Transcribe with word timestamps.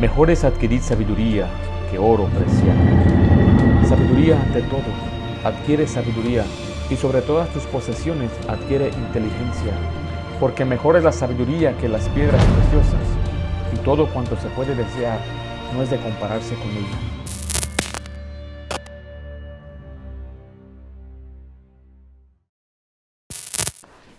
Mejor 0.00 0.30
es 0.30 0.44
adquirir 0.44 0.80
sabiduría 0.80 1.48
que 1.90 1.98
oro 1.98 2.26
preciado. 2.26 2.78
Sabiduría 3.88 4.40
ante 4.40 4.62
todo. 4.62 4.84
Adquiere 5.42 5.88
sabiduría 5.88 6.44
y 6.88 6.94
sobre 6.94 7.20
todas 7.20 7.48
tus 7.48 7.64
posesiones 7.64 8.30
adquiere 8.46 8.90
inteligencia, 8.90 9.72
porque 10.38 10.64
mejor 10.64 10.96
es 10.96 11.02
la 11.02 11.10
sabiduría 11.10 11.76
que 11.78 11.88
las 11.88 12.08
piedras 12.10 12.44
preciosas, 12.44 13.02
y 13.74 13.78
todo 13.78 14.06
cuanto 14.06 14.36
se 14.36 14.48
puede 14.50 14.76
desear 14.76 15.18
no 15.74 15.82
es 15.82 15.90
de 15.90 15.98
compararse 15.98 16.54
con 16.54 16.68
ella. 16.68 17.17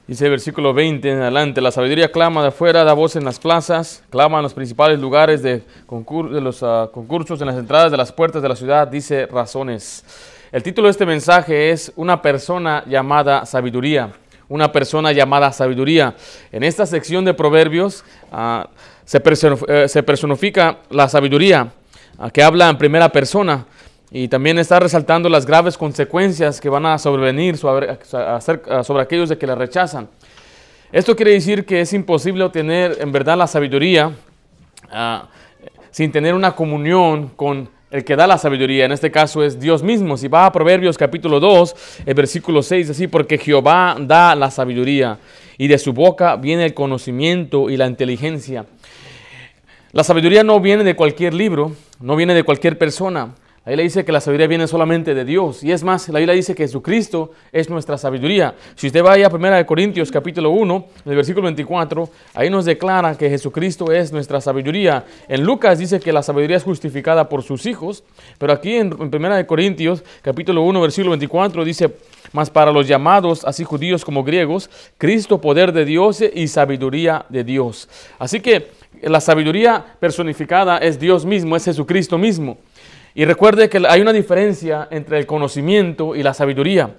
Dice 0.09 0.25
el 0.25 0.31
versículo 0.31 0.73
20 0.73 1.07
en 1.07 1.21
adelante, 1.21 1.61
la 1.61 1.69
sabiduría 1.69 2.11
clama 2.11 2.41
de 2.41 2.47
afuera, 2.47 2.83
da 2.83 2.93
voz 2.93 3.15
en 3.15 3.23
las 3.23 3.37
plazas, 3.37 4.01
clama 4.09 4.37
en 4.37 4.43
los 4.43 4.55
principales 4.55 4.99
lugares 4.99 5.43
de, 5.43 5.57
de 5.59 6.41
los 6.41 6.63
uh, 6.63 6.89
concursos, 6.91 7.39
en 7.41 7.45
las 7.45 7.57
entradas 7.57 7.91
de 7.91 7.97
las 7.97 8.11
puertas 8.11 8.41
de 8.41 8.50
la 8.50 8.55
ciudad, 8.55 8.87
dice 8.87 9.27
razones. 9.27 10.03
El 10.51 10.64
título 10.64 10.87
de 10.87 10.93
este 10.93 11.05
mensaje 11.05 11.69
es 11.69 11.93
Una 11.95 12.23
persona 12.23 12.83
llamada 12.87 13.45
sabiduría. 13.45 14.11
Una 14.47 14.71
persona 14.71 15.11
llamada 15.11 15.51
sabiduría. 15.53 16.15
En 16.51 16.64
esta 16.64 16.87
sección 16.87 17.23
de 17.23 17.36
proverbios 17.36 18.03
se, 19.05 19.17
uh, 19.19 19.87
se, 19.87 20.01
personifica 20.01 20.79
la 20.89 21.07
sabiduría, 21.07 21.71
que 22.33 22.41
habla 22.41 22.67
en 22.67 22.79
primera 22.79 23.09
persona. 23.11 23.64
Y 24.11 24.27
también 24.27 24.57
está 24.57 24.79
resaltando 24.79 25.29
las 25.29 25.45
graves 25.45 25.77
consecuencias 25.77 26.59
que 26.59 26.69
van 26.69 26.86
a 26.86 26.97
sobrevenir 26.97 27.57
sobre, 27.57 27.97
aquellos 29.00 29.29
de 29.29 29.37
que 29.37 29.45
la 29.45 29.55
rechazan. 29.55 30.09
Esto 30.91 31.15
quiere 31.15 31.33
decir 31.33 31.65
que 31.65 31.81
es 31.81 31.93
imposible 31.93 32.44
obtener 32.44 32.97
en 33.00 33.11
verdad 33.11 33.38
la 33.38 33.45
sabiduría 33.45 34.08
uh, 34.08 35.27
sin 35.91 36.11
tener 36.11 36.33
una 36.33 36.55
comunión 36.55 37.30
con 37.36 37.69
el 37.91 38.03
que 38.03 38.16
da 38.16 38.25
la 38.25 38.39
sabiduría. 38.39 38.86
En 38.86 38.92
este 38.92 39.11
caso 39.11 39.44
es 39.44 39.59
Dios 39.59 39.84
mismo. 39.84 40.17
Si 40.17 40.28
va 40.28 40.47
a 40.47 40.52
Proverbios 40.52 40.97
capítulo 40.97 41.39
2, 41.39 42.03
el 42.08 42.14
versículo 42.16 42.64
6, 42.64 42.89
así, 42.89 43.08
porque 43.08 43.38
Jehová 43.38 43.95
da 44.00 44.34
la 44.36 44.50
sabiduría 44.50 45.19
y 45.59 45.67
de 45.67 45.78
su 45.78 45.94
boca 45.94 46.36
viene 46.36 46.66
el 46.66 46.73
conocimiento 46.73 47.69
y 47.69 47.78
la 47.78 47.86
inteligencia. 47.86 48.66
La 49.91 50.03
sabiduría 50.03 50.44
no 50.44 50.59
viene 50.59 50.84
de 50.84 50.95
cualquier 50.95 51.34
libro, 51.34 51.73
no 52.00 52.16
viene 52.16 52.34
de 52.34 52.44
cualquier 52.44 52.78
persona. 52.78 53.36
La 53.66 53.72
Biblia 53.72 53.84
dice 53.84 54.06
que 54.06 54.12
la 54.14 54.22
sabiduría 54.22 54.48
viene 54.48 54.68
solamente 54.68 55.14
de 55.14 55.26
Dios. 55.26 55.64
Y 55.64 55.72
es 55.74 55.84
más, 55.84 56.08
la 56.08 56.20
Biblia 56.20 56.34
dice 56.34 56.56
que 56.56 56.64
Jesucristo 56.64 57.32
es 57.52 57.70
nuestra 57.70 57.98
sabiduría. 57.98 58.56
Si 58.76 58.88
usted 58.88 59.04
va 59.04 59.14
a 59.14 59.28
1 59.28 59.66
Corintios 59.66 60.12
capítulo 60.12 60.52
1, 60.52 60.86
en 61.06 61.12
el 61.12 61.16
versículo 61.18 61.44
24, 61.44 62.10
ahí 62.36 62.50
nos 62.50 62.64
declara 62.64 63.18
que 63.18 63.30
Jesucristo 63.30 63.92
es 63.92 64.14
nuestra 64.14 64.40
sabiduría. 64.40 65.04
En 65.28 65.44
Lucas 65.44 65.78
dice 65.78 66.00
que 66.00 66.14
la 66.14 66.24
sabiduría 66.24 66.56
es 66.56 66.64
justificada 66.64 67.28
por 67.28 67.44
sus 67.44 67.66
hijos. 67.66 68.04
Pero 68.38 68.54
aquí 68.54 68.76
en, 68.76 68.96
en 68.98 69.26
1 69.26 69.46
Corintios 69.46 70.04
capítulo 70.22 70.62
1, 70.62 70.80
versículo 70.80 71.12
24 71.12 71.66
dice, 71.66 71.94
mas 72.32 72.50
para 72.50 72.72
los 72.72 72.88
llamados, 72.88 73.44
así 73.44 73.66
judíos 73.66 74.06
como 74.06 74.24
griegos, 74.24 74.70
Cristo 74.98 75.42
poder 75.42 75.74
de 75.74 75.84
Dios 75.84 76.22
y 76.22 76.48
sabiduría 76.48 77.26
de 77.28 77.44
Dios. 77.44 77.90
Así 78.20 78.40
que 78.40 78.72
la 79.02 79.20
sabiduría 79.20 79.86
personificada 80.00 80.78
es 80.78 81.00
Dios 81.00 81.26
mismo, 81.26 81.56
es 81.56 81.66
Jesucristo 81.66 82.18
mismo. 82.18 82.58
Y 83.20 83.25
recuerde 83.25 83.67
que 83.67 83.84
hay 83.86 84.00
una 84.00 84.14
diferencia 84.14 84.88
entre 84.92 85.17
el 85.17 85.25
conocimiento 85.25 86.16
y 86.16 86.23
la 86.23 86.34
sabiduría. 86.34 86.92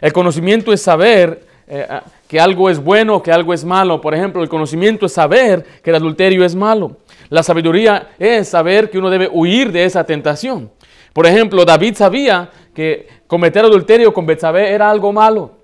El 0.00 0.12
conocimiento 0.12 0.72
es 0.72 0.80
saber 0.80 1.48
eh, 1.66 1.84
ah, 1.90 2.04
que 2.28 2.38
algo 2.38 2.70
es 2.70 2.78
bueno 2.78 3.16
o 3.16 3.22
que 3.24 3.32
algo 3.32 3.52
es 3.52 3.64
malo. 3.64 4.00
Por 4.00 4.14
ejemplo, 4.14 4.40
el 4.40 4.48
conocimiento 4.48 5.06
es 5.06 5.12
saber 5.14 5.64
que 5.82 5.90
el 5.90 5.96
adulterio 5.96 6.44
es 6.44 6.54
malo. 6.54 6.98
La 7.28 7.42
sabiduría 7.42 8.10
es 8.20 8.46
saber 8.46 8.88
que 8.88 8.98
uno 8.98 9.10
debe 9.10 9.28
huir 9.32 9.72
de 9.72 9.84
esa 9.84 10.04
tentación. 10.04 10.70
Por 11.12 11.26
ejemplo, 11.26 11.64
David 11.64 11.96
sabía 11.96 12.50
que 12.72 13.08
cometer 13.26 13.64
adulterio 13.64 14.14
con 14.14 14.26
Betsabé 14.26 14.70
era 14.70 14.88
algo 14.88 15.12
malo. 15.12 15.56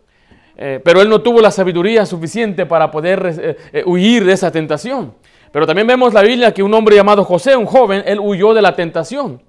Eh, 0.57 0.81
pero 0.83 1.03
él 1.03 1.09
no 1.09 1.21
tuvo 1.21 1.41
la 1.41 1.53
sabiduría 1.53 2.05
suficiente 2.05 2.67
para 2.67 2.91
poder 2.91 3.57
eh, 3.73 3.85
huir 3.87 4.25
de 4.25 4.33
esa 4.33 4.51
tentación. 4.51 5.15
Pero 5.53 5.69
también 5.69 5.87
vemos 5.87 6.13
la 6.13 6.23
Biblia 6.23 6.53
que 6.53 6.65
un 6.65 6.75
hombre 6.75 6.97
llamado 6.97 7.23
José, 7.23 7.55
un 7.55 7.67
joven, 7.67 8.03
él 8.05 8.19
huyó 8.19 8.53
de 8.55 8.63
la 8.63 8.75
tentación. 8.75 9.41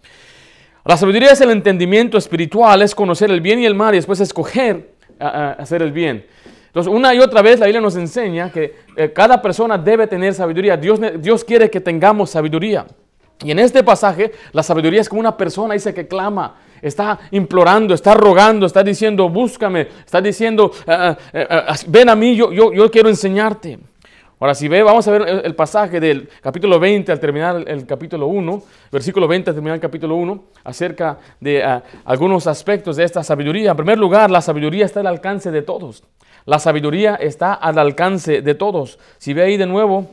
La 0.83 0.97
sabiduría 0.97 1.31
es 1.31 1.41
el 1.41 1.51
entendimiento 1.51 2.17
espiritual, 2.17 2.81
es 2.81 2.95
conocer 2.95 3.29
el 3.29 3.41
bien 3.41 3.59
y 3.59 3.65
el 3.65 3.75
mal 3.75 3.93
y 3.93 3.97
después 3.97 4.19
escoger 4.19 4.95
hacer 5.19 5.81
el 5.83 5.91
bien. 5.91 6.25
Entonces, 6.67 6.91
una 6.91 7.13
y 7.13 7.19
otra 7.19 7.41
vez 7.41 7.59
la 7.59 7.65
Biblia 7.65 7.81
nos 7.81 7.95
enseña 7.95 8.51
que 8.51 8.73
eh, 8.95 9.11
cada 9.13 9.41
persona 9.41 9.77
debe 9.77 10.07
tener 10.07 10.33
sabiduría. 10.33 10.77
Dios, 10.77 10.99
Dios 11.19 11.43
quiere 11.43 11.69
que 11.69 11.81
tengamos 11.81 12.29
sabiduría. 12.31 12.85
Y 13.43 13.51
en 13.51 13.59
este 13.59 13.83
pasaje, 13.83 14.31
la 14.53 14.63
sabiduría 14.63 15.01
es 15.01 15.09
como 15.09 15.19
una 15.19 15.35
persona, 15.35 15.73
dice 15.73 15.93
que 15.93 16.07
clama, 16.07 16.55
está 16.81 17.19
implorando, 17.31 17.93
está 17.93 18.13
rogando, 18.13 18.65
está 18.65 18.83
diciendo, 18.83 19.27
búscame, 19.29 19.87
está 20.05 20.21
diciendo, 20.21 20.71
ah, 20.87 21.17
ah, 21.33 21.75
ven 21.87 22.09
a 22.09 22.15
mí, 22.15 22.35
yo, 22.35 22.51
yo, 22.51 22.71
yo 22.73 22.89
quiero 22.89 23.09
enseñarte. 23.09 23.79
Ahora, 24.41 24.56
si 24.56 24.68
ve, 24.68 24.81
vamos 24.81 25.07
a 25.07 25.12
ver 25.12 25.41
el 25.46 25.53
pasaje 25.53 26.00
del 26.00 26.28
capítulo 26.41 26.79
20 26.79 27.12
al 27.12 27.19
terminar 27.19 27.63
el, 27.68 27.85
capítulo 27.85 28.25
1, 28.25 28.63
versículo 28.91 29.28
20 29.28 29.52
al 29.52 29.56
terminar 29.56 29.75
el 29.75 29.81
capítulo 29.81 30.16
1, 30.16 30.44
acerca 30.63 31.19
de 31.40 31.63
ah, 31.63 31.84
algunos 32.06 32.47
aspectos 32.47 32.96
de 32.96 33.03
esta 33.03 33.24
sabiduría. 33.24 33.69
En 33.69 33.78
primer 33.78 34.00
lugar, 34.00 34.31
la 34.31 34.41
sabiduría 34.41 34.85
está 34.85 35.02
al 35.02 35.06
alcance 35.06 35.52
de 35.52 35.62
todos. 35.62 36.03
La 36.46 36.57
sabiduría 36.57 37.13
está 37.18 37.53
al 37.53 37.78
alcance 37.78 38.41
de 38.41 38.56
todos. 38.56 38.97
Si 39.19 39.31
ve 39.31 39.44
ahí 39.44 39.57
de 39.57 39.68
nuevo, 39.68 40.09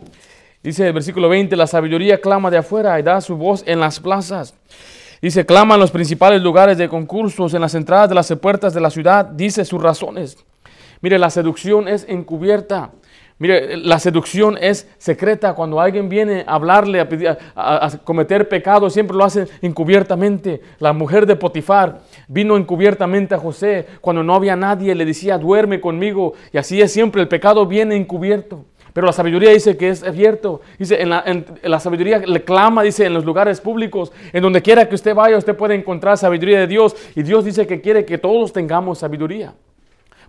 dice 0.62 0.86
el 0.86 0.92
versículo 0.92 1.30
20, 1.30 1.56
la 1.56 1.66
sabiduría 1.66 2.20
clama 2.20 2.50
de 2.50 2.58
afuera 2.58 3.00
y 3.00 3.02
da 3.02 3.22
su 3.22 3.34
voz 3.34 3.64
en 3.66 3.80
las 3.80 3.98
plazas. 3.98 4.52
Dice, 5.22 5.46
clama 5.46 5.76
en 5.76 5.80
los 5.80 5.90
principales 5.90 6.42
lugares 6.42 6.76
de 6.76 6.90
concursos, 6.90 7.54
en 7.54 7.62
las 7.62 7.74
entradas 7.74 8.10
de 8.10 8.14
las 8.14 8.30
puertas 8.34 8.74
de 8.74 8.82
la 8.82 8.90
ciudad, 8.90 9.24
dice 9.24 9.64
sus 9.64 9.82
razones. 9.82 10.36
Mire, 11.00 11.18
la 11.18 11.30
seducción 11.30 11.88
es 11.88 12.04
encubierta. 12.06 12.90
Mire, 13.40 13.76
la 13.76 14.00
seducción 14.00 14.58
es 14.60 14.88
secreta. 14.98 15.54
Cuando 15.54 15.80
alguien 15.80 16.08
viene 16.08 16.44
a 16.46 16.54
hablarle, 16.54 17.00
a, 17.00 17.06
a, 17.54 17.90
cometer 18.04 18.48
pecado, 18.48 18.90
siempre 18.90 19.16
lo 19.16 19.24
hace 19.24 19.46
encubiertamente. 19.62 20.60
La 20.80 20.92
mujer 20.92 21.24
de 21.24 21.36
Potifar 21.36 22.00
vino 22.26 22.56
encubiertamente 22.56 23.36
a 23.36 23.38
José. 23.38 23.86
Cuando 24.00 24.24
no 24.24 24.34
había 24.34 24.56
nadie, 24.56 24.94
le 24.94 25.04
decía, 25.04 25.38
duerme 25.38 25.80
conmigo. 25.80 26.34
Y 26.52 26.58
así 26.58 26.80
es 26.80 26.92
siempre, 26.92 27.22
el 27.22 27.28
pecado 27.28 27.64
viene 27.66 27.94
encubierto. 27.94 28.64
Pero 28.92 29.06
la 29.06 29.12
sabiduría 29.12 29.50
dice 29.50 29.76
que 29.76 29.90
es 29.90 30.02
abierto. 30.02 30.60
Dice, 30.76 31.00
en 31.00 31.10
la, 31.10 31.24
la, 31.62 31.78
sabiduría 31.78 32.18
le 32.18 32.42
clama, 32.42 32.82
dice, 32.82 33.06
en 33.06 33.14
los 33.14 33.24
lugares 33.24 33.60
públicos. 33.60 34.10
En 34.32 34.42
donde 34.42 34.62
quiera 34.62 34.88
que 34.88 34.96
usted 34.96 35.14
vaya, 35.14 35.36
usted 35.36 35.54
puede 35.54 35.76
encontrar 35.76 36.18
sabiduría 36.18 36.58
de 36.58 36.66
Dios. 36.66 36.96
Y 37.14 37.22
Dios 37.22 37.44
dice 37.44 37.68
que 37.68 37.80
quiere 37.80 38.04
que 38.04 38.18
todos 38.18 38.52
tengamos 38.52 38.98
sabiduría. 38.98 39.54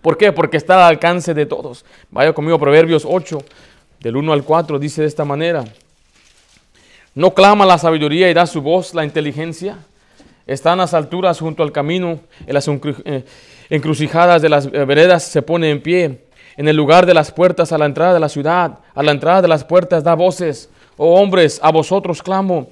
¿Por 0.02 0.16
qué? 0.16 0.32
Porque 0.32 0.56
está 0.56 0.86
al 0.86 0.94
alcance 0.94 1.34
de 1.34 1.46
todos. 1.46 1.84
Vaya 2.10 2.32
conmigo, 2.32 2.58
Proverbios 2.58 3.06
8, 3.06 3.42
del 4.00 4.16
1 4.16 4.32
al 4.32 4.44
4, 4.44 4.78
dice 4.78 5.02
de 5.02 5.08
esta 5.08 5.24
manera. 5.24 5.64
No 7.14 7.34
clama 7.34 7.66
la 7.66 7.78
sabiduría 7.78 8.30
y 8.30 8.34
da 8.34 8.46
su 8.46 8.62
voz 8.62 8.94
la 8.94 9.04
inteligencia. 9.04 9.78
Está 10.46 10.72
en 10.72 10.78
las 10.78 10.94
alturas 10.94 11.38
junto 11.38 11.62
al 11.62 11.72
camino, 11.72 12.20
en 12.46 12.54
las 12.54 12.66
eh, 12.68 13.24
encrucijadas 13.68 14.42
de 14.42 14.48
las 14.48 14.66
eh, 14.66 14.84
veredas 14.84 15.24
se 15.24 15.42
pone 15.42 15.70
en 15.70 15.82
pie. 15.82 16.24
En 16.56 16.66
el 16.68 16.76
lugar 16.76 17.06
de 17.06 17.14
las 17.14 17.30
puertas 17.30 17.72
a 17.72 17.78
la 17.78 17.86
entrada 17.86 18.14
de 18.14 18.20
la 18.20 18.28
ciudad, 18.28 18.78
a 18.94 19.02
la 19.02 19.12
entrada 19.12 19.42
de 19.42 19.48
las 19.48 19.64
puertas 19.64 20.02
da 20.02 20.14
voces. 20.14 20.68
Oh 20.96 21.20
hombres, 21.20 21.60
a 21.62 21.70
vosotros 21.70 22.22
clamo 22.22 22.68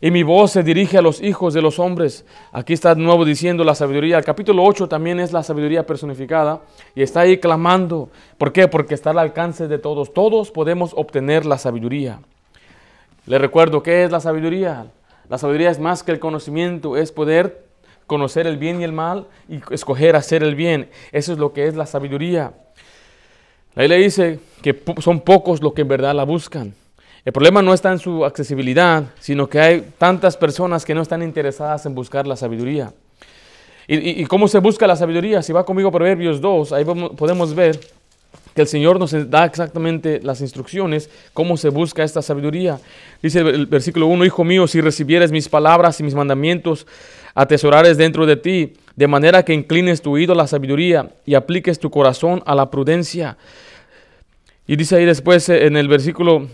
y 0.00 0.10
mi 0.10 0.22
voz 0.22 0.52
se 0.52 0.62
dirige 0.62 0.96
a 0.96 1.02
los 1.02 1.20
hijos 1.22 1.52
de 1.52 1.60
los 1.60 1.78
hombres. 1.78 2.24
Aquí 2.52 2.72
está 2.72 2.94
de 2.94 3.02
nuevo 3.02 3.24
diciendo 3.24 3.64
la 3.64 3.74
sabiduría. 3.74 4.16
El 4.16 4.24
capítulo 4.24 4.64
8 4.64 4.88
también 4.88 5.20
es 5.20 5.32
la 5.32 5.42
sabiduría 5.42 5.84
personificada 5.84 6.62
y 6.94 7.02
está 7.02 7.20
ahí 7.20 7.38
clamando. 7.38 8.08
¿Por 8.38 8.52
qué? 8.52 8.66
Porque 8.66 8.94
está 8.94 9.10
al 9.10 9.18
alcance 9.18 9.68
de 9.68 9.78
todos. 9.78 10.14
Todos 10.14 10.50
podemos 10.50 10.92
obtener 10.96 11.44
la 11.44 11.58
sabiduría. 11.58 12.20
Le 13.26 13.38
recuerdo, 13.38 13.82
¿qué 13.82 14.04
es 14.04 14.10
la 14.10 14.20
sabiduría? 14.20 14.86
La 15.28 15.36
sabiduría 15.36 15.70
es 15.70 15.78
más 15.78 16.02
que 16.02 16.12
el 16.12 16.18
conocimiento, 16.18 16.96
es 16.96 17.12
poder 17.12 17.64
conocer 18.06 18.46
el 18.46 18.56
bien 18.56 18.80
y 18.80 18.84
el 18.84 18.92
mal 18.92 19.26
y 19.48 19.60
escoger 19.70 20.16
hacer 20.16 20.42
el 20.42 20.54
bien. 20.54 20.88
Eso 21.12 21.32
es 21.32 21.38
lo 21.38 21.52
que 21.52 21.66
es 21.66 21.76
la 21.76 21.84
sabiduría. 21.84 22.54
La 23.74 23.86
le 23.86 23.98
dice 23.98 24.40
que 24.62 24.82
son 24.98 25.20
pocos 25.20 25.62
los 25.62 25.74
que 25.74 25.82
en 25.82 25.88
verdad 25.88 26.14
la 26.14 26.24
buscan. 26.24 26.74
El 27.24 27.32
problema 27.32 27.60
no 27.60 27.74
está 27.74 27.92
en 27.92 27.98
su 27.98 28.24
accesibilidad, 28.24 29.04
sino 29.18 29.48
que 29.48 29.60
hay 29.60 29.92
tantas 29.98 30.36
personas 30.36 30.84
que 30.84 30.94
no 30.94 31.02
están 31.02 31.22
interesadas 31.22 31.84
en 31.84 31.94
buscar 31.94 32.26
la 32.26 32.36
sabiduría. 32.36 32.92
¿Y, 33.86 34.24
cómo 34.26 34.46
se 34.46 34.60
busca 34.60 34.86
la 34.86 34.94
sabiduría? 34.94 35.42
Si 35.42 35.52
va 35.52 35.64
conmigo 35.64 35.88
a 35.88 35.92
Proverbios 35.92 36.40
2, 36.40 36.72
ahí 36.72 36.84
podemos 36.84 37.54
ver 37.54 37.80
que 38.54 38.62
el 38.62 38.68
Señor 38.68 38.98
nos 39.00 39.12
da 39.28 39.44
exactamente 39.44 40.20
las 40.22 40.40
instrucciones, 40.40 41.10
cómo 41.34 41.56
se 41.56 41.70
busca 41.70 42.04
esta 42.04 42.22
sabiduría. 42.22 42.78
Dice 43.20 43.40
el 43.40 43.66
versículo 43.66 44.06
1, 44.06 44.24
Hijo 44.24 44.44
mío, 44.44 44.66
si 44.66 44.80
recibieres 44.80 45.32
mis 45.32 45.48
palabras 45.48 45.98
y 45.98 46.04
mis 46.04 46.14
mandamientos, 46.14 46.86
atesorares 47.34 47.96
dentro 47.96 48.26
de 48.26 48.36
ti, 48.36 48.74
de 48.96 49.08
manera 49.08 49.44
que 49.44 49.54
inclines 49.54 50.02
tu 50.02 50.12
oído 50.12 50.34
a 50.34 50.36
la 50.36 50.46
sabiduría 50.46 51.10
y 51.26 51.34
apliques 51.34 51.78
tu 51.78 51.90
corazón 51.90 52.42
a 52.46 52.54
la 52.54 52.70
prudencia. 52.70 53.36
Y 54.66 54.76
dice 54.76 54.96
ahí 54.96 55.04
después 55.04 55.48
eh, 55.48 55.66
en 55.66 55.76
el 55.76 55.88
versículo 55.88 56.46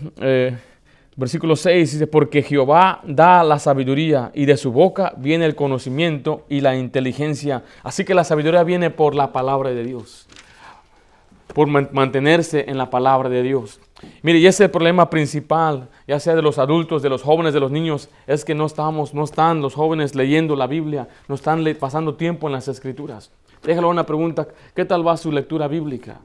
Versículo 1.19 1.55
6 1.55 1.93
dice, 1.93 2.05
porque 2.05 2.43
Jehová 2.43 3.01
da 3.03 3.43
la 3.43 3.57
sabiduría 3.57 4.29
y 4.35 4.45
de 4.45 4.55
su 4.55 4.71
boca 4.71 5.13
viene 5.17 5.45
el 5.45 5.55
conocimiento 5.55 6.45
y 6.47 6.61
la 6.61 6.75
inteligencia. 6.75 7.63
Así 7.81 8.05
que 8.05 8.13
la 8.13 8.23
sabiduría 8.23 8.63
viene 8.63 8.91
por 8.91 9.15
la 9.15 9.33
palabra 9.33 9.71
de 9.71 9.83
Dios, 9.83 10.27
por 11.55 11.65
mantenerse 11.67 12.65
en 12.67 12.77
la 12.77 12.91
palabra 12.91 13.29
de 13.29 13.41
Dios. 13.41 13.79
Mire, 14.21 14.37
y 14.37 14.45
ese 14.45 14.63
es 14.63 14.67
el 14.67 14.69
problema 14.69 15.09
principal, 15.09 15.89
ya 16.07 16.19
sea 16.19 16.35
de 16.35 16.43
los 16.43 16.59
adultos, 16.59 17.01
de 17.01 17.09
los 17.09 17.23
jóvenes, 17.23 17.51
de 17.55 17.61
los 17.61 17.71
niños, 17.71 18.09
es 18.27 18.45
que 18.45 18.53
no 18.53 18.67
estamos, 18.67 19.15
no 19.15 19.23
están 19.23 19.59
los 19.59 19.73
jóvenes 19.73 20.13
leyendo 20.13 20.55
la 20.55 20.67
Biblia, 20.67 21.07
no 21.27 21.33
están 21.33 21.65
pasando 21.79 22.13
tiempo 22.13 22.45
en 22.45 22.53
las 22.53 22.67
escrituras. 22.67 23.31
Déjalo 23.63 23.89
una 23.89 24.05
pregunta, 24.05 24.47
¿qué 24.75 24.85
tal 24.85 25.05
va 25.05 25.17
su 25.17 25.31
lectura 25.31 25.67
bíblica? 25.67 26.21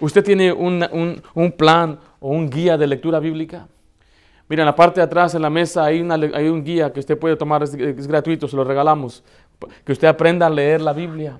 ¿Usted 0.00 0.24
tiene 0.24 0.52
un, 0.52 1.20
un 1.34 1.52
plan 1.52 1.98
o 2.20 2.30
un 2.30 2.48
guía 2.48 2.76
de 2.76 2.86
lectura 2.86 3.18
bíblica? 3.18 3.66
Mira, 4.48 4.62
en 4.62 4.66
la 4.66 4.74
parte 4.74 5.00
de 5.00 5.04
atrás, 5.04 5.34
en 5.34 5.42
la 5.42 5.50
mesa, 5.50 5.84
hay, 5.84 6.00
una, 6.00 6.14
hay 6.14 6.48
un 6.48 6.64
guía 6.64 6.92
que 6.92 7.00
usted 7.00 7.18
puede 7.18 7.36
tomar, 7.36 7.62
es, 7.62 8.06
gratuito, 8.06 8.48
se 8.48 8.56
lo 8.56 8.64
regalamos. 8.64 9.22
Que 9.84 9.92
usted 9.92 10.08
aprenda 10.08 10.46
a 10.46 10.50
leer 10.50 10.80
la 10.80 10.92
Biblia. 10.92 11.38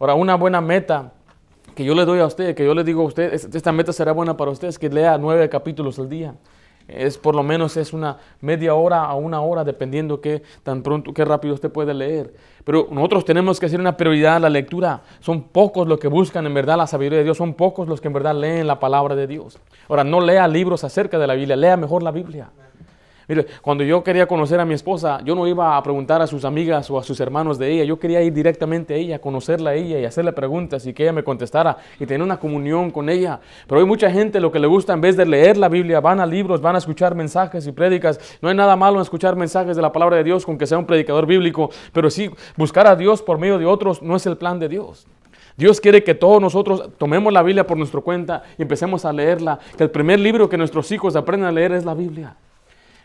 Ahora, 0.00 0.14
una 0.14 0.34
buena 0.34 0.60
meta 0.60 1.12
que 1.76 1.84
yo 1.84 1.94
le 1.94 2.04
doy 2.04 2.18
a 2.18 2.26
usted, 2.26 2.56
que 2.56 2.64
yo 2.64 2.74
le 2.74 2.82
digo 2.82 3.02
a 3.02 3.06
usted, 3.06 3.32
esta 3.32 3.70
meta 3.70 3.92
será 3.92 4.10
buena 4.12 4.36
para 4.36 4.50
usted, 4.50 4.68
es 4.68 4.78
que 4.78 4.88
lea 4.88 5.16
nueve 5.18 5.48
capítulos 5.48 5.98
al 5.98 6.08
día 6.08 6.34
es 6.88 7.18
por 7.18 7.34
lo 7.34 7.42
menos 7.42 7.76
es 7.76 7.92
una 7.92 8.16
media 8.40 8.74
hora 8.74 9.04
a 9.04 9.14
una 9.14 9.40
hora, 9.42 9.62
dependiendo 9.62 10.20
qué 10.20 10.42
tan 10.62 10.82
pronto, 10.82 11.12
qué 11.12 11.24
rápido 11.24 11.54
usted 11.54 11.70
puede 11.70 11.92
leer. 11.92 12.34
Pero 12.64 12.88
nosotros 12.90 13.24
tenemos 13.24 13.60
que 13.60 13.66
hacer 13.66 13.78
una 13.78 13.96
prioridad 13.96 14.40
la 14.40 14.50
lectura. 14.50 15.02
Son 15.20 15.42
pocos 15.42 15.86
los 15.86 15.98
que 15.98 16.08
buscan 16.08 16.46
en 16.46 16.54
verdad 16.54 16.76
la 16.76 16.86
sabiduría 16.86 17.18
de 17.18 17.24
Dios, 17.24 17.36
son 17.36 17.54
pocos 17.54 17.88
los 17.88 18.00
que 18.00 18.08
en 18.08 18.14
verdad 18.14 18.34
leen 18.34 18.66
la 18.66 18.80
palabra 18.80 19.14
de 19.14 19.26
Dios. 19.26 19.58
Ahora, 19.88 20.04
no 20.04 20.20
lea 20.20 20.48
libros 20.48 20.82
acerca 20.84 21.18
de 21.18 21.26
la 21.26 21.34
Biblia, 21.34 21.56
lea 21.56 21.76
mejor 21.76 22.02
la 22.02 22.10
Biblia. 22.10 22.50
Mire, 23.28 23.46
cuando 23.60 23.84
yo 23.84 24.02
quería 24.02 24.26
conocer 24.26 24.58
a 24.58 24.64
mi 24.64 24.72
esposa, 24.72 25.20
yo 25.22 25.34
no 25.34 25.46
iba 25.46 25.76
a 25.76 25.82
preguntar 25.82 26.22
a 26.22 26.26
sus 26.26 26.46
amigas 26.46 26.90
o 26.90 26.98
a 26.98 27.02
sus 27.02 27.20
hermanos 27.20 27.58
de 27.58 27.70
ella, 27.70 27.84
yo 27.84 27.98
quería 27.98 28.22
ir 28.22 28.32
directamente 28.32 28.94
a 28.94 28.96
ella, 28.96 29.18
conocerla 29.18 29.70
a 29.70 29.74
ella 29.74 29.98
y 29.98 30.06
hacerle 30.06 30.32
preguntas 30.32 30.86
y 30.86 30.94
que 30.94 31.02
ella 31.02 31.12
me 31.12 31.22
contestara 31.22 31.76
y 32.00 32.06
tener 32.06 32.22
una 32.22 32.38
comunión 32.38 32.90
con 32.90 33.10
ella. 33.10 33.38
Pero 33.66 33.82
hay 33.82 33.86
mucha 33.86 34.10
gente 34.10 34.40
lo 34.40 34.50
que 34.50 34.58
le 34.58 34.66
gusta 34.66 34.94
en 34.94 35.02
vez 35.02 35.14
de 35.14 35.26
leer 35.26 35.58
la 35.58 35.68
Biblia, 35.68 36.00
van 36.00 36.20
a 36.20 36.26
libros, 36.26 36.62
van 36.62 36.76
a 36.76 36.78
escuchar 36.78 37.14
mensajes 37.14 37.66
y 37.66 37.72
prédicas. 37.72 38.18
No 38.40 38.48
hay 38.48 38.54
nada 38.54 38.76
malo 38.76 38.96
en 38.96 39.02
escuchar 39.02 39.36
mensajes 39.36 39.76
de 39.76 39.82
la 39.82 39.92
palabra 39.92 40.16
de 40.16 40.24
Dios 40.24 40.46
con 40.46 40.56
que 40.56 40.66
sea 40.66 40.78
un 40.78 40.86
predicador 40.86 41.26
bíblico, 41.26 41.68
pero 41.92 42.08
sí 42.08 42.30
buscar 42.56 42.86
a 42.86 42.96
Dios 42.96 43.20
por 43.20 43.36
medio 43.36 43.58
de 43.58 43.66
otros 43.66 44.00
no 44.00 44.16
es 44.16 44.24
el 44.24 44.38
plan 44.38 44.58
de 44.58 44.70
Dios. 44.70 45.06
Dios 45.58 45.82
quiere 45.82 46.02
que 46.02 46.14
todos 46.14 46.40
nosotros 46.40 46.88
tomemos 46.96 47.30
la 47.30 47.42
Biblia 47.42 47.66
por 47.66 47.76
nuestra 47.76 48.00
cuenta 48.00 48.44
y 48.56 48.62
empecemos 48.62 49.04
a 49.04 49.12
leerla. 49.12 49.58
Que 49.76 49.84
el 49.84 49.90
primer 49.90 50.18
libro 50.18 50.48
que 50.48 50.56
nuestros 50.56 50.90
hijos 50.92 51.14
aprendan 51.14 51.50
a 51.50 51.52
leer 51.52 51.72
es 51.72 51.84
la 51.84 51.92
Biblia. 51.94 52.36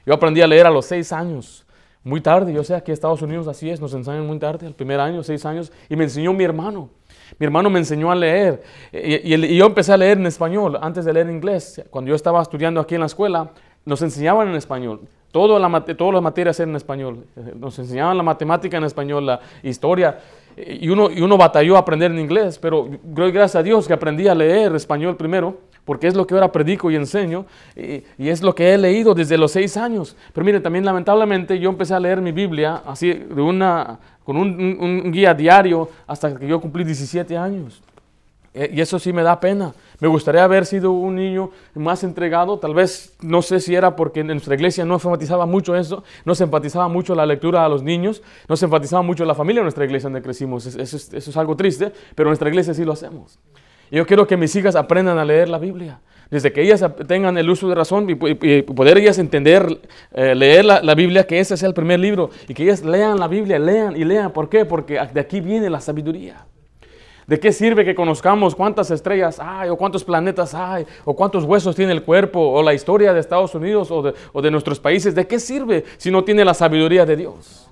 Yo 0.05 0.13
aprendí 0.13 0.41
a 0.41 0.47
leer 0.47 0.67
a 0.67 0.69
los 0.69 0.85
seis 0.85 1.11
años, 1.13 1.65
muy 2.03 2.19
tarde. 2.19 2.51
Yo 2.53 2.63
sé, 2.63 2.75
aquí 2.75 2.91
en 2.91 2.93
Estados 2.93 3.21
Unidos 3.21 3.47
así 3.47 3.69
es, 3.69 3.79
nos 3.79 3.93
enseñan 3.93 4.27
muy 4.27 4.37
tarde, 4.37 4.67
el 4.67 4.73
primer 4.73 4.99
año, 4.99 5.23
seis 5.23 5.45
años, 5.45 5.71
y 5.89 5.95
me 5.95 6.03
enseñó 6.03 6.33
mi 6.33 6.43
hermano. 6.43 6.89
Mi 7.39 7.45
hermano 7.45 7.69
me 7.69 7.79
enseñó 7.79 8.11
a 8.11 8.15
leer 8.15 8.61
y, 8.91 9.55
yo 9.55 9.65
empecé 9.65 9.93
a 9.93 9.97
leer 9.97 10.17
en 10.17 10.27
español 10.27 10.77
antes 10.81 11.05
de 11.05 11.13
leer 11.13 11.27
en 11.27 11.35
inglés. 11.35 11.81
Cuando 11.89 12.09
yo 12.09 12.15
estaba 12.15 12.41
estudiando 12.41 12.81
aquí 12.81 12.95
en 12.95 13.01
la 13.01 13.07
escuela, 13.07 13.51
nos 13.85 14.01
enseñaban 14.01 14.49
en 14.49 14.55
español. 14.55 15.01
Todo 15.31 15.57
la, 15.57 15.85
todas 15.85 16.13
las 16.13 16.21
materias 16.21 16.59
eran 16.59 16.71
en 16.71 16.75
español. 16.75 17.25
Nos 17.57 17.79
enseñaban 17.79 18.15
la 18.17 18.23
matemática 18.23 18.77
en 18.77 18.83
español, 18.83 19.25
la 19.25 19.39
historia. 19.63 20.19
Y 20.55 20.89
uno, 20.89 21.09
y 21.09 21.21
uno 21.21 21.37
batalló 21.37 21.75
a 21.75 21.79
aprender 21.79 22.11
en 22.11 22.19
inglés, 22.19 22.59
pero 22.59 22.87
gracias 23.03 23.55
a 23.55 23.63
Dios 23.63 23.87
que 23.87 23.93
aprendí 23.93 24.27
a 24.27 24.35
leer 24.35 24.75
español 24.75 25.17
primero 25.17 25.57
porque 25.85 26.07
es 26.07 26.15
lo 26.15 26.25
que 26.25 26.33
ahora 26.33 26.51
predico 26.51 26.89
y 26.89 26.95
enseño, 26.95 27.45
y, 27.75 28.03
es 28.17 28.41
lo 28.41 28.55
que 28.55 28.73
he 28.73 28.77
leído 28.77 29.13
desde 29.13 29.37
los 29.37 29.51
seis 29.51 29.75
años. 29.77 30.15
Pero 30.33 30.45
mire, 30.45 30.59
también 30.59 30.85
lamentablemente 30.85 31.59
yo 31.59 31.69
empecé 31.69 31.93
a 31.93 31.99
leer 31.99 32.21
mi 32.21 32.31
Biblia 32.31 32.83
así 32.85 33.13
de 33.13 33.41
una, 33.41 33.99
con 34.23 34.37
un, 34.37 35.11
guía 35.11 35.33
diario 35.33 35.89
hasta 36.07 36.37
que 36.37 36.47
yo 36.47 36.59
cumplí 36.61 36.83
17 36.83 37.37
años. 37.37 37.81
Eh, 38.55 38.69
y 38.71 38.81
eso 38.81 38.99
sí 38.99 39.11
me 39.11 39.23
da 39.23 39.39
pena. 39.39 39.73
Me 39.99 40.07
gustaría 40.07 40.43
haber 40.43 40.67
sido 40.67 40.91
un 40.91 41.15
niño 41.15 41.49
más 41.73 42.03
entregado. 42.03 42.59
Tal 42.59 42.75
vez, 42.75 43.15
no 43.21 43.41
sé 43.41 43.59
si 43.59 43.73
era 43.73 43.95
porque 43.95 44.19
en 44.19 44.27
nuestra 44.27 44.53
iglesia 44.53 44.85
no 44.85 44.93
enfatizaba 44.93 45.47
mucho 45.47 45.75
eso, 45.75 46.03
no 46.23 46.35
se 46.35 46.43
enfatizaba 46.43 46.87
mucho 46.87 47.15
la 47.15 47.25
lectura 47.25 47.65
a 47.65 47.69
los 47.69 47.81
niños, 47.81 48.21
no 48.47 48.55
se 48.55 48.65
enfatizaba 48.65 49.01
mucho 49.01 49.25
la 49.25 49.33
familia 49.33 49.61
en 49.61 49.65
nuestra 49.65 49.85
iglesia 49.85 50.07
donde 50.07 50.21
crecimos. 50.21 50.67
eso 50.67 51.17
es 51.17 51.37
algo 51.37 51.55
triste, 51.57 51.91
pero 52.13 52.27
en 52.27 52.31
nuestra 52.31 52.49
iglesia 52.49 52.75
sí 52.75 52.85
lo 52.85 52.93
hacemos 52.93 53.39
yo 53.97 54.05
quiero 54.05 54.25
que 54.27 54.37
mis 54.37 54.55
hijas 54.55 54.75
aprendan 54.75 55.17
a 55.17 55.25
leer 55.25 55.49
la 55.49 55.59
Biblia. 55.59 55.99
Desde 56.31 56.51
que 56.51 56.63
ellas 56.63 56.83
tengan 57.07 57.37
el 57.37 57.47
uso 57.47 57.69
de 57.69 57.75
razón 57.75 58.09
y, 58.09 58.15
poder 58.15 58.97
ellas 58.97 59.19
entender, 59.19 59.81
eh, 60.13 60.33
leer 60.33 60.65
la, 60.65 60.95
Biblia, 60.95 61.27
que 61.27 61.39
ese 61.39 61.55
sea 61.55 61.67
el 61.67 61.75
primer 61.75 61.99
libro. 61.99 62.31
Y 62.47 62.55
que 62.55 62.63
ellas 62.63 62.83
lean 62.83 63.19
la 63.19 63.27
Biblia, 63.27 63.59
lean 63.59 63.95
y 63.95 64.03
lean. 64.03 64.31
¿Por 64.31 64.49
qué? 64.49 64.65
Porque 64.65 64.99
de 65.13 65.19
aquí 65.19 65.41
viene 65.41 65.69
la 65.69 65.79
sabiduría. 65.79 66.43
¿De 67.27 67.39
qué 67.39 67.51
sirve 67.51 67.85
que 67.85 67.93
conozcamos 67.93 68.55
cuántas 68.55 68.89
estrellas 68.89 69.39
hay, 69.39 69.69
o 69.69 69.77
cuántos 69.77 70.03
planetas 70.03 70.55
hay, 70.55 70.85
o 71.05 71.15
cuántos 71.15 71.43
huesos 71.43 71.75
tiene 71.75 71.91
el 71.93 72.01
cuerpo, 72.01 72.39
o 72.39 72.63
la 72.63 72.73
historia 72.73 73.13
de 73.13 73.19
Estados 73.19 73.53
Unidos 73.53 73.91
o 73.91 74.01
de, 74.01 74.13
o 74.33 74.41
de 74.41 74.49
nuestros 74.49 74.79
países? 74.79 75.13
¿De 75.13 75.27
qué 75.27 75.39
sirve 75.39 75.85
si 75.97 76.09
no 76.09 76.23
tiene 76.23 76.43
la 76.43 76.55
sabiduría 76.55 77.05
de 77.05 77.15
Dios? 77.15 77.69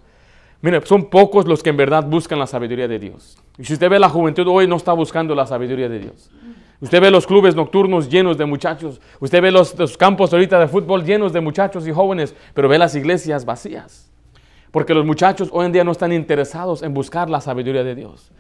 Mire, 0.61 0.85
son 0.85 1.05
pocos 1.05 1.47
los 1.47 1.63
que 1.63 1.71
en 1.71 1.77
verdad 1.77 2.05
buscan 2.05 2.37
la 2.37 2.45
sabiduría 2.45 2.87
de 2.87 2.99
Dios. 2.99 3.37
Y 3.57 3.65
si 3.65 3.73
usted 3.73 3.89
ve 3.89 3.99
la 3.99 4.09
juventud 4.09 4.47
hoy, 4.47 4.67
no 4.67 4.75
está 4.75 4.93
buscando 4.93 5.33
la 5.33 5.47
sabiduría 5.47 5.89
de 5.89 5.99
Dios. 5.99 6.29
Usted 6.79 7.01
ve 7.01 7.11
los 7.11 7.25
clubes 7.25 7.55
nocturnos 7.55 8.09
llenos 8.09 8.37
de 8.37 8.45
muchachos. 8.45 9.01
Usted 9.19 9.41
ve 9.41 9.51
los, 9.51 9.75
campos 9.97 10.33
ahorita 10.33 10.59
de 10.59 10.67
fútbol 10.67 11.03
llenos 11.03 11.33
de 11.33 11.41
muchachos 11.41 11.87
y 11.87 11.91
jóvenes, 11.91 12.35
pero 12.53 12.67
ve 12.67 12.77
las 12.77 12.95
iglesias 12.95 13.43
vacías. 13.45 14.11
Porque 14.71 14.93
los 14.93 15.05
muchachos 15.05 15.49
hoy 15.51 15.65
en 15.65 15.71
día 15.71 15.83
no 15.83 15.91
están 15.91 16.11
interesados 16.11 16.83
en 16.83 16.93
buscar 16.93 17.29
la 17.29 17.41
sabiduría 17.41 17.83
de 17.83 17.95
Dios. 17.95 18.31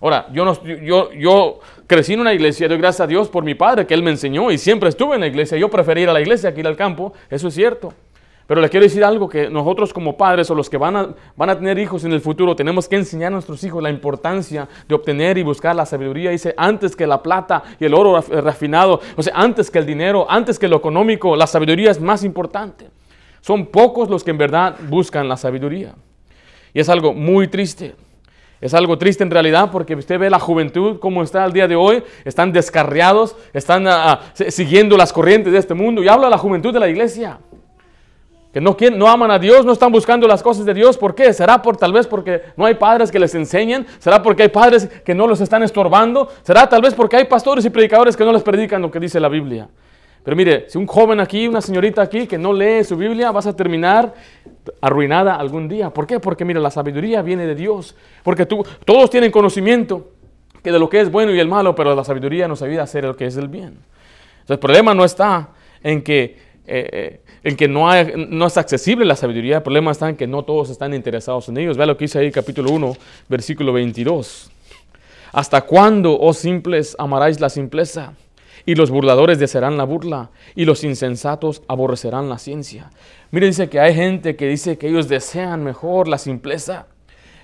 Ahora, 0.00 0.26
yo, 0.32 0.44
no, 0.44 0.62
yo, 0.62 1.12
yo 1.12 1.60
crecí 1.86 2.14
en 2.14 2.20
una 2.20 2.34
iglesia, 2.34 2.68
doy 2.68 2.76
gracias 2.76 3.02
a 3.02 3.06
Dios 3.06 3.28
por 3.30 3.44
mi 3.44 3.54
padre 3.54 3.86
que 3.86 3.94
él 3.94 4.02
me 4.02 4.10
enseñó 4.10 4.50
y 4.50 4.58
siempre 4.58 4.90
estuve 4.90 5.14
en 5.14 5.22
la 5.22 5.26
iglesia. 5.26 5.56
Yo 5.56 5.70
preferí 5.70 6.02
ir 6.02 6.10
a 6.10 6.12
la 6.12 6.20
iglesia 6.20 6.52
que 6.52 6.60
ir 6.60 6.66
al 6.66 6.76
campo, 6.76 7.14
eso 7.30 7.48
es 7.48 7.54
cierto. 7.54 7.94
Pero 8.46 8.60
les 8.60 8.70
quiero 8.70 8.84
decir 8.84 9.04
algo 9.04 9.28
que 9.28 9.50
nosotros 9.50 9.92
como 9.92 10.16
padres 10.16 10.48
o 10.50 10.54
los 10.54 10.70
que 10.70 10.76
van 10.76 10.96
a, 10.96 11.08
van 11.36 11.50
a 11.50 11.58
tener 11.58 11.78
hijos 11.80 12.04
en 12.04 12.12
el 12.12 12.20
futuro 12.20 12.54
tenemos 12.54 12.88
que 12.88 12.94
enseñar 12.94 13.28
a 13.28 13.30
nuestros 13.30 13.62
hijos 13.64 13.82
la 13.82 13.90
importancia 13.90 14.68
de 14.86 14.94
obtener 14.94 15.36
y 15.36 15.42
buscar 15.42 15.74
la 15.74 15.84
sabiduría. 15.84 16.30
Dice, 16.30 16.54
antes 16.56 16.94
que 16.94 17.08
la 17.08 17.22
plata 17.22 17.64
y 17.80 17.84
el 17.84 17.94
oro 17.94 18.20
refinado, 18.20 19.00
o 19.16 19.22
sea, 19.22 19.32
antes 19.34 19.68
que 19.68 19.80
el 19.80 19.86
dinero, 19.86 20.26
antes 20.30 20.60
que 20.60 20.68
lo 20.68 20.76
económico, 20.76 21.34
la 21.34 21.48
sabiduría 21.48 21.90
es 21.90 22.00
más 22.00 22.22
importante. 22.22 22.88
Son 23.40 23.66
pocos 23.66 24.08
los 24.08 24.22
que 24.22 24.30
en 24.30 24.38
verdad 24.38 24.76
buscan 24.88 25.28
la 25.28 25.36
sabiduría. 25.36 25.94
Y 26.72 26.78
es 26.78 26.88
algo 26.88 27.12
muy 27.14 27.48
triste. 27.48 27.96
Es 28.60 28.74
algo 28.74 28.96
triste 28.96 29.24
en 29.24 29.30
realidad 29.30 29.70
porque 29.72 29.96
usted 29.96 30.18
ve 30.18 30.30
la 30.30 30.38
juventud 30.38 30.98
como 31.00 31.22
está 31.22 31.44
al 31.44 31.52
día 31.52 31.68
de 31.68 31.76
hoy, 31.76 32.02
están 32.24 32.52
descarriados, 32.52 33.36
están 33.52 33.86
ah, 33.86 34.12
ah, 34.12 34.20
siguiendo 34.48 34.96
las 34.96 35.12
corrientes 35.12 35.52
de 35.52 35.58
este 35.58 35.74
mundo. 35.74 36.02
Y 36.02 36.08
habla 36.08 36.30
la 36.30 36.38
juventud 36.38 36.72
de 36.72 36.80
la 36.80 36.88
iglesia 36.88 37.38
que 38.56 38.60
no, 38.62 38.74
quieren, 38.74 38.98
no 38.98 39.06
aman 39.06 39.30
a 39.30 39.38
Dios, 39.38 39.66
no 39.66 39.72
están 39.72 39.92
buscando 39.92 40.26
las 40.26 40.42
cosas 40.42 40.64
de 40.64 40.72
Dios. 40.72 40.96
¿Por 40.96 41.14
qué? 41.14 41.30
¿Será 41.34 41.60
por 41.60 41.76
tal 41.76 41.92
vez 41.92 42.06
porque 42.06 42.40
no 42.56 42.64
hay 42.64 42.72
padres 42.72 43.10
que 43.10 43.18
les 43.18 43.34
enseñen? 43.34 43.86
¿Será 43.98 44.22
porque 44.22 44.44
hay 44.44 44.48
padres 44.48 44.88
que 45.04 45.14
no 45.14 45.26
los 45.26 45.42
están 45.42 45.62
estorbando? 45.62 46.30
¿Será 46.40 46.66
tal 46.66 46.80
vez 46.80 46.94
porque 46.94 47.16
hay 47.16 47.26
pastores 47.26 47.66
y 47.66 47.68
predicadores 47.68 48.16
que 48.16 48.24
no 48.24 48.32
les 48.32 48.42
predican 48.42 48.80
lo 48.80 48.90
que 48.90 48.98
dice 48.98 49.20
la 49.20 49.28
Biblia? 49.28 49.68
Pero 50.22 50.34
mire, 50.38 50.70
si 50.70 50.78
un 50.78 50.86
joven 50.86 51.20
aquí, 51.20 51.46
una 51.46 51.60
señorita 51.60 52.00
aquí 52.00 52.26
que 52.26 52.38
no 52.38 52.54
lee 52.54 52.82
su 52.82 52.96
Biblia, 52.96 53.30
vas 53.30 53.46
a 53.46 53.54
terminar 53.54 54.14
arruinada 54.80 55.34
algún 55.34 55.68
día. 55.68 55.90
¿Por 55.90 56.06
qué? 56.06 56.18
Porque 56.18 56.46
mire, 56.46 56.58
la 56.58 56.70
sabiduría 56.70 57.20
viene 57.20 57.46
de 57.46 57.56
Dios. 57.56 57.94
Porque 58.22 58.46
tú, 58.46 58.64
todos 58.86 59.10
tienen 59.10 59.30
conocimiento 59.30 60.12
que 60.64 60.72
de 60.72 60.78
lo 60.78 60.88
que 60.88 61.02
es 61.02 61.12
bueno 61.12 61.30
y 61.30 61.38
el 61.38 61.48
malo, 61.48 61.74
pero 61.74 61.94
la 61.94 62.04
sabiduría 62.04 62.48
nos 62.48 62.62
ayuda 62.62 62.80
a 62.80 62.84
hacer 62.84 63.04
lo 63.04 63.16
que 63.16 63.26
es 63.26 63.36
el 63.36 63.48
bien. 63.48 63.64
Entonces 63.74 64.48
el 64.48 64.58
problema 64.60 64.94
no 64.94 65.04
está 65.04 65.50
en 65.82 66.02
que 66.02 66.46
eh, 66.66 67.20
el 67.46 67.56
que 67.56 67.68
no, 67.68 67.86
no 68.28 68.46
es 68.48 68.56
accesible 68.56 69.04
la 69.04 69.14
sabiduría, 69.14 69.58
el 69.58 69.62
problema 69.62 69.92
está 69.92 70.08
en 70.08 70.16
que 70.16 70.26
no 70.26 70.42
todos 70.42 70.68
están 70.68 70.92
interesados 70.92 71.48
en 71.48 71.58
ellos. 71.58 71.76
Vea 71.76 71.86
lo 71.86 71.96
que 71.96 72.06
dice 72.06 72.18
ahí 72.18 72.32
capítulo 72.32 72.72
1, 72.72 72.96
versículo 73.28 73.72
22. 73.72 74.50
¿Hasta 75.32 75.60
cuándo, 75.60 76.18
oh 76.18 76.34
simples, 76.34 76.96
amaráis 76.98 77.38
la 77.38 77.48
simpleza? 77.48 78.14
Y 78.64 78.74
los 78.74 78.90
burladores 78.90 79.38
desearán 79.38 79.76
la 79.76 79.84
burla, 79.84 80.30
y 80.56 80.64
los 80.64 80.82
insensatos 80.82 81.62
aborrecerán 81.68 82.28
la 82.28 82.38
ciencia. 82.38 82.90
Mire, 83.30 83.46
dice 83.46 83.68
que 83.68 83.78
hay 83.78 83.94
gente 83.94 84.34
que 84.34 84.48
dice 84.48 84.76
que 84.76 84.88
ellos 84.88 85.06
desean 85.06 85.62
mejor 85.62 86.08
la 86.08 86.18
simpleza. 86.18 86.88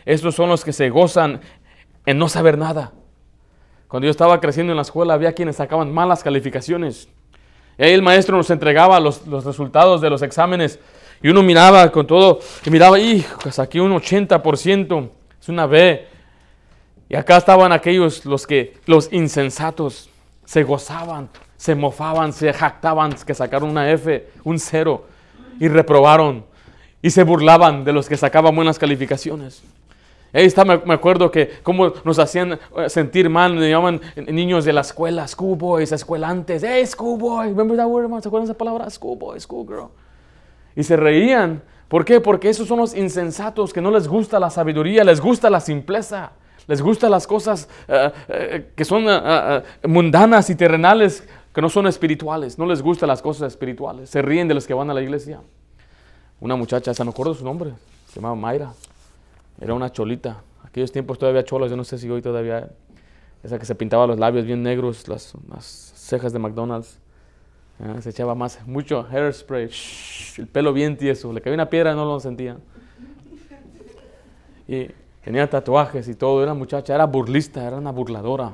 Estos 0.05 0.35
son 0.35 0.49
los 0.49 0.65
que 0.65 0.73
se 0.73 0.91
gozan 0.91 1.43
en 2.07 2.19
no 2.19 2.29
saber 2.29 2.59
nada. 2.59 2.91
Cuando 3.87 4.07
yo 4.07 4.11
estaba 4.11 4.41
creciendo 4.41 4.73
en 4.73 4.79
la 4.79 4.83
escuela 4.83 5.15
había 5.15 5.33
quienes 5.33 5.55
sacaban 5.55 5.95
malas 5.95 6.25
calificaciones 6.25 7.09
y 7.79 7.85
el 7.85 8.03
maestro 8.03 8.37
nos 8.37 8.51
entregaba 8.51 9.01
los, 9.01 9.27
resultados 9.45 10.01
de 10.01 10.11
los 10.11 10.23
exámenes 10.23 10.79
y 11.23 11.29
uno 11.29 11.43
miraba 11.43 11.91
con 11.91 12.07
todo, 12.07 12.41
y 12.65 12.71
miraba, 12.71 12.97
pues 13.43 13.59
aquí 13.59 13.79
un 13.79 13.93
80%, 13.93 15.09
es 15.41 15.49
una 15.49 15.67
B. 15.67 16.07
Y 17.09 17.15
acá 17.15 17.37
estaban 17.37 17.71
aquellos, 17.71 18.25
los 18.25 18.47
que, 18.47 18.75
los 18.87 19.13
insensatos, 19.13 20.11
se 20.45 20.65
gozaban, 20.65 21.29
se 21.57 21.75
mofaban, 21.75 22.33
se 22.33 22.53
jactaban 22.53 23.13
que 23.25 23.35
sacaron 23.35 23.71
una 23.71 23.91
F, 23.91 24.29
un 24.45 24.59
cero. 24.59 25.07
y 25.61 25.69
reprobaron 25.69 26.45
y 27.03 27.11
se 27.11 27.25
burlaban 27.25 27.85
de 27.85 27.93
los 27.93 28.09
que 28.09 28.17
sacaban 28.17 28.55
buenas 28.55 28.79
calificaciones. 28.79 29.63
Ahí 30.35 30.47
está, 30.47 30.65
me, 30.65 30.95
acuerdo 30.95 31.31
que 31.31 31.59
cómo 31.63 31.93
nos 32.05 32.19
hacían 32.19 32.53
eh, 32.53 32.89
sentir 32.89 33.29
mal, 33.29 33.55
nos 33.55 33.65
llamaban 33.65 34.01
niños 34.17 34.65
de 34.65 34.73
la 34.73 34.81
escuela, 34.81 35.29
schoolboys, 35.29 35.93
escuelantes, 35.93 36.65
hey, 36.67 36.87
schoolboy, 36.87 37.49
remember 37.49 37.77
that 37.77 37.87
word, 37.87 38.09
¿se 38.23 38.29
acuerdan 38.29 38.45
esa 38.45 38.57
palabra? 38.57 38.89
Schoolboy, 38.89 39.39
schoolgirl. 39.39 39.89
Y 40.75 40.83
se 40.85 40.97
reían. 40.97 41.63
¿Por 41.87 42.07
qué? 42.07 42.19
Porque 42.21 42.49
esos 42.49 42.67
son 42.67 42.79
los 42.79 42.97
insensatos 42.97 43.75
que 43.75 43.83
no 43.83 43.91
les 43.91 44.09
gusta 44.09 44.41
la 44.41 44.49
sabiduría, 44.49 45.05
les 45.05 45.21
gusta 45.21 45.51
la 45.51 45.61
simpleza, 45.61 46.33
les 46.67 46.81
gustan 46.81 47.11
las 47.11 47.27
cosas 47.27 47.69
eh, 47.87 48.11
eh, 48.29 48.73
que 48.75 48.87
son 48.87 49.05
mundanas 49.87 50.49
y 50.49 50.55
terrenales, 50.55 51.29
que 51.55 51.61
no 51.61 51.69
son 51.69 51.87
espirituales, 51.87 52.59
no 52.59 52.65
les 52.65 52.81
gustan 52.81 53.09
las 53.09 53.21
cosas 53.21 53.53
espirituales, 53.53 54.09
se 54.09 54.23
ríen 54.23 54.49
de 54.49 54.55
los 54.55 54.67
que 54.67 54.73
van 54.73 54.89
a 54.89 54.95
la 54.95 55.03
iglesia. 55.03 55.43
Una 56.41 56.57
muchacha, 56.57 56.95
se 56.95 57.05
me 57.05 57.11
acuerdo 57.11 57.35
su 57.35 57.45
nombre, 57.45 57.73
se 58.09 58.15
llamaba 58.15 58.35
Mayra. 58.35 58.73
Era 59.63 59.75
una 59.75 59.93
cholita. 59.93 60.43
Aquellos 60.65 60.91
tiempos 60.91 61.19
todavía 61.19 61.45
cholas, 61.45 61.71
yo 61.71 61.77
no 61.77 61.85
sé 61.85 61.97
si 61.97 62.11
hoy 62.11 62.21
todavía. 62.21 62.71
Esa 63.45 63.59
que 63.59 63.65
se 63.65 63.75
pintaba 63.75 64.07
los 64.07 64.19
labios 64.19 64.45
bien 64.45 64.63
negros, 64.63 65.07
las, 65.09 65.35
cejas 65.95 66.33
de 66.33 66.41
McDonald's. 66.41 66.99
Ah, 67.81 68.01
se 68.01 68.11
echaba 68.11 68.35
más, 68.35 68.65
mucho 68.67 69.07
hairspray, 69.11 69.71
el 70.39 70.47
pelo 70.49 70.73
bien 70.73 70.97
tieso. 70.97 71.33
Le 71.33 71.41
caía 71.41 71.55
una 71.55 71.71
piedra 71.71 71.93
y 71.93 71.95
no 71.95 72.05
lo 72.05 72.19
sentía. 72.19 72.57
Y 74.67 74.89
tenía 75.25 75.49
tatuajes 75.49 76.09
y 76.09 76.15
todo. 76.15 76.43
Era 76.43 76.55
muchacha, 76.55 76.95
era 76.95 77.07
burlista, 77.07 77.65
era 77.65 77.77
una 77.77 77.93
burladora. 77.93 78.53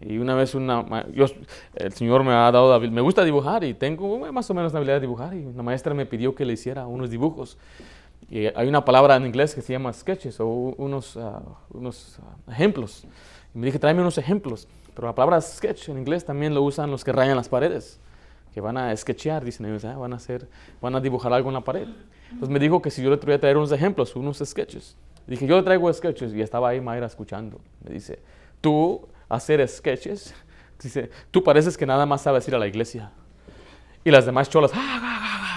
Y 0.00 0.18
una 0.18 0.34
vez 0.34 0.54
una, 0.54 1.06
yo, 1.12 1.26
el 1.74 1.92
Señor 1.92 2.24
me 2.24 2.32
ha 2.32 2.50
dado, 2.50 2.78
me 2.80 3.00
gusta 3.00 3.24
dibujar 3.24 3.64
y 3.64 3.74
tengo 3.74 4.30
más 4.32 4.50
o 4.50 4.54
menos 4.54 4.72
la 4.72 4.78
habilidad 4.78 4.96
de 4.96 5.00
dibujar. 5.02 5.34
Y 5.34 5.44
una 5.44 5.62
maestra 5.62 5.92
me 5.94 6.06
pidió 6.06 6.34
que 6.34 6.46
le 6.46 6.54
hiciera 6.54 6.86
unos 6.86 7.10
dibujos. 7.10 7.58
Y 8.28 8.46
hay 8.46 8.68
una 8.68 8.84
palabra 8.84 9.16
en 9.16 9.26
inglés 9.26 9.54
que 9.54 9.62
se 9.62 9.72
llama 9.72 9.92
sketches 9.92 10.40
o 10.40 10.46
unos, 10.46 11.16
ah, 11.16 11.42
unos 11.70 12.18
ah, 12.22 12.52
ejemplos. 12.52 13.06
Y 13.54 13.58
me 13.58 13.66
dije, 13.66 13.78
tráeme 13.78 14.00
unos 14.00 14.18
ejemplos. 14.18 14.66
Pero 14.94 15.08
la 15.08 15.14
palabra 15.14 15.40
sketch 15.40 15.88
en 15.88 15.98
inglés 15.98 16.24
también 16.24 16.54
lo 16.54 16.62
usan 16.62 16.90
los 16.90 17.04
que 17.04 17.12
rayan 17.12 17.36
las 17.36 17.48
paredes, 17.48 18.00
que 18.52 18.60
van 18.60 18.76
a 18.76 18.96
sketchear, 18.96 19.44
dicen 19.44 19.66
ellos, 19.66 19.84
ah, 19.84 19.96
van, 19.96 20.12
a 20.12 20.16
hacer, 20.16 20.48
van 20.80 20.94
a 20.94 21.00
dibujar 21.00 21.32
algo 21.32 21.50
en 21.50 21.54
la 21.54 21.60
pared. 21.62 21.88
Entonces 22.30 22.48
me 22.48 22.58
dijo 22.58 22.80
que 22.80 22.90
si 22.90 23.02
yo 23.02 23.10
le 23.10 23.16
traía 23.16 23.40
traer 23.40 23.56
unos 23.56 23.72
ejemplos, 23.72 24.14
unos 24.16 24.38
sketches. 24.38 24.96
Dije, 25.26 25.46
yo 25.46 25.56
le 25.56 25.62
traigo 25.62 25.92
sketches 25.92 26.32
y 26.32 26.40
estaba 26.40 26.68
ahí 26.68 26.80
Mayra 26.80 27.06
escuchando. 27.06 27.60
Me 27.82 27.94
dice, 27.94 28.20
tú 28.60 29.06
hacer 29.28 29.66
sketches, 29.68 30.34
dice, 30.82 31.10
tú 31.30 31.42
pareces 31.42 31.76
que 31.76 31.86
nada 31.86 32.06
más 32.06 32.22
sabes 32.22 32.46
ir 32.46 32.54
a 32.54 32.58
la 32.58 32.66
iglesia. 32.66 33.10
Y 34.04 34.10
las 34.10 34.26
demás 34.26 34.50
cholas, 34.50 34.70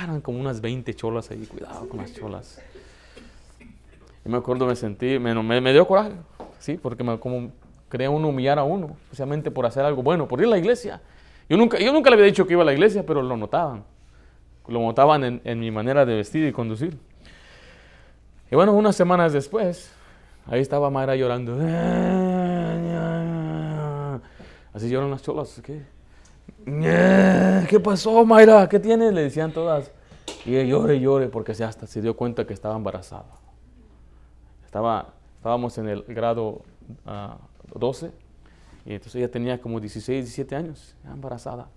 eran 0.03 0.21
como 0.21 0.39
unas 0.39 0.61
20 0.61 0.93
cholas 0.93 1.31
ahí, 1.31 1.45
cuidado 1.45 1.87
con 1.89 1.99
las 1.99 2.13
cholas. 2.13 2.61
Y 4.25 4.29
me 4.29 4.37
acuerdo, 4.37 4.65
me 4.65 4.75
sentí, 4.75 5.19
me, 5.19 5.61
me, 5.61 5.73
dio 5.73 5.87
coraje, 5.87 6.13
¿sí? 6.59 6.77
Porque 6.77 7.03
me, 7.03 7.19
como 7.19 7.51
quería 7.89 8.09
uno 8.09 8.29
humillar 8.29 8.59
a 8.59 8.63
uno, 8.63 8.97
especialmente 9.03 9.51
por 9.51 9.65
hacer 9.65 9.85
algo 9.85 10.03
bueno, 10.03 10.27
por 10.27 10.39
ir 10.39 10.47
a 10.47 10.49
la 10.49 10.57
iglesia. 10.57 11.01
Yo 11.49 11.55
nunca, 11.55 11.79
yo 11.79 11.93
nunca 11.93 12.09
le 12.09 12.15
había 12.15 12.25
dicho 12.25 12.45
que 12.45 12.53
iba 12.53 12.63
a 12.63 12.65
la 12.65 12.73
iglesia, 12.73 13.05
pero 13.05 13.21
lo 13.21 13.37
notaban. 13.37 13.83
Lo 14.67 14.81
notaban 14.81 15.23
en, 15.23 15.41
en 15.45 15.59
mi 15.59 15.71
manera 15.71 16.05
de 16.05 16.15
vestir 16.15 16.45
y 16.45 16.51
conducir. 16.51 16.97
Y 18.51 18.55
bueno, 18.55 18.73
unas 18.73 18.95
semanas 18.95 19.33
después, 19.33 19.93
ahí 20.45 20.59
estaba 20.59 20.89
Mayra 20.89 21.15
llorando. 21.15 21.55
Así 24.73 24.89
lloran 24.89 25.09
las 25.09 25.23
cholas. 25.23 25.61
¿Qué? 25.63 25.96
¿Qué 26.65 27.79
pasó, 27.81 28.25
Mayra? 28.25 28.67
¿Qué 28.67 28.79
tiene? 28.79 29.11
Le 29.11 29.23
decían 29.23 29.51
todas. 29.51 29.91
Y 30.45 30.55
ella 30.55 30.69
llore 30.69 30.99
llore 30.99 31.27
porque 31.27 31.53
se 31.53 31.63
hasta 31.63 31.87
se 31.87 32.01
dio 32.01 32.15
cuenta 32.15 32.45
que 32.45 32.53
estaba 32.53 32.75
embarazada. 32.75 33.25
Estaba, 34.65 35.13
estábamos 35.37 35.77
en 35.77 35.87
el 35.87 36.03
grado 36.03 36.61
12 37.73 38.05
ah, 38.05 38.11
y 38.85 38.93
entonces 38.93 39.15
ella 39.15 39.31
tenía 39.31 39.59
como 39.59 39.79
16, 39.79 40.25
17 40.25 40.55
años, 40.55 40.95
embarazada. 41.05 41.67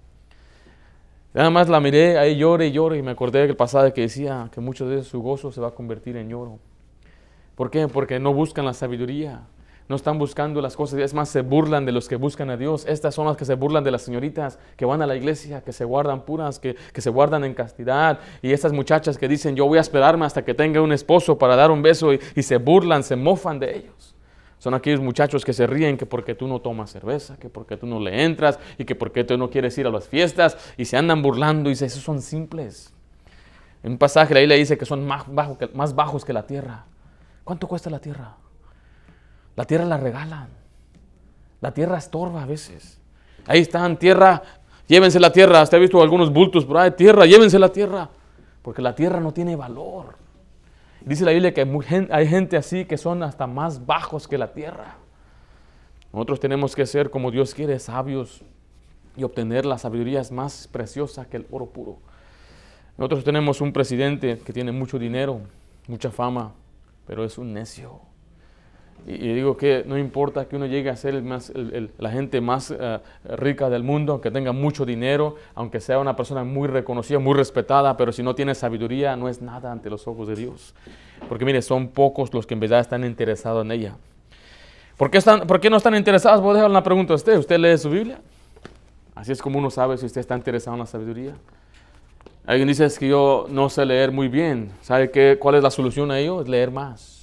Nada 1.32 1.50
más 1.50 1.68
la 1.68 1.80
miré, 1.80 2.18
ahí 2.18 2.36
llore 2.36 2.66
y 2.66 2.72
llore 2.72 2.98
y 2.98 3.02
me 3.02 3.12
acordé 3.12 3.46
del 3.46 3.56
pasado 3.56 3.92
que 3.94 4.02
decía 4.02 4.48
que 4.52 4.60
muchas 4.60 4.88
veces 4.88 5.06
su 5.06 5.22
gozo 5.22 5.52
se 5.52 5.60
va 5.60 5.68
a 5.68 5.70
convertir 5.70 6.16
en 6.16 6.28
lloro. 6.28 6.58
¿Por 7.54 7.70
qué? 7.70 7.86
Porque 7.86 8.18
no 8.18 8.34
buscan 8.34 8.64
la 8.64 8.74
sabiduría 8.74 9.42
no 9.90 9.96
están 9.96 10.18
buscando 10.18 10.62
las 10.62 10.76
cosas, 10.76 11.00
es 11.00 11.14
más, 11.14 11.30
se 11.30 11.40
burlan 11.40 11.84
de 11.84 11.90
los 11.90 12.08
que 12.08 12.14
buscan 12.14 12.48
a 12.48 12.56
Dios. 12.56 12.86
Estas 12.86 13.12
son 13.12 13.26
las 13.26 13.36
que 13.36 13.44
se 13.44 13.54
burlan 13.54 13.82
de 13.82 13.90
las 13.90 14.02
señoritas 14.02 14.56
que 14.76 14.84
van 14.84 15.02
a 15.02 15.06
la 15.06 15.16
iglesia, 15.16 15.62
que 15.62 15.72
se 15.72 15.84
guardan 15.84 16.24
puras, 16.24 16.60
que, 16.60 16.76
se 16.94 17.10
guardan 17.10 17.42
en 17.42 17.54
castidad. 17.54 18.20
Y 18.40 18.52
estas 18.52 18.72
muchachas 18.72 19.18
que 19.18 19.26
dicen, 19.26 19.56
yo 19.56 19.66
voy 19.66 19.78
a 19.78 19.80
esperarme 19.80 20.24
hasta 20.24 20.44
que 20.44 20.54
tenga 20.54 20.80
un 20.80 20.92
esposo 20.92 21.36
para 21.36 21.56
dar 21.56 21.72
un 21.72 21.82
beso 21.82 22.12
y, 22.12 22.20
se 22.40 22.58
burlan, 22.58 23.02
se 23.02 23.16
mofan 23.16 23.58
de 23.58 23.78
ellos. 23.78 24.14
Son 24.58 24.74
aquellos 24.74 25.00
muchachos 25.00 25.44
que 25.44 25.52
se 25.52 25.66
ríen 25.66 25.96
que 25.96 26.06
porque 26.06 26.36
tú 26.36 26.46
no 26.46 26.60
tomas 26.60 26.92
cerveza, 26.92 27.36
que 27.36 27.48
porque 27.48 27.76
tú 27.76 27.88
no 27.88 27.98
le 27.98 28.22
entras 28.22 28.60
y 28.78 28.84
que 28.84 28.94
porque 28.94 29.24
tú 29.24 29.36
no 29.36 29.50
quieres 29.50 29.76
ir 29.76 29.88
a 29.88 29.90
las 29.90 30.06
fiestas 30.06 30.56
y 30.76 30.84
se 30.84 30.98
andan 30.98 31.20
burlando 31.20 31.68
y 31.68 31.72
dicen, 31.72 31.88
esos 31.88 32.04
son 32.04 32.22
simples. 32.22 32.94
En 33.82 33.90
un 33.90 33.98
pasaje 33.98 34.38
ahí 34.38 34.46
le 34.46 34.56
dice 34.56 34.78
que 34.78 34.86
son 34.86 35.04
más 35.04 35.94
bajos 35.96 36.24
que 36.24 36.32
la 36.32 36.46
tierra. 36.46 36.84
¿Cuánto 37.42 37.66
cuesta 37.66 37.90
la 37.90 37.98
tierra? 37.98 38.36
La 39.60 39.66
tierra 39.66 39.84
la 39.84 39.98
regalan. 39.98 40.48
La 41.60 41.74
tierra 41.74 41.98
estorba 41.98 42.44
a 42.44 42.46
veces. 42.46 42.98
Ahí 43.46 43.60
están, 43.60 43.98
tierra, 43.98 44.42
llévense 44.86 45.20
la 45.20 45.30
tierra. 45.30 45.60
Usted 45.60 45.76
ha 45.76 45.80
visto 45.82 46.00
algunos 46.00 46.32
bultos 46.32 46.64
por 46.64 46.78
ahí, 46.78 46.92
tierra, 46.92 47.26
llévense 47.26 47.58
la 47.58 47.68
tierra. 47.68 48.08
Porque 48.62 48.80
la 48.80 48.94
tierra 48.94 49.20
no 49.20 49.34
tiene 49.34 49.56
valor. 49.56 50.16
Dice 51.02 51.26
la 51.26 51.32
Biblia 51.32 51.52
que 51.52 51.60
hay 52.10 52.26
gente 52.26 52.56
así 52.56 52.86
que 52.86 52.96
son 52.96 53.22
hasta 53.22 53.46
más 53.46 53.84
bajos 53.84 54.26
que 54.26 54.38
la 54.38 54.50
tierra. 54.54 54.96
Nosotros 56.10 56.40
tenemos 56.40 56.74
que 56.74 56.86
ser 56.86 57.10
como 57.10 57.30
Dios 57.30 57.52
quiere, 57.54 57.78
sabios 57.80 58.40
y 59.14 59.24
obtener 59.24 59.66
la 59.66 59.76
sabiduría 59.76 60.22
más 60.30 60.68
preciosa 60.68 61.26
que 61.26 61.36
el 61.36 61.46
oro 61.50 61.66
puro. 61.66 61.98
Nosotros 62.96 63.24
tenemos 63.24 63.60
un 63.60 63.74
presidente 63.74 64.38
que 64.38 64.54
tiene 64.54 64.72
mucho 64.72 64.98
dinero, 64.98 65.42
mucha 65.86 66.10
fama, 66.10 66.54
pero 67.06 67.24
es 67.24 67.36
un 67.36 67.52
necio. 67.52 68.08
Y, 69.06 69.32
digo 69.32 69.56
que 69.56 69.84
no 69.86 69.98
importa 69.98 70.46
que 70.46 70.56
uno 70.56 70.66
llegue 70.66 70.90
a 70.90 70.96
ser 70.96 71.22
la 71.98 72.10
gente 72.10 72.40
más 72.40 72.70
eh, 72.70 72.98
rica 73.36 73.70
del 73.70 73.82
mundo, 73.82 74.12
aunque 74.12 74.30
tenga 74.30 74.52
mucho 74.52 74.84
dinero, 74.84 75.36
aunque 75.54 75.80
sea 75.80 75.98
una 75.98 76.16
persona 76.16 76.44
muy 76.44 76.68
reconocida, 76.68 77.18
muy 77.18 77.34
respetada, 77.34 77.96
pero 77.96 78.12
si 78.12 78.22
no 78.22 78.34
tiene 78.34 78.54
sabiduría, 78.54 79.16
no 79.16 79.28
es 79.28 79.42
nada 79.42 79.72
ante 79.72 79.90
los 79.90 80.06
ojos 80.06 80.28
de 80.28 80.36
Dios. 80.36 80.74
Porque 81.28 81.44
mire, 81.44 81.62
son 81.62 81.88
pocos 81.88 82.32
los 82.32 82.46
que 82.46 82.54
en 82.54 82.60
verdad 82.60 82.80
están 82.80 83.04
interesados 83.04 83.64
en 83.64 83.72
ella. 83.72 83.96
¿Por 84.96 85.10
qué, 85.10 85.18
están, 85.18 85.46
¿por 85.46 85.60
qué 85.60 85.70
no 85.70 85.78
están 85.78 85.94
interesados? 85.94 86.40
Voy 86.42 86.50
a 86.50 86.54
dejar 86.54 86.70
una 86.70 86.82
pregunta 86.82 87.14
a 87.14 87.16
usted. 87.16 87.38
¿Usted 87.38 87.58
lee 87.58 87.78
su 87.78 87.88
Biblia? 87.88 88.20
Así 89.14 89.32
es 89.32 89.40
como 89.40 89.58
uno 89.58 89.70
sabe 89.70 89.96
si 89.96 90.06
usted 90.06 90.20
está 90.20 90.36
interesado 90.36 90.74
en 90.74 90.80
la 90.80 90.86
sabiduría. 90.86 91.34
Alguien 92.46 92.68
dice 92.68 92.86
que 92.98 93.08
yo 93.08 93.46
no 93.48 93.68
sé 93.68 93.84
leer 93.84 94.12
muy 94.12 94.28
bien. 94.28 94.72
¿Sabe 94.82 95.10
qué, 95.10 95.36
cuál 95.38 95.54
es 95.56 95.62
la 95.62 95.70
solución 95.70 96.10
a 96.10 96.18
ello? 96.18 96.40
Es 96.42 96.48
leer 96.48 96.70
más, 96.70 97.19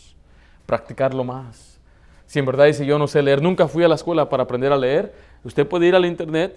practicarlo 0.68 1.24
más. 1.24 1.80
Si 2.28 2.38
en 2.38 2.46
verdad 2.46 2.66
dice 2.66 2.86
yo 2.86 3.00
no 3.00 3.08
sé 3.08 3.24
leer, 3.24 3.42
nunca 3.42 3.68
fui 3.68 3.84
a 3.84 3.88
la 3.88 3.96
escuela 3.96 4.30
para 4.30 4.44
aprender 4.44 4.72
a 4.72 4.78
leer, 4.78 5.14
usted 5.44 5.66
puede 5.66 5.88
ir 5.88 5.96
al 5.96 6.06
internet 6.06 6.56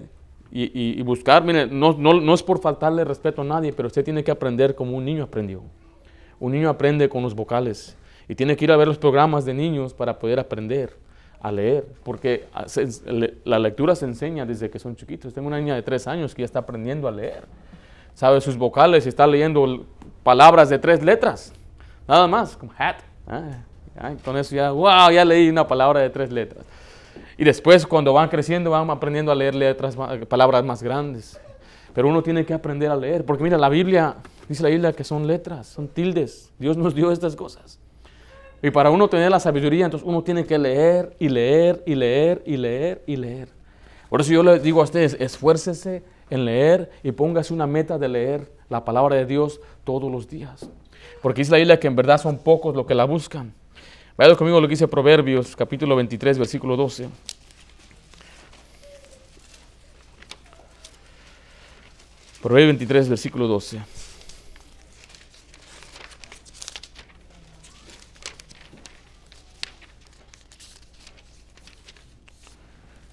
y, 0.53 1.01
buscar. 1.03 1.45
Mire, 1.45 1.67
no, 1.67 1.93
no, 1.93 2.35
es 2.35 2.43
por 2.43 2.61
faltarle 2.61 3.05
respeto 3.05 3.43
a 3.43 3.45
nadie, 3.45 3.73
pero 3.73 3.87
usted 3.87 4.05
tiene 4.05 4.25
que 4.25 4.33
aprender 4.33 4.75
como 4.75 4.97
un 4.97 5.05
niño 5.05 5.23
aprendió. 5.23 5.63
Un 6.41 6.53
niño 6.53 6.69
aprende 6.69 7.09
con 7.09 7.23
los 7.23 7.35
vocales 7.35 7.97
y 8.29 8.35
tiene 8.35 8.57
que 8.57 8.65
ir 8.65 8.73
a 8.73 8.77
ver 8.77 8.89
los 8.89 8.99
programas 8.99 9.45
de 9.45 9.55
niños 9.55 9.95
para 9.95 10.19
poder 10.19 10.41
aprender 10.41 10.97
a 11.41 11.53
leer, 11.53 11.87
porque 12.03 12.49
la 13.45 13.59
lectura 13.59 13.95
se 13.95 14.07
enseña 14.07 14.45
desde 14.45 14.71
que 14.71 14.81
son 14.81 14.97
chiquitos. 14.97 15.33
Tengo 15.33 15.47
una 15.47 15.59
niña 15.59 15.77
de 15.77 15.83
tres 15.83 16.07
años 16.09 16.35
que 16.35 16.43
ya 16.43 16.47
está 16.47 16.59
aprendiendo 16.59 17.07
a 17.07 17.13
leer. 17.13 17.45
Sabe 18.15 18.41
sus 18.41 18.57
vocales 18.57 19.07
y 19.07 19.09
está 19.09 19.27
leyendo 19.27 19.87
palabras 20.25 20.69
de 20.69 20.79
tres 20.79 21.03
letras, 21.03 21.53
nada 22.09 22.27
más, 22.27 22.57
como 22.57 22.73
hat. 22.77 22.97
Ah, 23.27 23.63
con 24.25 24.37
eso 24.37 24.55
ya, 24.55 24.71
wow, 24.71 25.11
ya 25.11 25.25
leí 25.25 25.49
una 25.49 25.67
palabra 25.67 26.01
de 26.01 26.11
tres 26.11 26.31
letras. 26.31 26.65
Y 27.37 27.45
después 27.45 27.87
cuando 27.87 28.13
van 28.13 28.29
creciendo 28.29 28.71
van 28.71 28.89
aprendiendo 28.91 29.33
a 29.33 29.35
leer 29.35 29.55
letras, 29.55 29.97
palabras 30.29 30.65
más 30.65 30.83
grandes. 30.83 31.41
Pero 31.95 32.09
uno 32.09 32.23
tiene 32.23 32.45
que 32.45 32.55
aprender 32.55 32.91
a 32.91 32.97
leer, 32.97 33.25
porque 33.25 33.43
mira, 33.43 33.59
la 33.59 33.69
Biblia, 33.69 34.17
dice 34.49 34.63
la 34.63 34.69
Biblia 34.69 34.93
que 34.93 35.05
son 35.05 35.27
letras, 35.27 35.67
son 35.67 35.89
tildes. 35.89 36.53
Dios 36.59 36.77
nos 36.77 36.95
dio 36.95 37.11
estas 37.11 37.35
cosas. 37.35 37.79
Y 38.63 38.71
para 38.71 38.91
uno 38.91 39.09
tener 39.09 39.31
la 39.31 39.41
sabiduría, 39.41 39.87
entonces 39.87 40.07
uno 40.07 40.23
tiene 40.23 40.45
que 40.45 40.59
leer 40.59 41.17
y 41.19 41.29
leer 41.29 41.83
y 41.87 41.95
leer 41.95 42.43
y 42.45 42.57
leer 42.57 43.03
y 43.07 43.17
leer. 43.17 43.49
Por 44.09 44.21
eso 44.21 44.33
yo 44.33 44.43
le 44.43 44.59
digo 44.59 44.81
a 44.81 44.85
ustedes, 44.85 45.17
esfuércese 45.19 46.03
en 46.29 46.45
leer 46.45 46.91
y 47.03 47.13
póngase 47.13 47.55
una 47.55 47.67
meta 47.67 47.97
de 47.97 48.09
leer 48.09 48.53
la 48.69 48.85
palabra 48.85 49.17
de 49.17 49.25
Dios 49.25 49.61
todos 49.85 50.11
los 50.11 50.29
días. 50.29 50.69
Porque 51.23 51.41
dice 51.41 51.53
la 51.53 51.59
Biblia 51.59 51.81
que 51.81 51.87
en 51.87 51.97
verdad 51.97 52.19
son 52.19 52.39
pocos 52.39 52.75
los 52.75 52.87
que 52.87 52.95
la 52.95 53.05
buscan. 53.05 53.55
Vayan 54.21 54.37
conmigo 54.37 54.61
lo 54.61 54.69
que 54.69 54.73
dice 54.73 54.87
Proverbios, 54.87 55.57
capítulo 55.57 55.97
23, 55.97 56.37
versículo 56.37 56.77
12. 56.77 57.09
Proverbios 62.43 62.69
23, 62.77 63.09
versículo 63.09 63.49
12. 63.49 63.81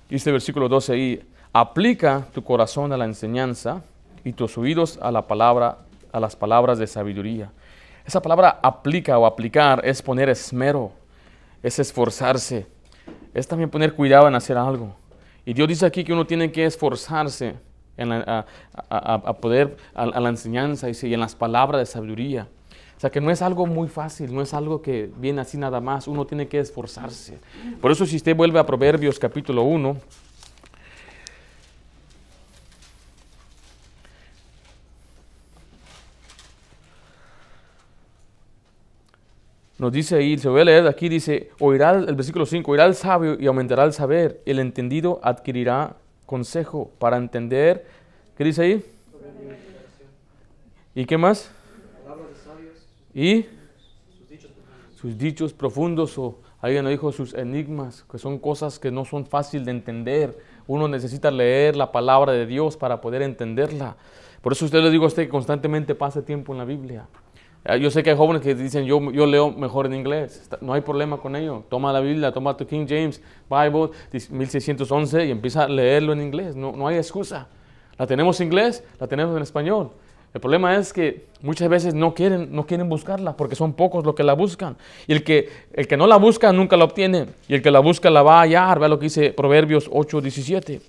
Dice 0.09 0.31
versículo 0.33 0.67
12 0.67 0.91
ahí, 0.91 1.23
aplica 1.53 2.27
tu 2.33 2.43
corazón 2.43 2.91
a 2.91 2.97
la 2.97 3.05
enseñanza 3.05 3.81
y 4.25 4.33
tus 4.33 4.57
oídos 4.57 4.99
a 5.01 5.09
la 5.11 5.25
palabra, 5.25 5.77
a 6.11 6.19
las 6.19 6.35
palabras 6.35 6.77
de 6.79 6.87
sabiduría. 6.87 7.49
Esa 8.07 8.21
palabra 8.21 8.59
aplica 8.63 9.17
o 9.17 9.25
aplicar 9.25 9.81
es 9.85 10.01
poner 10.01 10.29
esmero, 10.29 10.93
es 11.67 11.79
esforzarse, 11.79 12.65
es 13.33 13.47
también 13.47 13.69
poner 13.69 13.93
cuidado 13.93 14.27
en 14.27 14.35
hacer 14.35 14.57
algo. 14.57 14.95
Y 15.45 15.53
Dios 15.53 15.67
dice 15.67 15.85
aquí 15.85 16.03
que 16.03 16.13
uno 16.13 16.25
tiene 16.25 16.51
que 16.51 16.65
esforzarse 16.65 17.55
a, 17.97 19.33
poder, 19.41 19.77
a, 19.93 20.05
la 20.05 20.29
enseñanza 20.29 20.87
y, 20.89 21.13
en 21.13 21.19
las 21.19 21.35
palabras 21.35 21.79
de 21.79 21.85
sabiduría. 21.85 22.47
O 22.95 22.99
sea 22.99 23.11
que 23.11 23.21
no 23.21 23.29
es 23.29 23.41
algo 23.41 23.67
muy 23.67 23.87
fácil, 23.87 24.33
no 24.33 24.41
es 24.41 24.53
algo 24.53 24.81
que 24.81 25.11
viene 25.17 25.41
así 25.41 25.57
nada 25.57 25.79
más, 25.79 26.07
uno 26.07 26.25
tiene 26.25 26.47
que 26.47 26.59
esforzarse. 26.59 27.37
Por 27.79 27.91
eso 27.91 28.05
si 28.05 28.15
usted 28.15 28.35
vuelve 28.35 28.59
a 28.59 28.65
Proverbios 28.65 29.19
capítulo 29.19 29.63
1, 29.63 29.97
Nos 39.79 39.91
dice 39.91 40.15
ahí, 40.15 40.37
se 40.39 40.49
voy 40.49 40.61
a 40.61 40.65
leer 40.65 40.87
aquí, 40.87 41.07
dice, 41.07 41.51
oirá 41.59 41.91
el 41.91 42.15
versículo 42.15 42.47
5, 42.47 42.71
oirá 42.71 42.85
el 42.85 42.95
sabio 42.95 43.37
y 43.39 43.45
aumentará 43.45 43.83
el 43.83 43.93
saber, 43.93 44.41
el 44.45 44.57
entendido 44.57 45.19
adquirirá 45.21 45.97
consejo 46.25 46.91
para 46.97 47.17
entender. 47.17 47.85
¿Qué 48.35 48.43
dice 48.43 48.61
ahí? 48.63 48.85
¿Y 50.95 51.05
qué 51.05 51.17
más? 51.17 51.51
Y 53.13 53.45
sus 54.95 55.15
dichos 55.15 55.53
profundos, 55.53 56.17
o 56.17 56.39
alguien 56.59 56.83
lo 56.83 56.89
dijo, 56.89 57.11
sus 57.11 57.35
enigmas, 57.35 58.03
que 58.11 58.17
son 58.17 58.39
cosas 58.39 58.79
que 58.79 58.89
no 58.89 59.05
son 59.05 59.27
fáciles 59.27 59.65
de 59.65 59.71
entender. 59.71 60.37
Uno 60.65 60.87
necesita 60.87 61.29
leer 61.29 61.75
la 61.75 61.91
palabra 61.91 62.31
de 62.31 62.47
Dios 62.47 62.77
para 62.77 62.99
poder 62.99 63.21
entenderla. 63.21 63.95
Por 64.41 64.53
eso 64.53 64.65
usted 64.65 64.81
le 64.81 64.89
digo 64.89 65.05
a 65.05 65.07
usted 65.07 65.23
que 65.23 65.29
constantemente 65.29 65.93
pase 65.93 66.23
tiempo 66.23 66.51
en 66.51 66.57
la 66.57 66.65
Biblia. 66.65 67.07
Ah, 67.69 67.75
yo 67.75 67.91
sé 67.91 68.01
que 68.01 68.11
hay 68.11 68.15
jóvenes 68.15 68.41
que 68.41 68.55
dicen, 68.55 68.85
yo, 68.85 69.11
yo 69.11 69.25
leo 69.25 69.51
mejor 69.51 69.87
en 69.87 69.93
inglés. 69.93 70.49
No 70.61 70.71
hay 70.71 70.79
problema 70.79 71.17
con 71.17 71.35
ello. 71.35 71.63
Toma 71.69 71.91
la 71.91 71.99
Biblia, 71.99 72.31
toma 72.31 72.55
tu 72.55 72.65
King 72.65 72.85
James 72.87 73.21
Bible 73.49 73.89
1611 74.29 75.25
y 75.25 75.31
empieza 75.31 75.63
a 75.63 75.67
leerlo 75.67 76.13
en 76.13 76.21
inglés. 76.21 76.55
No, 76.55 76.71
no 76.71 76.87
hay 76.87 76.95
excusa. 76.95 77.49
La 77.97 78.07
tenemos 78.07 78.39
en 78.39 78.47
inglés, 78.47 78.85
la 79.01 79.07
tenemos 79.07 79.35
en 79.35 79.43
español. 79.43 79.91
El 80.33 80.39
problema 80.39 80.77
es 80.77 80.93
que 80.93 81.25
muchas 81.41 81.67
veces 81.67 81.93
no 81.93 82.13
quieren, 82.13 82.55
no 82.55 82.65
quieren 82.65 82.87
buscarla 82.87 83.35
porque 83.35 83.55
son 83.55 83.73
pocos 83.73 84.05
los 84.05 84.15
que 84.15 84.23
la 84.23 84.33
buscan. 84.33 84.77
Y 85.05 85.11
el 85.11 85.25
que, 85.25 85.49
el 85.73 85.87
que 85.87 85.97
no 85.97 86.07
la 86.07 86.15
busca 86.15 86.53
nunca 86.53 86.77
la 86.77 86.85
obtiene. 86.85 87.25
Y 87.49 87.55
el 87.55 87.61
que 87.61 87.71
la 87.71 87.79
busca 87.79 88.09
la 88.09 88.23
va 88.23 88.39
a 88.39 88.41
hallar. 88.43 88.79
Vea 88.79 88.87
lo 88.87 88.97
que 88.97 89.05
dice 89.05 89.31
Proverbios 89.33 89.91
8.17. 89.91 90.79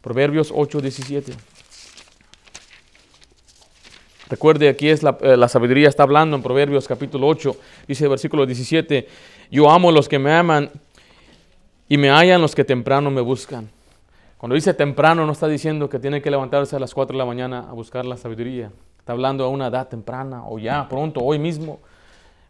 Proverbios 0.00 0.54
8.17. 0.54 1.53
Recuerde, 4.28 4.68
aquí 4.68 4.88
es 4.88 5.02
eh, 5.02 5.36
la, 5.36 5.48
sabiduría, 5.48 5.88
está 5.88 6.02
hablando 6.02 6.36
en 6.36 6.42
Proverbios 6.42 6.88
capítulo 6.88 7.28
8, 7.28 7.56
dice 7.86 8.04
el 8.04 8.10
versículo 8.10 8.46
17, 8.46 9.06
yo 9.50 9.70
amo 9.70 9.90
a 9.90 9.92
los 9.92 10.08
que 10.08 10.18
me 10.18 10.32
aman 10.32 10.70
y 11.88 11.98
me 11.98 12.08
hallan 12.08 12.40
los 12.40 12.54
que 12.54 12.64
temprano 12.64 13.10
me 13.10 13.20
buscan. 13.20 13.68
Cuando 14.38 14.54
dice 14.54 14.72
temprano 14.72 15.26
no 15.26 15.32
está 15.32 15.46
diciendo 15.46 15.90
que 15.90 15.98
tiene 15.98 16.22
que 16.22 16.30
levantarse 16.30 16.74
a 16.74 16.78
las 16.78 16.94
4 16.94 17.14
de 17.14 17.18
la 17.18 17.26
mañana 17.26 17.66
a 17.68 17.72
buscar 17.72 18.06
la 18.06 18.16
sabiduría. 18.16 18.70
Está 18.98 19.12
hablando 19.12 19.44
a 19.44 19.48
una 19.48 19.66
edad 19.66 19.88
temprana 19.88 20.44
o 20.46 20.58
ya, 20.58 20.88
pronto, 20.88 21.20
hoy 21.20 21.38
mismo. 21.38 21.80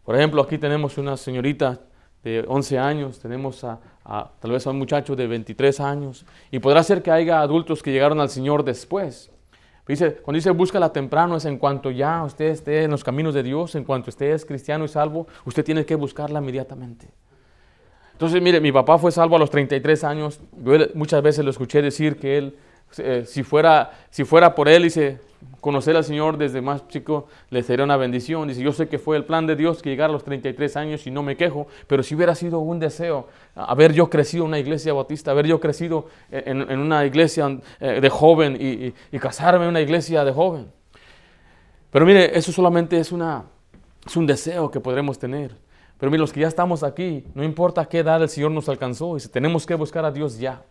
Por 0.04 0.14
ejemplo, 0.14 0.42
aquí 0.42 0.58
tenemos 0.58 0.96
una 0.98 1.16
señorita 1.16 1.80
de 2.22 2.44
11 2.46 2.78
años, 2.78 3.18
tenemos 3.18 3.64
a, 3.64 3.80
tal 4.38 4.52
vez 4.52 4.66
a 4.66 4.70
un 4.70 4.78
muchacho 4.78 5.16
de 5.16 5.26
23 5.26 5.80
años 5.80 6.24
y 6.52 6.60
podrá 6.60 6.82
ser 6.84 7.02
que 7.02 7.10
haya 7.10 7.40
adultos 7.40 7.82
que 7.82 7.90
llegaron 7.90 8.20
al 8.20 8.30
Señor 8.30 8.64
después. 8.64 9.30
Dice, 9.86 10.14
cuando 10.14 10.36
dice 10.36 10.50
búscala 10.50 10.92
temprano 10.92 11.36
es 11.36 11.44
en 11.44 11.58
cuanto 11.58 11.90
ya 11.90 12.24
usted 12.24 12.46
esté 12.46 12.84
en 12.84 12.90
los 12.90 13.04
caminos 13.04 13.34
de 13.34 13.42
Dios, 13.42 13.74
en 13.74 13.84
cuanto 13.84 14.08
usted 14.10 14.32
es 14.32 14.46
cristiano 14.46 14.84
y 14.86 14.88
salvo, 14.88 15.26
usted 15.44 15.62
tiene 15.62 15.84
que 15.84 15.94
buscarla 15.94 16.40
inmediatamente. 16.40 17.08
Entonces, 18.12 18.40
mire, 18.40 18.60
mi 18.60 18.72
papá 18.72 18.96
fue 18.96 19.10
salvo 19.12 19.36
a 19.36 19.38
los 19.38 19.50
33 19.50 20.04
años. 20.04 20.40
Yo 20.62 20.72
muchas 20.94 21.22
veces 21.22 21.44
lo 21.44 21.50
escuché 21.50 21.82
decir 21.82 22.16
que 22.16 22.38
él, 22.38 22.56
eh, 22.98 23.24
si, 23.26 23.42
fuera, 23.42 23.92
si 24.10 24.24
fuera 24.24 24.54
por 24.54 24.68
él, 24.68 24.84
dice, 24.84 25.18
conocer 25.60 25.96
al 25.96 26.04
Señor 26.04 26.36
desde 26.36 26.60
más 26.60 26.86
chico 26.88 27.26
le 27.50 27.62
sería 27.62 27.84
una 27.84 27.96
bendición. 27.96 28.48
Dice, 28.48 28.62
yo 28.62 28.72
sé 28.72 28.88
que 28.88 28.98
fue 28.98 29.16
el 29.16 29.24
plan 29.24 29.46
de 29.46 29.56
Dios 29.56 29.82
que 29.82 29.90
llegara 29.90 30.10
a 30.10 30.12
los 30.12 30.24
33 30.24 30.76
años 30.76 31.06
y 31.06 31.10
no 31.10 31.22
me 31.22 31.36
quejo, 31.36 31.66
pero 31.86 32.02
si 32.02 32.14
hubiera 32.14 32.34
sido 32.34 32.58
un 32.58 32.78
deseo 32.78 33.28
haber 33.54 33.92
yo 33.92 34.10
crecido 34.10 34.44
en 34.44 34.48
una 34.48 34.58
iglesia 34.58 34.92
bautista, 34.92 35.30
haber 35.30 35.46
yo 35.46 35.60
crecido 35.60 36.06
en, 36.30 36.78
una 36.78 37.06
iglesia 37.06 37.58
eh, 37.80 38.00
de 38.00 38.10
joven 38.10 38.56
y, 38.60 39.18
casarme 39.18 39.64
en 39.64 39.70
una 39.70 39.80
iglesia 39.80 40.24
de 40.24 40.32
joven. 40.32 40.70
Pero 41.90 42.04
mire, 42.04 42.36
eso 42.36 42.52
solamente 42.52 42.98
es, 42.98 43.12
una, 43.12 43.44
es 44.06 44.16
un 44.16 44.26
deseo 44.26 44.70
que 44.70 44.80
podremos 44.80 45.18
tener. 45.18 45.56
Pero 45.98 46.10
mire, 46.10 46.20
los 46.20 46.32
que 46.32 46.40
ya 46.40 46.48
estamos 46.48 46.82
aquí, 46.82 47.24
no 47.34 47.42
importa 47.42 47.86
qué 47.86 48.00
edad 48.00 48.22
el 48.22 48.28
Señor 48.28 48.50
nos 48.50 48.68
alcanzó, 48.68 49.16
y 49.16 49.20
tenemos 49.20 49.64
que 49.64 49.74
buscar 49.74 50.04
a 50.04 50.10
Dios 50.10 50.38
ya. 50.38 50.62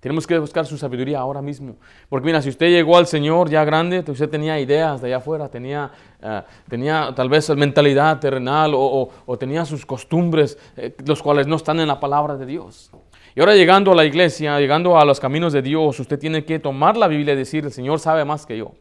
Tenemos 0.00 0.26
que 0.26 0.38
buscar 0.38 0.64
su 0.64 0.78
sabiduría 0.78 1.18
ahora 1.18 1.42
mismo. 1.42 1.76
Porque 2.08 2.24
mira, 2.24 2.40
si 2.40 2.48
usted 2.48 2.68
llegó 2.70 2.96
al 2.96 3.06
Señor 3.06 3.50
ya 3.50 3.64
grande, 3.64 4.02
usted 4.06 4.30
tenía 4.30 4.58
ideas 4.58 5.02
de 5.02 5.08
allá 5.08 5.18
afuera, 5.18 5.48
tenía, 5.48 5.90
eh, 6.22 6.42
tenía 6.68 7.12
tal 7.14 7.28
vez 7.28 7.50
mentalidad 7.50 8.18
terrenal 8.18 8.72
o, 8.74 9.10
tenía 9.38 9.66
sus 9.66 9.84
costumbres, 9.84 10.58
eh, 10.76 10.96
los 11.04 11.22
cuales 11.22 11.46
no 11.46 11.56
están 11.56 11.80
en 11.80 11.88
la 11.88 12.00
palabra 12.00 12.36
de 12.36 12.46
Dios. 12.46 12.90
Y 13.36 13.40
ahora 13.40 13.54
llegando 13.54 13.92
a 13.92 13.94
la 13.94 14.06
iglesia, 14.06 14.58
llegando 14.58 14.98
a 14.98 15.04
los 15.04 15.20
caminos 15.20 15.52
de 15.52 15.60
Dios, 15.60 16.00
usted 16.00 16.18
tiene 16.18 16.44
que 16.46 16.58
tomar 16.58 16.96
la 16.96 17.06
Biblia 17.06 17.34
y 17.34 17.36
decir, 17.36 17.64
el 17.66 17.72
Señor 17.72 18.00
sabe 18.00 18.24
más 18.24 18.46
que 18.46 18.56
yo. 18.56 18.72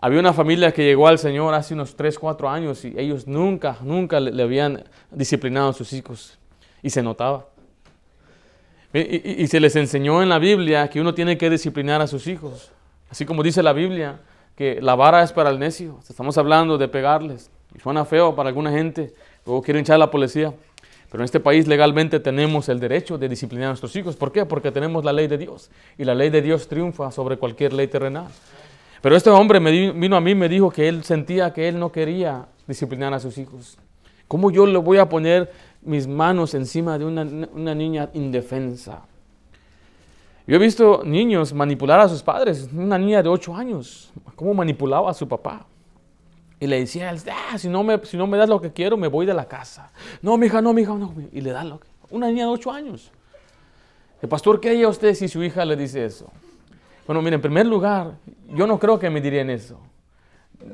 Había 0.00 0.18
una 0.18 0.32
familia 0.32 0.72
que 0.72 0.84
llegó 0.84 1.06
al 1.06 1.18
Señor 1.18 1.54
hace 1.54 1.74
unos 1.74 1.94
3, 1.94 2.18
4 2.18 2.48
años 2.48 2.84
y 2.84 2.94
ellos 2.96 3.26
nunca, 3.26 3.78
nunca 3.82 4.18
le 4.20 4.42
habían 4.42 4.84
disciplinado 5.10 5.70
a 5.70 5.72
sus 5.72 5.92
hijos. 5.92 6.38
Y 6.82 6.90
se 6.90 7.02
notaba. 7.02 7.46
Y, 8.92 9.46
se 9.48 9.60
les 9.60 9.76
enseñó 9.76 10.22
en 10.22 10.30
la 10.30 10.38
Biblia 10.38 10.88
que 10.88 11.00
uno 11.00 11.12
tiene 11.12 11.36
que 11.36 11.50
disciplinar 11.50 12.00
a 12.00 12.06
sus 12.06 12.26
hijos. 12.26 12.70
Así 13.10 13.26
como 13.26 13.42
dice 13.42 13.62
la 13.62 13.74
Biblia, 13.74 14.20
que 14.56 14.80
la 14.80 14.94
vara 14.94 15.22
es 15.22 15.32
para 15.32 15.50
el 15.50 15.58
necio. 15.58 15.98
Estamos 16.08 16.38
hablando 16.38 16.78
de 16.78 16.88
pegarles. 16.88 17.50
Y 17.76 17.80
suena 17.80 18.06
feo 18.06 18.34
para 18.34 18.48
alguna 18.48 18.70
gente. 18.70 19.12
Luego 19.44 19.62
quieren 19.62 19.82
echar 19.82 19.96
a 19.96 19.98
la 19.98 20.10
policía. 20.10 20.54
Pero 21.10 21.22
en 21.22 21.26
este 21.26 21.40
país 21.40 21.66
legalmente 21.66 22.18
tenemos 22.20 22.68
el 22.68 22.80
derecho 22.80 23.18
de 23.18 23.28
disciplinar 23.28 23.66
a 23.66 23.70
nuestros 23.70 23.94
hijos. 23.96 24.16
¿Por 24.16 24.32
qué? 24.32 24.46
Porque 24.46 24.70
tenemos 24.72 25.04
la 25.04 25.12
ley 25.12 25.26
de 25.26 25.36
Dios. 25.36 25.70
Y 25.98 26.04
la 26.04 26.14
ley 26.14 26.30
de 26.30 26.40
Dios 26.40 26.66
triunfa 26.66 27.10
sobre 27.10 27.36
cualquier 27.36 27.74
ley 27.74 27.88
terrenal. 27.88 28.28
Pero 29.02 29.16
este 29.16 29.30
hombre 29.30 29.60
vino 29.60 30.16
a 30.16 30.20
mí 30.20 30.30
y 30.32 30.34
me 30.34 30.48
dijo 30.48 30.70
que 30.70 30.88
él 30.88 31.04
sentía 31.04 31.52
que 31.52 31.68
él 31.68 31.78
no 31.78 31.92
quería 31.92 32.46
disciplinar 32.66 33.14
a 33.14 33.20
sus 33.20 33.38
hijos. 33.38 33.78
¿Cómo 34.26 34.50
yo 34.50 34.66
le 34.66 34.78
voy 34.78 34.98
a 34.98 35.08
poner 35.08 35.50
mis 35.82 36.06
manos 36.06 36.54
encima 36.54 36.98
de 36.98 37.04
una, 37.04 37.24
niña 37.74 38.10
indefensa. 38.14 39.02
Yo 40.46 40.56
he 40.56 40.58
visto 40.58 41.02
niños 41.04 41.52
manipular 41.52 42.00
a 42.00 42.08
sus 42.08 42.22
padres, 42.22 42.68
una 42.72 42.98
niña 42.98 43.22
de 43.22 43.28
8 43.28 43.54
años, 43.54 44.10
cómo 44.34 44.54
manipulaba 44.54 45.10
a 45.10 45.14
su 45.14 45.28
papá. 45.28 45.66
Y 46.60 46.66
le 46.66 46.80
decía, 46.80 47.14
ah, 47.30 47.58
si, 47.58 47.68
no 47.68 47.84
me, 47.84 48.04
si 48.04 48.16
no 48.16 48.26
me 48.26 48.36
das 48.36 48.48
lo 48.48 48.60
que 48.60 48.72
quiero, 48.72 48.96
me 48.96 49.08
voy 49.08 49.26
de 49.26 49.34
la 49.34 49.46
casa. 49.46 49.92
No, 50.22 50.36
mija, 50.36 50.60
no, 50.60 50.72
mija, 50.72 50.94
no. 50.94 51.14
Y 51.32 51.40
le 51.40 51.52
da 51.52 51.62
lo 51.62 51.78
que... 51.78 51.86
Una 52.10 52.28
niña 52.28 52.44
de 52.46 52.50
8 52.50 52.72
años. 52.72 53.12
El 54.20 54.28
pastor, 54.28 54.60
¿qué 54.60 54.70
haría 54.70 54.88
usted 54.88 55.14
si 55.14 55.28
su 55.28 55.42
hija 55.44 55.64
le 55.64 55.76
dice 55.76 56.04
eso? 56.04 56.30
Bueno, 57.06 57.22
mire, 57.22 57.36
en 57.36 57.42
primer 57.42 57.66
lugar, 57.66 58.18
yo 58.48 58.66
no 58.66 58.78
creo 58.78 58.98
que 58.98 59.08
me 59.08 59.20
dirían 59.20 59.50
eso. 59.50 59.78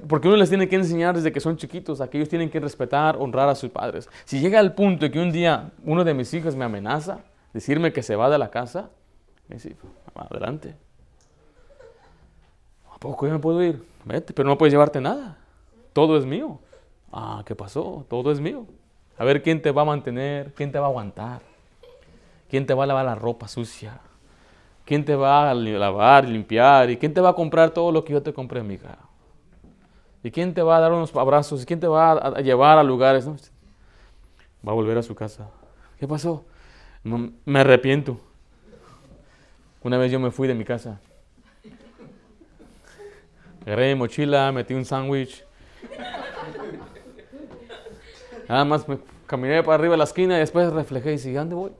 Porque 0.08 0.28
uno 0.28 0.36
les 0.36 0.48
tiene 0.48 0.68
que 0.68 0.76
enseñar 0.76 1.14
desde 1.14 1.30
que 1.30 1.40
son 1.40 1.56
chiquitos 1.56 2.00
a 2.00 2.08
que 2.08 2.16
ellos 2.16 2.28
tienen 2.28 2.50
que 2.50 2.58
respetar, 2.58 3.16
honrar 3.18 3.48
a 3.48 3.54
sus 3.54 3.70
padres. 3.70 4.08
Si 4.24 4.40
llega 4.40 4.58
al 4.58 4.74
punto 4.74 5.04
de 5.04 5.10
que 5.10 5.20
un 5.20 5.30
día 5.30 5.72
uno 5.84 6.04
de 6.04 6.14
mis 6.14 6.32
hijos 6.32 6.56
me 6.56 6.64
amenaza, 6.64 7.20
decirme 7.52 7.92
que 7.92 8.02
se 8.02 8.16
va 8.16 8.30
de 8.30 8.38
la 8.38 8.50
casa, 8.50 8.90
me 9.48 9.56
dice, 9.56 9.76
adelante. 10.14 10.74
¿A 12.92 12.98
poco 12.98 13.26
yo 13.26 13.32
me 13.32 13.38
puedo 13.38 13.62
ir? 13.62 13.84
Vete, 14.04 14.32
pero 14.32 14.48
no 14.48 14.56
puedes 14.56 14.72
llevarte 14.72 15.00
nada. 15.00 15.36
Todo 15.92 16.16
es 16.16 16.24
mío. 16.24 16.58
Ah, 17.12 17.42
¿qué 17.44 17.54
pasó? 17.54 18.06
Todo 18.08 18.32
es 18.32 18.40
mío. 18.40 18.66
A 19.18 19.24
ver 19.24 19.42
quién 19.42 19.62
te 19.62 19.70
va 19.70 19.82
a 19.82 19.84
mantener, 19.84 20.52
quién 20.54 20.72
te 20.72 20.78
va 20.78 20.86
a 20.86 20.88
aguantar, 20.88 21.42
quién 22.48 22.66
te 22.66 22.74
va 22.74 22.84
a 22.84 22.86
lavar 22.86 23.04
la 23.04 23.14
ropa 23.14 23.46
sucia, 23.46 24.00
quién 24.84 25.04
te 25.04 25.14
va 25.14 25.50
a 25.50 25.54
lavar, 25.54 26.28
limpiar 26.28 26.90
y 26.90 26.96
quién 26.96 27.14
te 27.14 27.20
va 27.20 27.30
a 27.30 27.34
comprar 27.34 27.70
todo 27.70 27.92
lo 27.92 28.04
que 28.04 28.12
yo 28.12 28.22
te 28.22 28.32
compré, 28.32 28.62
mi 28.62 28.74
hija. 28.74 28.98
¿Y 30.24 30.30
quién 30.30 30.54
te 30.54 30.62
va 30.62 30.78
a 30.78 30.80
dar 30.80 30.90
unos 30.90 31.14
abrazos? 31.14 31.62
¿Y 31.62 31.66
quién 31.66 31.78
te 31.78 31.86
va 31.86 32.12
a, 32.12 32.40
llevar 32.40 32.78
a 32.78 32.82
lugares? 32.82 33.28
Va 33.28 34.72
a 34.72 34.74
volver 34.74 34.96
a 34.96 35.02
su 35.02 35.14
casa. 35.14 35.50
¿Qué 36.00 36.08
pasó? 36.08 36.44
me 37.04 37.60
arrepiento. 37.60 38.18
Una 39.82 39.98
vez 39.98 40.10
yo 40.10 40.18
me 40.18 40.30
fui 40.30 40.48
de 40.48 40.54
mi 40.54 40.64
casa. 40.64 40.98
Agarré 43.66 43.92
mi 43.92 43.98
mochila, 43.98 44.50
metí 44.50 44.72
un 44.72 44.86
sándwich. 44.86 45.44
Nada 48.48 48.64
más 48.64 48.88
me 48.88 48.98
caminé 49.26 49.62
para 49.62 49.74
arriba 49.74 49.92
de 49.92 49.98
la 49.98 50.04
esquina 50.04 50.36
y 50.36 50.38
después 50.40 50.72
reflejé 50.72 51.12
y 51.12 51.16
dije, 51.16 51.34
¿dónde 51.34 51.54
voy? 51.54 51.72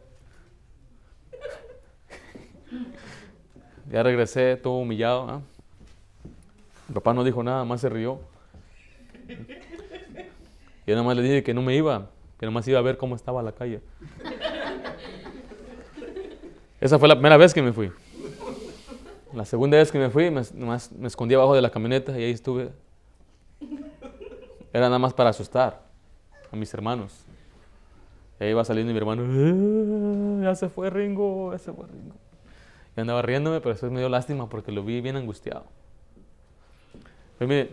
ya 3.90 4.02
regresé 4.02 4.56
todo 4.56 4.74
humillado. 4.74 5.30
¿ah? 5.30 5.40
Mi 6.88 6.94
papá 6.94 7.14
no 7.14 7.24
dijo 7.24 7.42
nada, 7.42 7.64
más 7.64 7.80
se 7.80 7.88
rió. 7.88 8.33
Yo 10.86 10.94
nada 10.94 11.02
más 11.02 11.16
le 11.16 11.22
dije 11.22 11.42
que 11.42 11.54
no 11.54 11.62
me 11.62 11.74
iba, 11.74 12.10
que 12.38 12.46
nada 12.46 12.52
más 12.52 12.66
iba 12.68 12.78
a 12.78 12.82
ver 12.82 12.96
cómo 12.96 13.16
estaba 13.16 13.42
la 13.42 13.52
calle. 13.52 13.80
Esa 16.80 16.98
fue 16.98 17.08
la 17.08 17.14
primera 17.14 17.36
vez 17.36 17.54
que 17.54 17.62
me 17.62 17.72
fui. 17.72 17.90
La 19.32 19.44
segunda 19.44 19.78
vez 19.78 19.90
que 19.90 19.98
me 19.98 20.10
fui, 20.10 20.30
me, 20.30 20.42
nomás 20.54 20.92
me 20.92 21.08
escondí 21.08 21.34
abajo 21.34 21.54
de 21.54 21.62
la 21.62 21.70
camioneta 21.70 22.12
y 22.18 22.22
ahí 22.24 22.30
estuve. 22.30 22.70
Era 24.72 24.86
nada 24.86 24.98
más 24.98 25.14
para 25.14 25.30
asustar 25.30 25.82
a 26.52 26.56
mis 26.56 26.72
hermanos. 26.74 27.24
Y 28.38 28.44
ahí 28.44 28.50
iba 28.50 28.64
saliendo 28.64 28.92
mi 28.92 28.98
hermano, 28.98 29.22
"Ah, 29.24 30.44
ya 30.44 30.54
se 30.54 30.68
fue 30.68 30.90
Ringo, 30.90 31.52
ya 31.52 31.58
se 31.58 31.72
fue 31.72 31.86
Ringo. 31.86 32.14
Y 32.96 33.00
andaba 33.00 33.22
riéndome, 33.22 33.60
pero 33.60 33.70
después 33.70 33.90
me 33.90 34.00
dio 34.00 34.08
lástima 34.08 34.48
porque 34.48 34.70
lo 34.70 34.84
vi 34.84 35.00
bien 35.00 35.16
angustiado. 35.16 35.64
Pero 37.38 37.48
mire, 37.48 37.70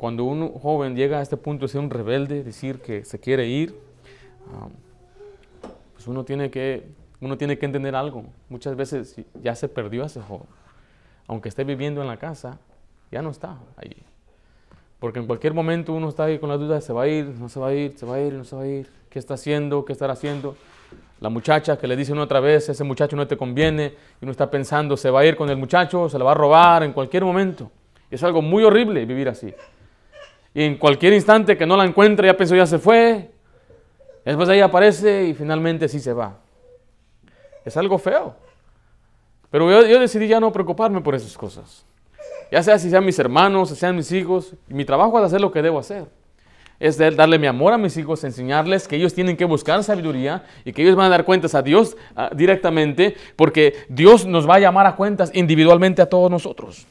cuando 0.00 0.24
un 0.24 0.50
joven 0.54 0.96
llega 0.96 1.18
a 1.18 1.20
este 1.20 1.36
punto 1.36 1.66
de 1.66 1.72
ser 1.72 1.82
un 1.82 1.90
rebelde, 1.90 2.42
decir 2.42 2.80
que 2.80 3.04
se 3.04 3.20
quiere 3.20 3.46
ir, 3.46 3.78
ah, 4.50 4.68
pues 5.92 6.08
uno 6.08 6.24
tiene 6.24 6.50
que, 6.50 6.88
uno 7.20 7.36
tiene 7.36 7.58
que 7.58 7.66
entender 7.66 7.94
algo. 7.94 8.24
Muchas 8.48 8.76
veces 8.76 9.20
ya 9.42 9.54
se 9.54 9.68
perdió 9.68 10.02
ese 10.04 10.22
joven. 10.22 10.46
Aunque 11.26 11.50
esté 11.50 11.64
viviendo 11.64 12.00
en 12.00 12.08
la 12.08 12.16
casa, 12.16 12.58
ya 13.12 13.20
no 13.20 13.28
está 13.28 13.58
allí. 13.76 14.02
Porque 15.00 15.18
en 15.18 15.26
cualquier 15.26 15.52
momento 15.52 15.92
uno 15.92 16.08
está 16.08 16.24
ahí 16.24 16.38
con 16.38 16.48
la 16.48 16.56
duda, 16.56 16.80
se 16.80 16.94
va 16.94 17.02
a 17.02 17.06
ir, 17.06 17.26
no 17.26 17.50
se 17.50 17.60
va 17.60 17.68
a 17.68 17.74
ir, 17.74 17.98
se 17.98 18.06
va 18.06 18.14
a 18.14 18.20
ir, 18.22 18.32
no 18.32 18.44
se 18.44 18.56
va 18.56 18.62
a 18.62 18.66
ir. 18.66 18.88
¿Qué 19.10 19.18
está 19.18 19.34
haciendo? 19.34 19.84
¿Qué 19.84 19.92
estará 19.92 20.14
haciendo? 20.14 20.56
La 21.20 21.28
muchacha 21.28 21.76
que 21.76 21.86
le 21.86 21.94
dice 21.94 22.10
una 22.12 22.22
otra 22.22 22.40
vez, 22.40 22.70
ese 22.70 22.84
muchacho 22.84 23.16
no 23.16 23.26
te 23.26 23.36
conviene, 23.36 23.92
y 24.18 24.24
uno 24.24 24.32
está 24.32 24.50
pensando, 24.50 24.96
se 24.96 25.10
va 25.10 25.20
a 25.20 25.26
ir 25.26 25.36
con 25.36 25.50
el 25.50 25.58
muchacho, 25.58 26.08
se 26.08 26.18
la 26.18 26.24
va 26.24 26.30
a 26.30 26.36
robar 26.36 26.84
en 26.84 26.94
cualquier 26.94 27.22
momento. 27.22 27.70
Es 28.10 28.22
algo 28.22 28.40
muy 28.40 28.64
horrible 28.64 29.04
vivir 29.04 29.28
así. 29.28 29.52
Y 30.54 30.62
en 30.64 30.76
cualquier 30.76 31.12
instante 31.12 31.56
que 31.56 31.66
no 31.66 31.76
la 31.76 31.84
encuentre, 31.84 32.26
ya 32.26 32.36
pensó, 32.36 32.56
ya 32.56 32.66
se 32.66 32.78
fue. 32.78 33.30
Después 34.24 34.48
ahí 34.48 34.60
aparece 34.60 35.26
y 35.26 35.34
finalmente 35.34 35.88
sí 35.88 36.00
se 36.00 36.12
va. 36.12 36.38
Es 37.64 37.76
algo 37.76 37.98
feo. 37.98 38.34
Pero 39.50 39.70
yo, 39.70 40.00
decidí 40.00 40.28
ya 40.28 40.40
no 40.40 40.52
preocuparme 40.52 41.00
por 41.00 41.14
esas 41.14 41.36
cosas. 41.36 41.84
Ya 42.50 42.62
sea 42.62 42.78
si 42.78 42.90
sean 42.90 43.04
mis 43.04 43.18
hermanos, 43.18 43.68
si 43.68 43.76
sean 43.76 43.96
mis 43.96 44.10
hijos, 44.12 44.54
mi 44.68 44.84
trabajo 44.84 45.18
es 45.18 45.24
hacer 45.24 45.40
lo 45.40 45.52
que 45.52 45.62
debo 45.62 45.78
hacer. 45.78 46.06
Es 46.78 46.96
darle 46.96 47.38
mi 47.38 47.46
amor 47.46 47.72
a 47.72 47.78
mis 47.78 47.96
hijos, 47.96 48.24
enseñarles 48.24 48.88
que 48.88 48.96
ellos 48.96 49.12
tienen 49.12 49.36
que 49.36 49.44
buscar 49.44 49.84
sabiduría 49.84 50.44
y 50.64 50.72
que 50.72 50.82
ellos 50.82 50.96
van 50.96 51.06
a 51.06 51.10
dar 51.10 51.24
cuentas 51.24 51.54
a 51.54 51.62
Dios 51.62 51.96
ah, 52.16 52.30
directamente, 52.34 53.16
porque 53.36 53.74
Dios 53.88 54.24
nos 54.24 54.48
va 54.48 54.54
a 54.54 54.60
llamar 54.60 54.86
a 54.86 54.96
cuentas 54.96 55.30
individualmente 55.34 56.00
a 56.00 56.08
todos 56.08 56.30
nosotros. 56.30 56.86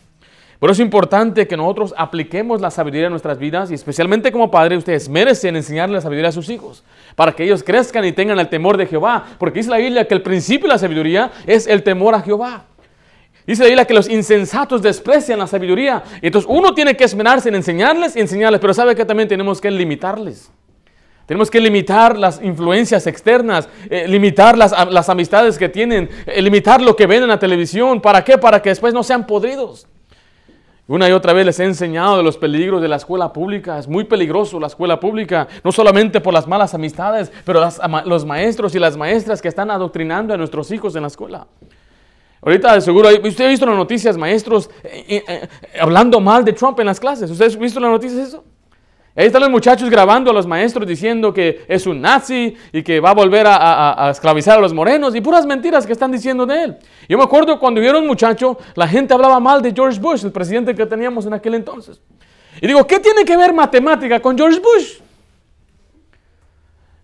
Pero 0.60 0.74
es 0.74 0.80
importante 0.80 1.48
que 1.48 1.56
nosotros 1.56 1.94
apliquemos 1.98 2.60
la 2.60 2.70
sabiduría 2.70 3.06
en 3.06 3.12
nuestras 3.12 3.40
vidas 3.40 3.72
y 3.72 3.76
especialmente 3.76 4.30
como 4.30 4.52
padre 4.52 4.76
ustedes 4.76 5.08
merecen 5.08 5.56
enseñarle 5.56 5.96
la 5.96 6.02
sabiduría 6.02 6.30
a 6.30 6.34
sus 6.34 6.50
hijos 6.50 6.84
para 7.16 7.32
que 7.32 7.46
ellos 7.46 7.64
crezcan 7.64 8.04
y 8.04 8.12
tengan 8.12 8.38
el 8.40 8.50
temor 8.50 8.76
de 8.76 8.86
Jehová. 8.86 9.26
Porque 9.38 9.60
dice 9.60 9.70
la 9.70 9.78
Biblia 9.78 10.06
que 10.06 10.16
el 10.16 10.22
principio 10.22 10.68
de 10.68 10.74
la 10.74 10.78
sabiduría 10.78 11.32
es 11.48 11.66
el 11.66 11.82
temor 11.82 12.14
a 12.14 12.22
Jehová. 12.22 12.66
Dice 13.48 13.64
la 13.64 13.70
Biblia 13.70 13.86
que 13.86 13.94
los 13.94 14.10
insensatos 14.10 14.82
desprecian 14.82 15.40
la 15.40 15.48
sabiduría. 15.48 16.04
Y 16.22 16.28
entonces 16.28 16.52
uno 16.52 16.74
tiene 16.74 16.98
que 16.98 17.06
esmerarse 17.06 17.48
en 17.48 17.56
enseñarles 17.56 18.18
y 18.18 18.20
enseñarles, 18.20 18.60
pero 18.60 18.74
sabe 18.74 18.96
que 18.96 19.06
también 19.06 19.30
tenemos 19.30 19.62
que 19.62 19.72
limitarles. 19.72 20.52
Tenemos 21.26 21.50
que 21.50 21.62
limitar 21.62 22.18
las 22.18 22.42
influencias 22.44 23.08
externas, 23.08 23.70
eh, 23.90 24.08
limitar 24.10 24.58
las, 24.58 24.74
las, 24.92 25.10
amistades 25.10 25.58
que 25.58 25.70
tienen, 25.70 26.10
eh, 26.26 26.42
limitar 26.42 26.82
lo 26.82 26.96
que 26.96 27.06
ven 27.08 27.24
en 27.24 27.30
la 27.30 27.40
televisión. 27.40 28.02
¿Para 28.02 28.24
qué? 28.24 28.38
Para 28.38 28.62
que 28.62 28.70
después 28.70 28.94
no 28.94 29.04
sean 29.04 29.26
podridos. 29.26 29.88
Una 30.90 31.08
y 31.08 31.12
otra 31.12 31.34
vez 31.34 31.46
les 31.46 31.60
he 31.60 31.66
enseñado 31.66 32.18
de 32.18 32.24
los 32.24 32.36
peligros 32.36 32.82
de 32.82 32.88
la 32.88 32.96
escuela 32.96 33.32
pública. 33.32 33.78
Es 33.78 33.88
muy 33.88 34.06
peligroso 34.06 34.60
la 34.60 34.66
escuela 34.66 35.00
pública, 35.00 35.48
no 35.64 35.72
solamente 35.72 36.20
por 36.20 36.34
las 36.34 36.48
malas 36.48 36.74
amistades, 36.74 37.32
pero 37.46 37.62
los 38.06 38.26
maestros 38.26 38.74
y 38.74 38.80
las 38.80 38.98
maestras 38.98 39.40
que 39.40 39.50
están 39.50 39.70
adoctrinando 39.70 40.34
a 40.34 40.38
nuestros 40.38 40.72
hijos 40.72 40.96
en 40.96 41.04
la 41.04 41.10
escuela. 41.10 41.46
Ahorita 42.42 42.82
seguro, 42.82 43.08
usted 43.24 43.46
ha 43.46 43.50
visto 43.50 43.68
las 43.68 43.76
noticias, 43.76 44.18
maestros, 44.18 44.72
eh, 44.84 45.24
eh, 45.28 45.48
hablando 45.80 46.20
mal 46.20 46.44
de 46.44 46.54
Trump 46.54 46.80
en 46.80 46.88
las 46.88 47.00
clases. 47.00 47.30
¿Usted 47.30 47.54
ha 47.54 47.60
visto 47.60 47.80
las 47.80 47.92
noticias 47.92 48.30
eso? 48.30 48.44
Ahí 49.20 49.26
están 49.26 49.42
los 49.42 49.52
muchachos 49.52 49.90
grabando 49.90 50.32
a 50.32 50.34
los 50.34 50.48
maestros 50.48 50.88
diciendo 50.88 51.34
que 51.34 51.66
es 51.68 51.86
un 51.86 52.00
nazi 52.00 52.56
y 52.72 52.82
que 52.82 53.02
va 53.02 53.10
a 53.10 53.14
volver 53.14 53.48
a, 53.48 54.06
a, 54.06 54.12
esclavizar 54.12 54.58
a 54.58 54.62
los 54.62 54.74
morenos 54.74 55.14
y 55.14 55.20
puras 55.20 55.46
mentiras 55.46 55.86
que 55.86 55.92
están 55.92 56.10
diciendo 56.10 56.46
de 56.46 56.64
él. 56.64 56.78
Yo 57.10 57.18
me 57.18 57.26
acuerdo 57.26 57.60
cuando 57.60 57.82
un 57.82 58.08
muchacho, 58.08 58.58
la 58.76 58.88
gente 58.88 59.14
hablaba 59.14 59.42
mal 59.42 59.62
de 59.62 59.74
George 59.74 60.00
Bush, 60.00 60.24
el 60.24 60.32
presidente 60.32 60.74
que 60.74 60.86
teníamos 60.86 61.26
en 61.26 61.34
aquel 61.34 61.56
entonces. 61.56 62.00
Y 62.62 62.68
digo, 62.68 62.88
¿qué 62.88 62.98
tiene 63.02 63.26
que 63.26 63.36
ver 63.36 63.52
matemática 63.52 64.22
con 64.22 64.38
George 64.38 64.62
Bush? 64.62 65.00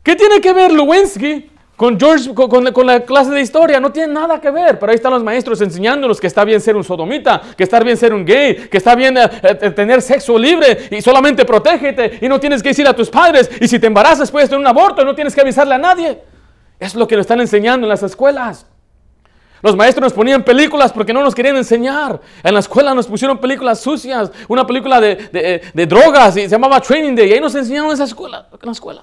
¿Qué 0.02 0.16
tiene 0.16 0.40
que 0.40 0.54
ver 0.54 0.72
Lewinsky 0.72 1.50
con, 1.76 2.00
George, 2.00 2.34
con, 2.34 2.86
la 2.86 3.02
clase 3.02 3.32
de 3.32 3.42
historia 3.42 3.82
no 3.82 3.92
tiene 3.92 4.14
nada 4.14 4.40
que 4.40 4.50
ver, 4.50 4.80
pero 4.80 4.92
ahí 4.92 4.96
están 4.96 5.12
los 5.12 5.24
maestros 5.24 5.60
enseñándonos 5.60 6.22
que 6.22 6.28
está 6.28 6.46
bien 6.46 6.62
ser 6.62 6.78
un 6.78 6.86
sodomita, 6.86 7.42
que 7.58 7.64
está 7.64 7.82
bien 7.82 7.98
ser 7.98 8.14
un 8.14 8.24
gay, 8.24 8.70
que 8.70 8.78
está 8.78 8.96
bien 8.96 9.18
eh, 9.18 9.30
eh, 9.44 9.72
tener 9.72 10.02
sexo 10.02 10.38
libre 10.38 10.88
y 10.90 11.02
solamente 11.02 11.44
protégete 11.44 12.20
y 12.22 12.30
no 12.30 12.40
tienes 12.40 12.64
que 12.64 12.70
decir 12.70 12.88
a 12.88 12.94
tus 12.94 13.10
padres 13.10 13.50
y 13.60 13.68
si 13.68 13.78
te 13.78 13.88
embarazas 13.88 14.32
puedes 14.32 14.50
tener 14.50 14.62
un 14.62 14.68
aborto 14.68 15.02
y 15.02 15.06
no 15.06 15.14
tienes 15.14 15.36
que 15.36 15.42
avisarle 15.42 15.76
a 15.76 15.78
nadie. 15.78 16.22
Es 16.80 16.96
lo 16.96 17.08
que 17.08 17.16
nos 17.16 17.24
están 17.24 17.42
enseñando 17.42 17.86
en 17.86 17.90
las 17.90 18.04
escuelas. 18.04 18.68
Los 19.62 19.76
maestros 19.76 20.04
nos 20.04 20.14
ponían 20.14 20.44
películas 20.44 20.94
porque 20.94 21.12
no 21.12 21.24
nos 21.24 21.36
querían 21.36 21.58
enseñar. 21.58 22.22
En 22.42 22.54
la 22.54 22.62
escuela 22.62 22.94
nos 22.94 23.08
pusieron 23.08 23.38
películas 23.38 23.82
sucias, 23.82 24.32
una 24.48 24.66
película 24.66 25.02
de, 25.02 25.62
de 25.74 25.86
drogas 25.86 26.38
y 26.38 26.42
se 26.42 26.50
llamaba 26.50 26.80
Training 26.80 27.16
Day 27.16 27.30
y 27.32 27.34
ahí 27.34 27.40
nos 27.42 27.56
enseñaron 27.56 27.92
esa 27.92 28.06
escuela, 28.06 28.48
en 28.54 28.60
la 28.66 28.72
escuela. 28.72 29.02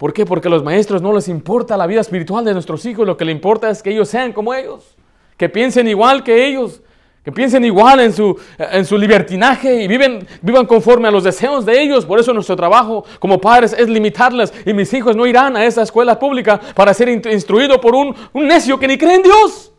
¿Por 0.00 0.14
qué? 0.14 0.24
Porque 0.24 0.48
a 0.48 0.50
los 0.50 0.64
maestros 0.64 1.02
no 1.02 1.12
les 1.12 1.28
importa 1.28 1.76
la 1.76 1.86
vida 1.86 2.00
espiritual 2.00 2.42
de 2.42 2.54
nuestros 2.54 2.86
hijos, 2.86 3.06
lo 3.06 3.18
que 3.18 3.26
les 3.26 3.34
importa 3.34 3.68
es 3.68 3.82
que 3.82 3.90
ellos 3.90 4.08
sean 4.08 4.32
como 4.32 4.54
ellos, 4.54 4.96
que 5.36 5.50
piensen 5.50 5.86
igual 5.88 6.24
que 6.24 6.46
ellos, 6.46 6.80
que 7.22 7.30
piensen 7.30 7.66
igual 7.66 8.00
en 8.00 8.14
su, 8.14 8.34
en 8.56 8.86
su 8.86 8.96
libertinaje 8.96 9.82
y 9.82 9.86
viven, 9.86 10.26
vivan 10.40 10.64
conforme 10.64 11.08
a 11.08 11.10
los 11.10 11.22
deseos 11.22 11.66
de 11.66 11.82
ellos. 11.82 12.06
Por 12.06 12.18
eso 12.18 12.32
nuestro 12.32 12.56
trabajo 12.56 13.04
como 13.18 13.38
padres 13.38 13.74
es 13.76 13.90
limitarles 13.90 14.54
y 14.64 14.72
mis 14.72 14.90
hijos 14.94 15.14
no 15.14 15.26
irán 15.26 15.54
a 15.54 15.66
esa 15.66 15.82
escuela 15.82 16.18
pública 16.18 16.58
para 16.74 16.94
ser 16.94 17.10
instruidos 17.10 17.76
por 17.76 17.94
un, 17.94 18.16
un 18.32 18.48
necio 18.48 18.78
que 18.78 18.88
ni 18.88 18.96
cree 18.96 19.16
en 19.16 19.22
Dios. 19.22 19.70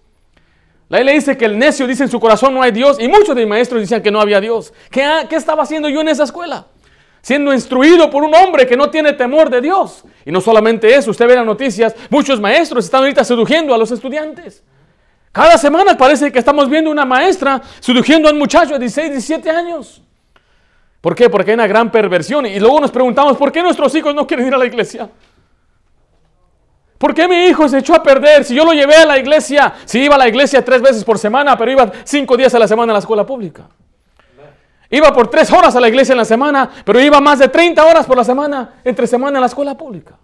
La 0.88 1.00
ley 1.00 1.16
dice 1.16 1.36
que 1.36 1.46
el 1.46 1.58
necio 1.58 1.88
dice 1.88 2.04
en 2.04 2.10
su 2.10 2.20
corazón 2.20 2.54
no 2.54 2.62
hay 2.62 2.70
Dios 2.72 3.00
y 3.00 3.08
muchos 3.08 3.36
de 3.36 3.42
mis 3.42 3.50
maestros 3.50 3.82
decían 3.82 4.04
que 4.04 4.12
no 4.12 4.22
había 4.22 4.40
Dios. 4.40 4.72
¿Qué, 4.92 5.04
¿Qué 5.28 5.36
estaba 5.36 5.64
haciendo 5.64 5.90
yo 5.90 6.02
en 6.02 6.10
esa 6.10 6.26
escuela? 6.26 6.68
Siendo 7.22 7.54
instruido 7.54 8.10
por 8.10 8.24
un 8.24 8.34
hombre 8.34 8.68
que 8.68 8.76
no 8.76 8.90
tiene 8.90 9.14
temor 9.14 9.50
de 9.50 9.62
Dios. 9.62 10.04
Y 10.26 10.32
no 10.32 10.42
solamente 10.42 10.94
eso, 10.94 11.12
usted 11.12 11.28
ve 11.28 11.36
las 11.36 11.46
noticias, 11.46 11.96
muchos 12.10 12.40
maestros 12.40 12.86
están 12.86 13.02
ahorita 13.02 13.24
seduciendo 13.24 13.74
a 13.74 13.78
los 13.78 13.92
estudiantes. 13.92 14.64
Cada 15.32 15.58
semana 15.58 15.96
parece 15.96 16.32
que 16.32 16.40
estamos 16.40 16.70
viendo 16.70 16.92
una 16.92 17.06
maestra 17.06 17.62
seduciendo 17.80 18.28
a 18.28 18.32
un 18.32 18.40
muchacho 18.40 18.74
de 18.74 18.80
16, 18.80 19.12
17 19.12 19.50
años. 19.50 20.02
¿Por 21.00 21.16
qué? 21.16 21.30
Porque 21.30 21.52
hay 21.52 21.56
una 21.56 21.68
gran 21.68 21.92
perversión. 21.92 22.46
Y 22.46 22.60
luego 22.60 22.80
nos 22.80 22.92
preguntamos, 22.92 23.38
¿por 23.38 23.52
qué 23.52 23.62
nuestros 23.64 23.94
hijos 23.96 24.14
no 24.14 24.28
quieren 24.28 24.48
ir 24.48 24.54
a 24.54 24.58
la 24.58 24.66
iglesia? 24.66 25.10
¿Por 26.98 27.16
qué 27.16 27.28
mi 27.28 27.46
hijo 27.46 27.68
se 27.68 27.80
echó 27.80 27.96
a 27.96 28.04
perder? 28.04 28.44
Si 28.44 28.54
yo 28.54 28.64
lo 28.64 28.74
llevé 28.74 28.96
a 28.96 29.06
la 29.06 29.18
iglesia, 29.18 29.74
si 29.86 30.04
iba 30.04 30.16
a 30.16 30.18
la 30.20 30.28
iglesia 30.28 30.64
tres 30.64 30.82
veces 30.82 31.04
por 31.04 31.18
semana, 31.18 31.58
pero 31.58 31.72
iba 31.72 31.92
cinco 32.04 32.38
días 32.38 32.54
a 32.54 32.60
la 32.60 32.68
semana 32.68 32.92
a 32.92 32.94
la 32.94 33.00
escuela 33.00 33.26
pública. 33.26 33.68
Iba 34.92 35.14
por 35.14 35.30
tres 35.30 35.52
horas 35.54 35.74
a 35.76 35.80
la 35.80 35.88
iglesia 35.88 36.12
en 36.12 36.18
la 36.18 36.26
semana, 36.26 36.70
pero 36.84 37.00
iba 37.00 37.22
más 37.22 37.40
de 37.40 37.48
30 37.48 37.84
horas 37.84 38.06
por 38.06 38.18
la 38.18 38.26
semana, 38.26 38.76
entre 38.84 39.08
semana 39.08 39.38
en 39.38 39.42
la 39.42 39.48
escuela 39.48 39.78
pública. 39.78 40.18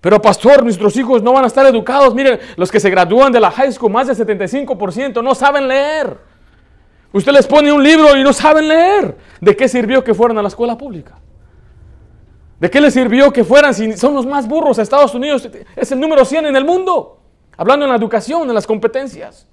Pero 0.00 0.20
pastor, 0.20 0.64
nuestros 0.64 0.96
hijos 0.96 1.22
no 1.22 1.32
van 1.32 1.44
a 1.44 1.46
estar 1.46 1.64
educados. 1.64 2.12
Miren, 2.12 2.40
los 2.56 2.70
que 2.70 2.80
se 2.80 2.90
gradúan 2.90 3.32
de 3.32 3.38
la 3.38 3.52
high 3.52 3.72
school, 3.72 3.92
más 3.92 4.08
del 4.08 4.16
75% 4.16 5.22
no 5.22 5.34
saben 5.34 5.68
leer. 5.68 6.18
Usted 7.12 7.32
les 7.32 7.46
pone 7.46 7.72
un 7.72 7.82
libro 7.82 8.16
y 8.16 8.24
no 8.24 8.32
saben 8.32 8.66
leer. 8.66 9.16
¿De 9.40 9.56
qué 9.56 9.68
sirvió 9.68 10.02
que 10.02 10.12
fueran 10.12 10.36
a 10.38 10.42
la 10.42 10.48
escuela 10.48 10.76
pública? 10.76 11.14
¿De 12.58 12.68
qué 12.68 12.80
les 12.80 12.92
sirvió 12.92 13.32
que 13.32 13.44
fueran 13.44 13.72
si 13.72 13.96
son 13.96 14.14
los 14.14 14.26
más 14.26 14.48
burros? 14.48 14.78
Estados 14.78 15.14
Unidos 15.14 15.48
es 15.76 15.92
el 15.92 16.00
número 16.00 16.24
100 16.24 16.46
en 16.46 16.56
el 16.56 16.64
mundo. 16.64 17.20
Hablando 17.56 17.84
en 17.86 17.90
la 17.90 17.96
educación, 17.96 18.48
en 18.48 18.54
las 18.54 18.66
competencias. 18.66 19.46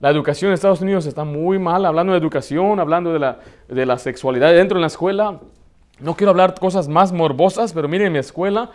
La 0.00 0.10
educación 0.10 0.50
en 0.50 0.54
Estados 0.54 0.80
Unidos 0.80 1.06
está 1.06 1.24
muy 1.24 1.58
mal, 1.58 1.84
hablando 1.86 2.12
de 2.12 2.18
educación, 2.18 2.80
hablando 2.80 3.12
de 3.12 3.18
la, 3.18 3.38
de 3.68 3.86
la 3.86 3.98
sexualidad 3.98 4.52
dentro 4.52 4.76
de 4.76 4.82
la 4.82 4.88
escuela. 4.88 5.40
No 6.00 6.14
quiero 6.14 6.30
hablar 6.30 6.54
cosas 6.58 6.88
más 6.88 7.12
morbosas, 7.12 7.72
pero 7.72 7.88
miren, 7.88 8.08
en 8.08 8.12
mi 8.14 8.18
escuela 8.18 8.70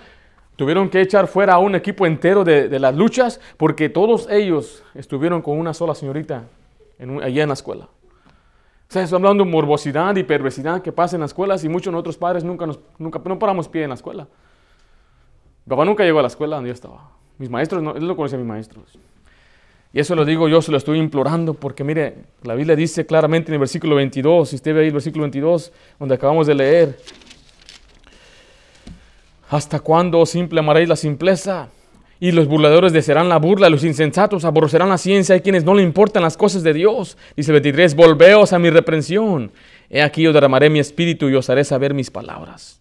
tuvieron 0.55 0.89
que 0.89 1.01
echar 1.01 1.27
fuera 1.27 1.53
a 1.53 1.60
un 1.60 1.75
equipo 1.75 2.05
entero 2.05 2.43
de, 2.43 2.67
de 2.67 2.79
las 2.79 2.95
luchas 2.95 3.39
porque 3.58 3.89
todos 3.89 4.29
ellos 4.29 4.84
estuvieron 4.93 5.41
con 5.41 5.58
una 5.58 5.73
sola 5.73 5.95
señorita 5.95 6.45
en, 6.97 7.21
allá 7.21 7.43
en 7.43 7.49
la 7.49 7.53
escuela. 7.53 7.86
O 7.86 8.91
sea, 8.91 9.03
estoy 9.03 9.17
hablando 9.17 9.43
de 9.43 9.51
morbosidad 9.51 10.15
y 10.15 10.23
perversidad 10.23 10.82
que 10.82 10.91
pasa 10.91 11.15
en 11.15 11.21
las 11.21 11.29
escuelas 11.29 11.63
y 11.63 11.69
muchos 11.69 11.93
de 11.93 11.99
otros 11.99 12.17
padres 12.17 12.43
nunca, 12.43 12.67
nunca 12.97 13.21
no 13.23 13.38
paramos 13.38 13.67
pie 13.67 13.84
en 13.84 13.89
la 13.89 13.95
escuela. 13.95 14.27
Mi 15.65 15.69
papá 15.69 15.86
nunca 15.86 16.03
llegó 16.03 16.17
a 16.17 16.23
la 16.23 16.27
escuela 16.27 16.55
donde 16.55 16.69
yo 16.69 16.73
estaba. 16.73 17.12
Mis 17.38 17.49
maestros, 17.49 17.84
no, 17.84 17.95
él 17.95 18.08
no 18.08 18.15
conocía 18.15 18.38
a 18.38 18.41
mis 18.41 18.47
maestros. 18.47 18.97
Y 19.91 19.99
eso 19.99 20.15
lo 20.15 20.23
digo 20.23 20.47
yo, 20.47 20.62
se 20.62 20.71
lo 20.71 20.78
estoy 20.78 20.99
implorando, 20.99 21.56
porque 21.56 21.84
mire, 21.84 22.15
la 22.43 22.54
Biblia 22.54 22.75
dice 22.75 23.08
claramente 23.08 23.49
en 23.49 23.54
el 23.54 23.60
versículo 23.60 23.95
22, 23.95 24.49
si 24.49 24.56
usted 24.56 24.73
ve 24.73 24.82
ahí 24.82 24.88
el 24.88 24.93
versículo 24.93 25.23
22, 25.23 25.71
donde 25.97 26.15
acabamos 26.15 26.45
de 26.45 26.54
leer, 26.54 26.99
¿hasta 29.49 29.80
cuándo, 29.80 30.23
simple, 30.28 30.60
amaréis 30.60 30.89
la 30.89 30.95
simpleza? 30.95 31.69
Y 32.19 32.32
los 32.34 32.47
burladores 32.47 32.93
desearán 32.93 33.30
la 33.30 33.38
burla, 33.38 33.69
los 33.69 33.84
insensatos 33.84 34.45
aborrecerán 34.45 34.89
la 34.89 34.97
ciencia, 34.97 35.34
hay 35.34 35.41
quienes 35.41 35.63
no 35.63 35.73
le 35.73 35.82
importan 35.82 36.21
las 36.21 36.38
cosas 36.38 36.62
de 36.63 36.73
Dios. 36.73 37.17
Dice 37.36 37.52
el 37.52 37.62
23, 37.62 37.95
volveos 37.95 38.54
a 38.54 38.60
mi 38.60 38.69
reprensión. 38.69 39.52
He 39.89 40.04
aquí 40.04 40.21
yo 40.21 40.34
derramaré 40.34 40.69
mi 40.69 40.80
espíritu 40.80 41.30
y 41.30 41.36
os 41.36 41.49
haré 41.49 41.63
saber 41.63 41.93
mis 41.93 42.12
palabras. 42.12 42.79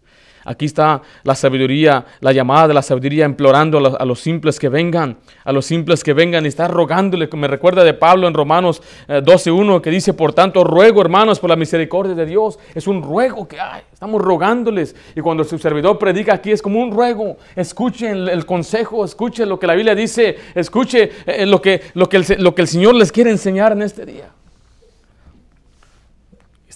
Aquí 0.49 0.65
está 0.65 1.03
la 1.25 1.35
sabiduría, 1.35 2.07
la 2.21 2.33
llamada 2.33 2.69
de 2.69 2.73
la 2.73 2.81
sabiduría, 2.81 3.27
implorando 3.27 3.77
a 3.99 4.05
los, 4.07 4.19
simples 4.19 4.59
que 4.59 4.71
vengan, 4.71 5.19
a 5.45 5.53
los 5.53 5.67
simples 5.67 6.03
que 6.03 6.15
vengan 6.15 6.47
y 6.47 6.49
está 6.49 6.69
rogándole, 6.69 7.29
me 7.35 7.49
recuerda 7.49 7.85
de 7.85 7.93
Pablo 7.93 8.27
en 8.27 8.33
Romanos 8.33 8.81
12.1 9.09 9.77
eh, 9.77 9.83
que 9.83 9.91
dice, 9.91 10.15
por 10.15 10.33
tanto, 10.33 10.65
ruego 10.65 11.03
hermanos 11.03 11.39
por 11.39 11.51
la 11.51 11.57
misericordia 11.57 12.15
de 12.15 12.25
Dios. 12.25 12.59
Es 12.75 12.87
un 12.87 13.03
ruego 13.03 13.47
que 13.47 13.61
hay, 13.61 13.83
estamos 13.93 14.23
rogándoles. 14.23 14.97
Y 15.15 15.21
cuando 15.21 15.45
su 15.45 15.59
servidor 15.59 15.99
predica 15.99 16.33
aquí 16.33 16.51
es 16.51 16.63
como 16.63 16.81
un 16.81 16.93
ruego. 16.93 17.37
Escuchen 17.55 18.27
el, 18.27 18.47
consejo, 18.47 19.05
escuchen 19.05 19.51
lo 19.51 19.61
que 19.61 19.67
la 19.67 19.75
Biblia 19.75 19.95
dice, 19.95 20.35
escuche 20.55 21.11
eh, 21.27 21.45
lo, 21.45 21.61
que 21.61 21.83
lo 21.95 22.09
que 22.09 22.63
el 22.63 22.69
Señor 22.69 22.95
les 22.95 23.13
quiere 23.13 23.31
enseñar 23.31 23.73
en 23.73 23.83
este 23.83 24.07
día. 24.07 24.31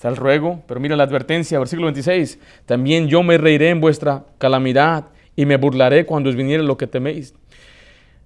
Está 0.03 0.09
el 0.09 0.17
ruego, 0.17 0.61
pero 0.67 0.81
mira 0.81 0.97
la 0.97 1.05
advertencia, 1.05 1.61
versículo 1.61 1.87
26. 1.87 2.41
También 2.67 3.07
yo 3.07 3.23
me 3.23 3.39
reiré 3.39 3.69
en 3.69 3.81
vuestra 3.81 4.25
calamidad 4.39 5.11
y 5.37 5.47
me 5.47 5.57
burlaré 5.57 6.07
cuando 6.07 6.29
os 6.29 6.35
viniere 6.35 6.65
lo 6.65 6.77
que 6.77 6.89
teméis. 6.89 7.35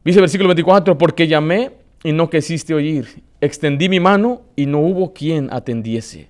Dice 0.02 0.18
versículo 0.18 0.48
24, 0.48 0.96
porque 0.96 1.28
llamé 1.28 1.72
y 2.02 2.12
no 2.12 2.30
quisiste 2.30 2.72
oír. 2.72 3.22
Extendí 3.42 3.90
mi 3.90 4.00
mano 4.00 4.40
y 4.56 4.64
no 4.64 4.78
hubo 4.78 5.12
quien 5.12 5.52
atendiese. 5.52 6.28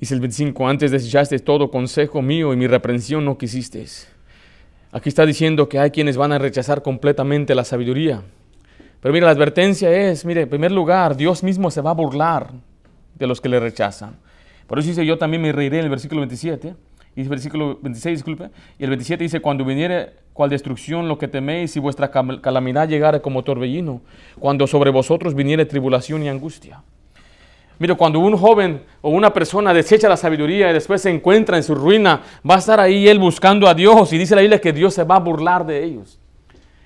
Dice 0.00 0.14
el 0.14 0.20
25, 0.20 0.66
antes 0.66 0.90
desechaste 0.90 1.38
todo 1.38 1.70
consejo 1.70 2.22
mío 2.22 2.52
y 2.52 2.56
mi 2.56 2.66
reprensión 2.66 3.24
no 3.24 3.38
quisisteis. 3.38 4.08
Aquí 4.90 5.08
está 5.08 5.24
diciendo 5.24 5.68
que 5.68 5.78
hay 5.78 5.92
quienes 5.92 6.16
van 6.16 6.32
a 6.32 6.40
rechazar 6.40 6.82
completamente 6.82 7.54
la 7.54 7.62
sabiduría. 7.62 8.24
Pero 9.00 9.12
mira, 9.12 9.26
la 9.26 9.32
advertencia 9.32 9.90
es, 9.90 10.24
mire, 10.24 10.42
en 10.42 10.48
primer 10.48 10.72
lugar, 10.72 11.16
Dios 11.16 11.42
mismo 11.42 11.70
se 11.70 11.80
va 11.80 11.90
a 11.90 11.94
burlar 11.94 12.50
de 13.14 13.26
los 13.26 13.40
que 13.40 13.48
le 13.48 13.58
rechazan. 13.58 14.16
Por 14.66 14.78
eso 14.78 14.88
dice, 14.88 15.06
yo 15.06 15.18
también 15.18 15.42
me 15.42 15.52
reiré 15.52 15.78
en 15.78 15.84
el 15.84 15.90
versículo 15.90 16.20
27. 16.20 16.74
Y 17.16 17.22
el 17.22 17.28
versículo 17.28 17.78
26, 17.82 18.18
disculpe. 18.18 18.50
Y 18.78 18.84
el 18.84 18.90
27 18.90 19.24
dice, 19.24 19.40
cuando 19.40 19.64
viniere 19.64 20.10
cual 20.32 20.48
destrucción 20.48 21.08
lo 21.08 21.18
que 21.18 21.28
teméis 21.28 21.76
y 21.76 21.80
vuestra 21.80 22.10
calamidad 22.10 22.88
llegare 22.88 23.20
como 23.20 23.42
torbellino, 23.42 24.00
cuando 24.38 24.66
sobre 24.66 24.90
vosotros 24.90 25.34
viniere 25.34 25.66
tribulación 25.66 26.22
y 26.22 26.28
angustia. 26.28 26.82
Mire, 27.78 27.94
cuando 27.94 28.20
un 28.20 28.36
joven 28.36 28.82
o 29.00 29.10
una 29.10 29.32
persona 29.32 29.72
desecha 29.72 30.08
la 30.08 30.16
sabiduría 30.16 30.70
y 30.70 30.72
después 30.74 31.02
se 31.02 31.10
encuentra 31.10 31.56
en 31.56 31.62
su 31.62 31.74
ruina, 31.74 32.20
va 32.48 32.56
a 32.56 32.58
estar 32.58 32.78
ahí 32.78 33.08
él 33.08 33.18
buscando 33.18 33.66
a 33.66 33.74
Dios 33.74 34.12
y 34.12 34.18
dice 34.18 34.34
la 34.34 34.42
Biblia 34.42 34.60
que 34.60 34.72
Dios 34.72 34.94
se 34.94 35.02
va 35.02 35.16
a 35.16 35.20
burlar 35.20 35.64
de 35.66 35.82
ellos. 35.82 36.20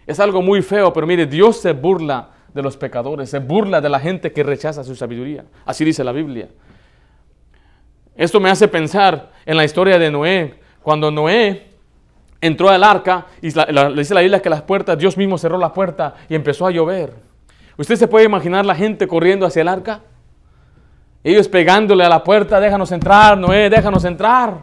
Es 0.06 0.20
algo 0.20 0.42
muy 0.42 0.62
feo, 0.62 0.92
pero 0.92 1.06
mire, 1.06 1.26
Dios 1.26 1.60
se 1.60 1.72
burla 1.72 2.30
de 2.52 2.62
los 2.62 2.76
pecadores, 2.76 3.30
se 3.30 3.38
burla 3.38 3.80
de 3.80 3.88
la 3.88 3.98
gente 3.98 4.32
que 4.32 4.42
rechaza 4.42 4.84
su 4.84 4.94
sabiduría. 4.94 5.44
Así 5.64 5.84
dice 5.84 6.04
la 6.04 6.12
Biblia. 6.12 6.48
Esto 8.16 8.38
me 8.38 8.50
hace 8.50 8.68
pensar 8.68 9.32
en 9.44 9.56
la 9.56 9.64
historia 9.64 9.98
de 9.98 10.10
Noé. 10.10 10.54
Cuando 10.82 11.10
Noé 11.10 11.66
entró 12.40 12.68
al 12.68 12.84
arca, 12.84 13.26
y 13.42 13.50
le 13.50 13.94
dice 13.96 14.14
la 14.14 14.20
Biblia 14.20 14.40
que 14.40 14.50
las 14.50 14.62
puertas, 14.62 14.96
Dios 14.98 15.16
mismo 15.16 15.36
cerró 15.36 15.58
la 15.58 15.72
puerta 15.72 16.14
y 16.28 16.34
empezó 16.34 16.66
a 16.66 16.70
llover. 16.70 17.14
¿Usted 17.76 17.96
se 17.96 18.06
puede 18.06 18.26
imaginar 18.26 18.64
la 18.64 18.74
gente 18.74 19.08
corriendo 19.08 19.46
hacia 19.46 19.62
el 19.62 19.68
arca? 19.68 20.02
Ellos 21.24 21.48
pegándole 21.48 22.04
a 22.04 22.08
la 22.08 22.22
puerta, 22.22 22.60
déjanos 22.60 22.92
entrar, 22.92 23.36
Noé, 23.36 23.70
déjanos 23.70 24.04
entrar. 24.04 24.62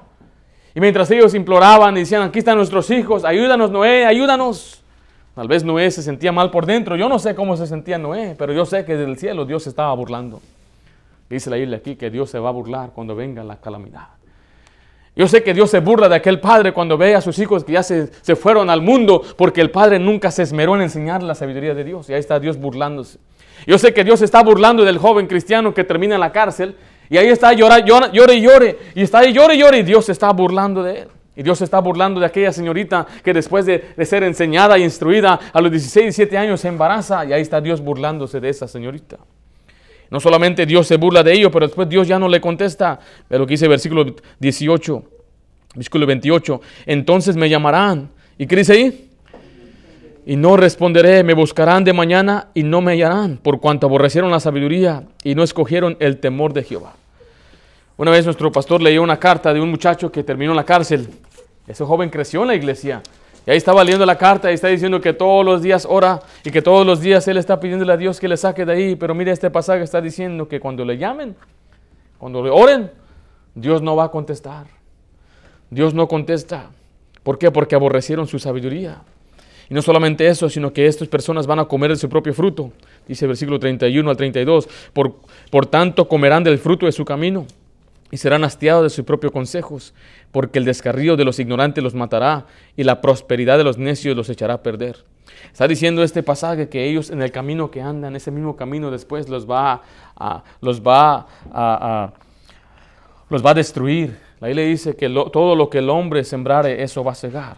Y 0.74 0.80
mientras 0.80 1.12
ellos 1.12 1.34
imploraban 1.34 1.98
y 1.98 2.02
decían, 2.02 2.22
aquí 2.22 2.40
están 2.40 2.56
nuestros 2.56 2.90
hijos, 2.92 3.26
ayúdanos, 3.26 3.72
Noé, 3.72 4.06
ayúdanos. 4.06 4.81
Tal 5.36 5.48
vez 5.48 5.64
Noé 5.64 5.90
se 5.92 6.02
sentía 6.02 6.32
mal 6.32 6.52
por 6.52 6.66
dentro. 6.66 6.96
Yo 6.96 7.08
no 7.08 7.20
sé 7.20 7.36
cómo 7.36 7.56
se 7.56 7.68
sentía 7.68 7.98
Noé, 7.98 8.36
pero 8.38 8.54
yo 8.54 8.66
sé 8.66 8.84
que 8.84 8.96
desde 8.96 9.12
el 9.12 9.18
cielo 9.18 9.46
Dios 9.46 9.64
se 9.64 9.70
estaba 9.70 9.94
burlando. 9.94 10.42
Dice 11.30 11.50
la 11.50 11.56
Biblia 11.56 11.78
aquí 11.78 11.96
que 11.96 12.10
Dios 12.10 12.30
se 12.30 12.40
va 12.40 12.50
a 12.50 12.52
burlar 12.52 12.92
cuando 12.94 13.16
venga 13.16 13.44
la 13.44 13.56
calamidad. 13.56 14.08
Yo 15.16 15.28
sé 15.28 15.44
que 15.44 15.54
Dios 15.54 15.70
se 15.70 15.80
burla 15.80 16.08
de 16.10 16.16
aquel 16.16 16.40
padre 16.40 16.74
cuando 16.74 16.98
ve 16.98 17.16
a 17.16 17.22
sus 17.22 17.38
hijos 17.40 17.64
que 17.64 17.74
ya 17.74 17.84
se, 17.84 18.08
se, 18.22 18.36
fueron 18.36 18.70
al 18.70 18.82
mundo 18.82 19.22
porque 19.38 19.62
el 19.62 19.70
padre 19.70 20.00
nunca 20.00 20.32
se 20.32 20.44
esmeró 20.44 20.76
en 20.76 20.82
enseñar 20.82 21.22
la 21.22 21.36
sabiduría 21.36 21.74
de 21.74 21.84
Dios. 21.84 22.10
Y 22.10 22.14
ahí 22.14 22.20
está 22.20 22.40
Dios 22.40 22.58
burlándose. 22.58 23.20
Yo 23.66 23.78
sé 23.78 23.94
que 23.94 24.04
Dios 24.04 24.20
se 24.20 24.26
está 24.26 24.42
burlando 24.42 24.84
del 24.84 24.98
joven 24.98 25.28
cristiano 25.28 25.74
que 25.74 25.84
termina 25.84 26.16
en 26.16 26.22
la 26.22 26.32
cárcel 26.32 26.76
y 27.10 27.18
ahí 27.18 27.28
está 27.28 27.54
llora, 27.54 27.80
llora, 27.80 28.12
llore 28.12 28.36
y 28.36 28.42
llore. 28.42 28.80
Y 28.96 29.04
está 29.04 29.20
ahí 29.20 29.34
llore 29.34 29.56
y 29.56 29.60
llore 29.60 29.80
y 29.80 29.84
Dios 29.84 30.06
se 30.06 30.14
está 30.14 30.32
burlando 30.32 30.82
de 30.82 31.00
él. 31.00 31.08
Y 31.36 31.44
Dios 31.44 31.60
se 31.60 31.64
está 31.64 31.80
burlando 31.80 32.20
de 32.20 32.26
aquella 32.26 32.52
señorita 32.52 33.08
que 33.24 33.34
después 33.34 33.66
de, 33.66 33.94
ser 34.06 34.24
enseñada 34.24 34.76
e 34.76 34.82
instruida 34.82 35.40
a 35.54 35.62
los 35.62 35.72
16, 35.72 36.06
17 36.06 36.38
años 36.38 36.60
se 36.60 36.68
embaraza 36.68 37.24
y 37.26 37.32
ahí 37.32 37.42
está 37.42 37.62
Dios 37.62 37.82
burlándose 37.82 38.40
de 38.40 38.50
esa 38.50 38.68
señorita. 38.68 39.18
No 40.10 40.20
solamente 40.20 40.66
Dios 40.66 40.88
se 40.88 40.98
burla 40.98 41.24
de 41.24 41.34
ello, 41.34 41.50
pero 41.50 41.68
después 41.68 41.88
Dios 41.88 42.06
ya 42.06 42.20
no 42.20 42.28
le 42.28 42.42
contesta. 42.42 43.00
Ve 43.30 43.40
lo 43.40 43.48
que 43.48 43.52
dice 43.52 43.66
el 43.66 43.70
versículo 43.70 44.14
18, 44.40 45.04
versículo 45.76 46.06
28. 46.06 46.62
Entonces 46.86 47.38
me 47.38 47.48
llamarán. 47.48 48.10
¿Y 48.38 48.46
qué 48.46 48.58
dice 48.58 48.74
ahí? 48.74 49.10
Y 50.26 50.36
no 50.36 50.58
responderé, 50.58 51.24
me 51.24 51.34
buscarán 51.34 51.86
de 51.86 51.94
mañana 51.94 52.50
y 52.54 52.64
no 52.64 52.82
me 52.82 52.92
hallarán, 52.92 53.38
por 53.38 53.60
cuanto 53.60 53.88
aborrecieron 53.88 54.30
la 54.30 54.40
sabiduría 54.40 55.04
y 55.24 55.34
no 55.34 55.44
escogieron 55.44 55.96
el 56.00 56.18
temor 56.18 56.54
de 56.54 56.64
Jehová. 56.64 56.96
Una 58.02 58.10
vez 58.10 58.26
nuestro 58.26 58.52
pastor 58.52 58.82
leyó 58.82 59.04
una 59.04 59.20
carta 59.20 59.54
de 59.54 59.62
un 59.62 59.70
muchacho 59.70 60.12
que 60.12 60.24
terminó 60.24 60.54
en 60.54 60.56
la 60.56 60.64
cárcel. 60.64 61.08
Ese 61.68 61.86
joven 61.86 62.10
creció 62.10 62.42
en 62.42 62.48
la 62.48 62.56
iglesia. 62.56 63.04
Y 63.46 63.52
ahí 63.52 63.58
estaba 63.58 63.84
leyendo 63.84 64.08
la 64.08 64.18
carta 64.18 64.50
y 64.50 64.56
está 64.56 64.70
diciendo 64.70 65.00
que 65.00 65.14
todos 65.14 65.46
los 65.46 65.62
días 65.62 65.86
ora 65.88 66.20
y 66.44 66.50
que 66.50 66.64
todos 66.64 66.84
los 66.84 67.00
días 67.00 67.28
él 67.28 67.38
está 67.38 67.60
pidiéndole 67.60 67.94
a 67.94 67.98
Dios 67.98 68.20
que 68.20 68.28
le 68.28 68.38
saque 68.38 68.66
de 68.66 68.74
ahí. 68.74 68.96
Pero 68.96 69.14
mire, 69.14 69.30
este 69.30 69.52
pasaje 69.52 69.84
está 69.84 70.02
diciendo 70.02 70.48
que 70.48 70.60
cuando 70.60 70.84
le 70.84 70.98
llamen, 70.98 71.36
cuando 72.18 72.42
le 72.44 72.50
oren, 72.50 72.90
Dios 73.54 73.84
no 73.84 73.96
va 73.96 74.06
a 74.06 74.10
contestar. 74.10 74.66
Dios 75.70 75.94
no 75.94 76.08
contesta. 76.08 76.72
¿Por 77.22 77.38
qué? 77.38 77.52
Porque 77.52 77.76
aborrecieron 77.76 78.26
su 78.26 78.40
sabiduría. 78.40 79.04
Y 79.70 79.76
no 79.76 79.84
solamente 79.84 80.26
eso, 80.26 80.50
sino 80.50 80.74
que 80.74 80.88
estas 80.88 81.08
personas 81.08 81.46
van 81.46 81.60
a 81.60 81.66
comer 81.66 81.92
de 81.92 81.98
su 81.98 82.10
propio 82.10 82.34
fruto. 82.34 82.72
Dice 83.08 83.26
el 83.26 83.30
versículo 83.30 83.60
31 83.60 84.10
al 84.10 84.18
32. 84.18 84.68
Por, 84.92 85.18
por 85.52 85.68
tanto, 85.68 86.08
comerán 86.08 86.44
del 86.44 86.58
fruto 86.58 86.88
de 86.88 86.94
su 86.94 87.06
camino 87.06 87.46
y 88.12 88.18
serán 88.18 88.44
hastiados 88.44 88.84
de 88.84 88.90
sus 88.90 89.06
propios 89.06 89.32
consejos, 89.32 89.94
porque 90.32 90.60
el 90.60 90.66
descarrío 90.66 91.16
de 91.16 91.24
los 91.24 91.40
ignorantes 91.40 91.84
los 91.84 91.96
matará 91.96 92.46
y 92.76 92.84
la 92.84 93.00
prosperidad 93.00 93.58
de 93.58 93.64
los 93.64 93.78
necios 93.78 94.16
los 94.16 94.30
echará 94.30 94.56
a 94.56 94.64
perder. 94.64 95.06
Está 95.52 95.68
diciendo 95.68 96.04
este 96.04 96.22
pasaje 96.22 96.68
que 96.68 96.90
ellos 96.90 97.10
en 97.10 97.22
el 97.22 97.32
camino 97.32 97.72
que 97.72 97.82
andan, 97.82 98.16
ese 98.16 98.30
mismo 98.30 98.58
camino 98.58 98.92
después 98.92 99.30
los 99.30 99.50
va 99.50 99.82
a, 100.18 100.44
los 100.60 100.82
va 100.82 101.26
a, 101.52 102.12
los 103.30 103.44
va 103.44 103.52
a 103.52 103.54
destruir. 103.54 104.20
La 104.42 104.50
le 104.50 104.66
dice 104.66 104.96
que 104.96 105.08
todo 105.32 105.56
lo 105.56 105.70
que 105.70 105.78
el 105.78 105.90
hombre 105.90 106.24
sembrare, 106.24 106.84
eso 106.84 107.04
va 107.04 107.14
a 107.14 107.16
cegar. 107.16 107.58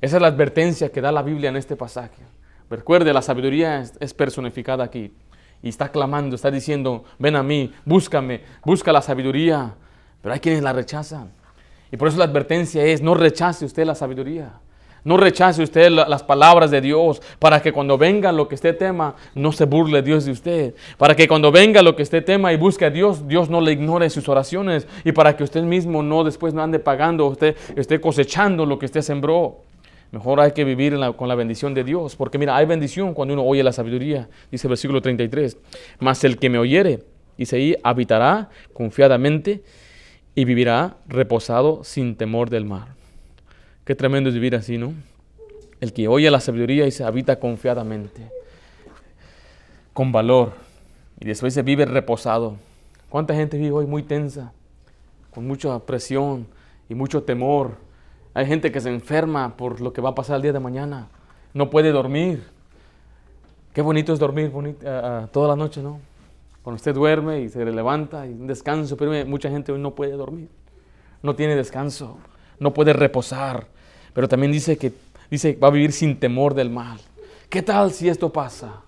Esa 0.00 0.16
es 0.16 0.22
la 0.22 0.28
advertencia 0.28 0.90
que 0.90 1.00
da 1.00 1.10
la 1.10 1.22
Biblia 1.22 1.48
en 1.48 1.56
este 1.56 1.74
pasaje. 1.74 2.22
Recuerde, 2.68 3.12
la 3.12 3.22
sabiduría 3.22 3.82
es 3.98 4.12
personificada 4.12 4.84
aquí 4.84 5.10
y 5.62 5.68
está 5.68 5.90
clamando, 5.90 6.36
está 6.36 6.50
diciendo, 6.50 7.04
ven 7.18 7.36
a 7.36 7.42
mí, 7.42 7.72
búscame, 7.84 8.42
busca 8.64 8.92
la 8.92 9.02
sabiduría. 9.02 9.74
Pero 10.22 10.34
hay 10.34 10.40
quienes 10.40 10.62
la 10.62 10.72
rechazan. 10.72 11.30
Y 11.90 11.96
por 11.96 12.08
eso 12.08 12.18
la 12.18 12.24
advertencia 12.24 12.84
es, 12.84 13.00
no 13.02 13.14
rechace 13.14 13.64
usted 13.64 13.84
la 13.84 13.94
sabiduría. 13.94 14.52
No 15.04 15.16
rechace 15.16 15.62
usted 15.62 15.90
las 15.90 16.22
palabras 16.22 16.70
de 16.70 16.80
Dios 16.80 17.22
para 17.38 17.62
que 17.62 17.72
cuando 17.72 17.96
venga 17.96 18.30
lo 18.32 18.48
que 18.48 18.56
usted 18.56 18.76
tema, 18.76 19.14
no 19.34 19.52
se 19.52 19.64
burle 19.64 20.02
Dios 20.02 20.24
de 20.24 20.32
usted. 20.32 20.74
Para 20.98 21.14
que 21.14 21.28
cuando 21.28 21.50
venga 21.50 21.82
lo 21.82 21.96
que 21.96 22.02
usted 22.02 22.24
tema 22.24 22.52
y 22.52 22.56
busque 22.56 22.84
a 22.84 22.90
Dios, 22.90 23.26
Dios 23.26 23.48
no 23.48 23.60
le 23.60 23.72
ignore 23.72 24.10
sus 24.10 24.28
oraciones. 24.28 24.86
Y 25.04 25.12
para 25.12 25.36
que 25.36 25.44
usted 25.44 25.62
mismo 25.62 26.02
no 26.02 26.24
después 26.24 26.52
no 26.52 26.62
ande 26.62 26.78
pagando, 26.78 27.26
usted 27.26 27.56
esté 27.76 28.00
cosechando 28.00 28.66
lo 28.66 28.78
que 28.78 28.86
usted 28.86 29.00
sembró. 29.00 29.67
Mejor 30.10 30.40
hay 30.40 30.52
que 30.52 30.64
vivir 30.64 30.96
con 31.16 31.28
la 31.28 31.34
bendición 31.34 31.74
de 31.74 31.84
Dios, 31.84 32.16
porque 32.16 32.38
mira, 32.38 32.56
hay 32.56 32.64
bendición 32.64 33.12
cuando 33.12 33.34
uno 33.34 33.44
oye 33.44 33.62
la 33.62 33.72
sabiduría, 33.72 34.28
dice 34.50 34.66
el 34.66 34.70
versículo 34.70 35.02
33. 35.02 35.58
Mas 35.98 36.24
el 36.24 36.38
que 36.38 36.48
me 36.48 36.58
oyere, 36.58 37.04
dice 37.36 37.56
ahí, 37.56 37.76
habitará 37.82 38.48
confiadamente 38.72 39.62
y 40.34 40.44
vivirá 40.44 40.96
reposado 41.08 41.84
sin 41.84 42.16
temor 42.16 42.48
del 42.48 42.64
mar. 42.64 42.94
Qué 43.84 43.94
tremendo 43.94 44.30
es 44.30 44.34
vivir 44.34 44.54
así, 44.54 44.78
¿no? 44.78 44.94
El 45.80 45.92
que 45.92 46.08
oye 46.08 46.30
la 46.30 46.40
sabiduría 46.40 46.86
y 46.86 46.90
se 46.90 47.04
habita 47.04 47.38
confiadamente, 47.38 48.30
con 49.92 50.10
valor, 50.10 50.54
y 51.20 51.26
después 51.26 51.52
se 51.52 51.62
vive 51.62 51.84
reposado. 51.84 52.56
¿Cuánta 53.10 53.34
gente 53.34 53.58
vive 53.58 53.72
hoy 53.72 53.86
muy 53.86 54.02
tensa, 54.02 54.52
con 55.30 55.46
mucha 55.46 55.78
presión 55.80 56.46
y 56.88 56.94
mucho 56.94 57.22
temor? 57.22 57.87
Hay 58.34 58.46
gente 58.46 58.70
que 58.70 58.80
se 58.80 58.90
enferma 58.90 59.56
por 59.56 59.80
lo 59.80 59.92
que 59.92 60.00
va 60.00 60.10
a 60.10 60.14
pasar 60.14 60.36
el 60.36 60.42
día 60.42 60.52
de 60.52 60.60
mañana. 60.60 61.08
No 61.54 61.70
puede 61.70 61.90
dormir. 61.90 62.44
Qué 63.72 63.82
bonito 63.82 64.12
es 64.12 64.18
dormir 64.18 64.52
toda 65.32 65.48
la 65.48 65.56
noche, 65.56 65.82
¿no? 65.82 66.00
Cuando 66.62 66.76
usted 66.76 66.94
duerme 66.94 67.40
y 67.40 67.48
se 67.48 67.64
levanta 67.64 68.26
y 68.26 68.30
un 68.30 68.46
descanso, 68.46 68.96
pero 68.96 69.12
mucha 69.26 69.48
gente 69.48 69.72
hoy 69.72 69.80
no 69.80 69.94
puede 69.94 70.12
dormir. 70.12 70.48
No 71.22 71.34
tiene 71.34 71.56
descanso, 71.56 72.18
no 72.58 72.74
puede 72.74 72.92
reposar. 72.92 73.66
Pero 74.12 74.28
también 74.28 74.52
dice 74.52 74.76
que 74.76 74.92
dice, 75.30 75.56
va 75.62 75.68
a 75.68 75.70
vivir 75.70 75.92
sin 75.92 76.18
temor 76.18 76.54
del 76.54 76.70
mal. 76.70 76.98
¿Qué 77.48 77.62
tal 77.62 77.92
si 77.92 78.08
esto 78.08 78.30
pasa? 78.30 78.82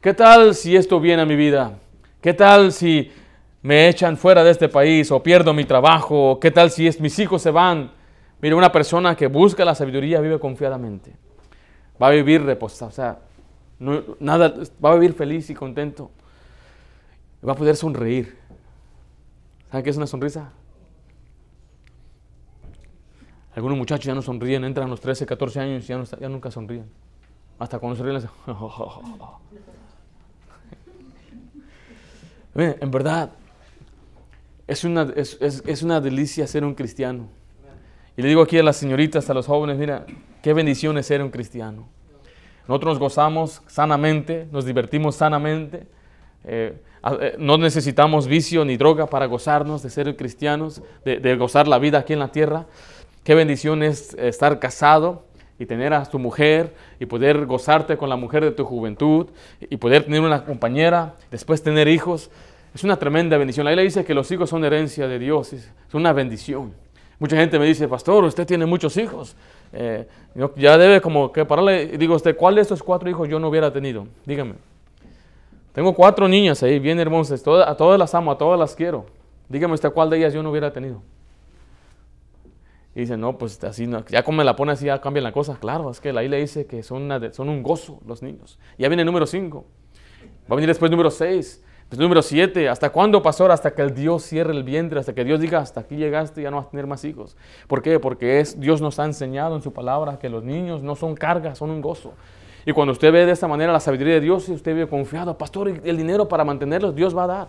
¿Qué 0.00 0.14
tal 0.14 0.54
si 0.54 0.76
esto 0.76 0.98
viene 1.00 1.22
a 1.22 1.26
mi 1.26 1.36
vida? 1.36 1.78
¿Qué 2.20 2.32
tal 2.32 2.72
si 2.72 3.10
me 3.62 3.88
echan 3.88 4.16
fuera 4.16 4.42
de 4.42 4.52
este 4.52 4.68
país 4.68 5.10
o 5.10 5.22
pierdo 5.22 5.52
mi 5.52 5.64
trabajo? 5.64 6.38
¿Qué 6.40 6.50
tal 6.50 6.70
si 6.70 6.88
mis 7.00 7.18
hijos 7.18 7.42
se 7.42 7.50
van? 7.50 7.90
Mire, 8.40 8.54
una 8.54 8.70
persona 8.70 9.16
que 9.16 9.26
busca 9.26 9.64
la 9.64 9.74
sabiduría 9.74 10.20
vive 10.20 10.38
confiadamente. 10.38 11.16
Va 12.00 12.06
a 12.08 12.10
vivir 12.10 12.42
reposado, 12.42 12.90
o 12.90 12.92
sea, 12.92 13.18
nada, 14.20 14.54
va 14.84 14.92
a 14.92 14.94
vivir 14.94 15.14
feliz 15.14 15.50
y 15.50 15.54
contento. 15.54 16.10
Va 17.46 17.52
a 17.52 17.56
poder 17.56 17.76
sonreír. 17.76 18.36
¿Saben 19.70 19.84
qué 19.84 19.90
es 19.90 19.96
una 19.96 20.06
sonrisa? 20.06 20.52
Algunos 23.54 23.78
muchachos 23.78 24.04
ya 24.04 24.14
no 24.14 24.20
sonríen, 24.20 24.64
entran 24.64 24.86
a 24.86 24.90
los 24.90 25.00
13, 25.00 25.24
14 25.24 25.60
años 25.60 25.84
y 25.84 25.88
ya, 25.88 26.02
ya 26.02 26.28
nunca 26.28 26.50
sonríen. 26.50 26.84
Hasta 27.58 27.78
cuando 27.78 27.96
sonríen, 27.96 28.20
les... 28.20 28.28
en 32.82 32.90
verdad, 32.90 33.30
es 34.66 34.84
una, 34.84 35.12
es, 35.14 35.82
una 35.82 36.00
delicia 36.00 36.46
ser 36.46 36.64
un 36.64 36.74
cristiano. 36.74 37.28
Y 38.16 38.22
le 38.22 38.28
digo 38.28 38.40
aquí 38.40 38.58
a 38.58 38.62
las 38.62 38.76
señoritas, 38.76 39.28
a 39.28 39.34
los 39.34 39.46
jóvenes, 39.46 39.76
mira, 39.76 40.06
qué 40.42 40.54
bendición 40.54 40.96
es 40.96 41.06
ser 41.06 41.22
un 41.22 41.30
cristiano. 41.30 41.86
Nosotros 42.66 42.94
nos 42.94 42.98
gozamos 42.98 43.62
sanamente, 43.66 44.48
nos 44.50 44.64
divertimos 44.64 45.16
sanamente. 45.16 45.86
Eh, 46.44 46.80
eh, 47.20 47.36
no 47.38 47.58
necesitamos 47.58 48.26
vicio 48.26 48.64
ni 48.64 48.76
droga 48.76 49.06
para 49.06 49.26
gozarnos 49.26 49.82
de 49.82 49.90
ser 49.90 50.16
cristianos, 50.16 50.82
de, 51.04 51.36
gozar 51.36 51.68
la 51.68 51.78
vida 51.78 51.98
aquí 51.98 52.14
en 52.14 52.18
la 52.18 52.32
tierra. 52.32 52.66
Qué 53.22 53.34
bendición 53.34 53.82
es 53.82 54.14
estar 54.14 54.58
casado 54.58 55.24
y 55.58 55.66
tener 55.66 55.92
a 55.92 56.04
tu 56.06 56.18
mujer 56.18 56.74
y 56.98 57.06
poder 57.06 57.44
gozarte 57.44 57.96
con 57.96 58.08
la 58.08 58.16
mujer 58.16 58.44
de 58.44 58.50
tu 58.50 58.64
juventud 58.64 59.26
y 59.60 59.76
poder 59.76 60.04
tener 60.04 60.22
una 60.22 60.44
compañera, 60.44 61.16
después 61.30 61.62
tener 61.62 61.86
hijos. 61.86 62.30
Es 62.74 62.82
una 62.82 62.96
tremenda 62.96 63.36
bendición. 63.36 63.64
La 63.64 63.70
Biblia 63.70 63.84
dice 63.84 64.04
que 64.04 64.14
los 64.14 64.30
hijos 64.30 64.50
son 64.50 64.64
herencia 64.64 65.06
de 65.06 65.18
Dios, 65.18 65.52
es 65.52 65.70
una 65.92 66.12
bendición. 66.12 66.85
Mucha 67.18 67.36
gente 67.36 67.58
me 67.58 67.64
dice, 67.64 67.88
pastor, 67.88 68.24
usted 68.24 68.46
tiene 68.46 68.66
muchos 68.66 68.96
hijos. 68.96 69.36
Eh, 69.72 70.06
ya 70.56 70.76
debe 70.76 71.00
como 71.00 71.32
que 71.32 71.44
pararle. 71.44 71.96
Digo, 71.98 72.14
usted, 72.14 72.36
¿cuál 72.36 72.56
de 72.56 72.60
estos 72.60 72.82
cuatro 72.82 73.08
hijos 73.08 73.28
yo 73.28 73.38
no 73.38 73.48
hubiera 73.48 73.72
tenido? 73.72 74.06
Dígame. 74.26 74.54
Tengo 75.72 75.94
cuatro 75.94 76.28
niñas 76.28 76.62
ahí, 76.62 76.78
bien 76.78 76.98
hermosas. 77.00 77.40
a 77.46 77.76
todas 77.76 77.98
las 77.98 78.14
amo, 78.14 78.32
a 78.32 78.38
todas 78.38 78.58
las 78.58 78.74
quiero. 78.74 79.06
Dígame 79.48 79.74
usted, 79.74 79.92
¿cuál 79.92 80.10
de 80.10 80.18
ellas 80.18 80.34
yo 80.34 80.42
no 80.42 80.50
hubiera 80.50 80.72
tenido? 80.72 81.02
Y 82.94 83.00
dice, 83.00 83.16
no, 83.16 83.36
pues 83.36 83.62
así, 83.62 83.86
ya 84.08 84.22
como 84.22 84.38
me 84.38 84.44
la 84.44 84.56
pone 84.56 84.72
así, 84.72 84.86
ya 84.86 85.00
cambia 85.02 85.22
la 85.22 85.32
cosa. 85.32 85.58
Claro, 85.60 85.90
es 85.90 86.00
que 86.00 86.14
la 86.14 86.22
le 86.22 86.38
dice 86.38 86.66
que 86.66 86.82
son, 86.82 87.10
son 87.32 87.50
un 87.50 87.62
gozo 87.62 88.00
los 88.06 88.22
niños. 88.22 88.58
Ya 88.78 88.88
viene 88.88 89.02
el 89.02 89.06
número 89.06 89.26
5. 89.26 89.66
Va 90.50 90.52
a 90.52 90.54
venir 90.54 90.68
después 90.68 90.88
el 90.88 90.92
número 90.92 91.10
6. 91.10 91.62
Después 91.88 92.00
número 92.00 92.20
7. 92.20 92.68
¿Hasta 92.68 92.90
cuándo, 92.90 93.22
pastor? 93.22 93.52
Hasta 93.52 93.72
que 93.72 93.82
el 93.82 93.94
Dios 93.94 94.24
cierre 94.24 94.52
el 94.52 94.64
vientre, 94.64 94.98
hasta 94.98 95.14
que 95.14 95.24
Dios 95.24 95.40
diga, 95.40 95.60
hasta 95.60 95.80
aquí 95.80 95.96
llegaste, 95.96 96.42
ya 96.42 96.50
no 96.50 96.56
vas 96.56 96.66
a 96.66 96.70
tener 96.70 96.86
más 96.86 97.04
hijos. 97.04 97.36
¿Por 97.68 97.80
qué? 97.80 98.00
Porque 98.00 98.40
es, 98.40 98.58
Dios 98.58 98.80
nos 98.80 98.98
ha 98.98 99.04
enseñado 99.04 99.54
en 99.54 99.62
su 99.62 99.72
palabra 99.72 100.18
que 100.18 100.28
los 100.28 100.42
niños 100.42 100.82
no 100.82 100.96
son 100.96 101.14
cargas, 101.14 101.58
son 101.58 101.70
un 101.70 101.80
gozo. 101.80 102.12
Y 102.64 102.72
cuando 102.72 102.90
usted 102.90 103.12
ve 103.12 103.24
de 103.24 103.30
esta 103.30 103.46
manera 103.46 103.72
la 103.72 103.78
sabiduría 103.78 104.14
de 104.14 104.20
Dios, 104.20 104.48
y 104.48 104.52
usted 104.52 104.74
vive 104.74 104.88
confiado, 104.88 105.38
pastor, 105.38 105.68
el 105.68 105.96
dinero 105.96 106.28
para 106.28 106.44
mantenerlos 106.44 106.96
Dios 106.96 107.16
va 107.16 107.22
a 107.22 107.26
dar. 107.28 107.48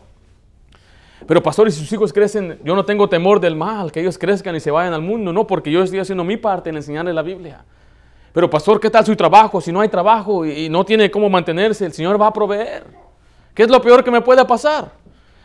Pero 1.26 1.41
pastor, 1.41 1.67
y 1.67 1.71
sus 1.71 1.91
hijos 1.91 2.13
crecen, 2.13 2.60
yo 2.63 2.76
no 2.76 2.86
tengo 2.86 3.10
temor 3.10 3.39
del 3.39 3.56
mal, 3.56 3.91
que 3.91 4.02
ellos 4.02 4.19
crezcan 4.19 4.56
y 4.56 4.60
se 4.60 4.69
vayan 4.69 4.93
al 4.93 5.02
mundo, 5.02 5.34
no, 5.34 5.47
porque 5.47 5.71
yo 5.71 5.82
estoy 5.82 5.97
haciendo 5.97 6.23
mi 6.23 6.38
parte 6.38 6.69
en 6.69 6.76
enseñarles 6.76 7.15
la 7.15 7.23
Biblia. 7.23 7.65
Pero 8.34 8.47
pastor, 8.47 8.80
¿qué 8.80 8.91
tal 8.91 9.04
su 9.04 9.15
trabajo? 9.15 9.60
Si 9.60 9.71
no 9.71 9.82
hay 9.82 9.89
trabajo 9.89 10.45
y, 10.45 10.69
no 10.69 10.86
tiene 10.86 11.10
cómo 11.10 11.28
mantenerse, 11.28 11.88
el 11.88 11.93
Señor 11.93 12.21
va 12.21 12.28
a 12.28 12.34
proveer. 12.34 13.07
¿Qué 13.58 13.63
es 13.63 13.72
lo 13.72 13.82
peor 13.82 14.04
que 14.04 14.12
me 14.12 14.22
puede 14.22 14.46
pasar? 14.46 14.91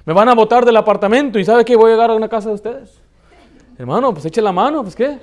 Me 0.05 0.13
van 0.13 0.29
a 0.29 0.35
botar 0.35 0.67
del 0.67 0.77
apartamento 0.77 1.39
y 1.39 1.47
¿sabe 1.47 1.65
qué? 1.65 1.75
Voy 1.75 1.93
a 1.93 1.95
llegar 1.95 2.11
a 2.11 2.15
una 2.15 2.29
casa 2.29 2.51
de 2.51 2.57
ustedes. 2.57 3.01
Hermano, 3.79 4.13
pues 4.13 4.27
eche 4.27 4.43
la 4.43 4.53
mano, 4.53 4.83
pues 4.83 4.95
¿qué? 4.95 5.19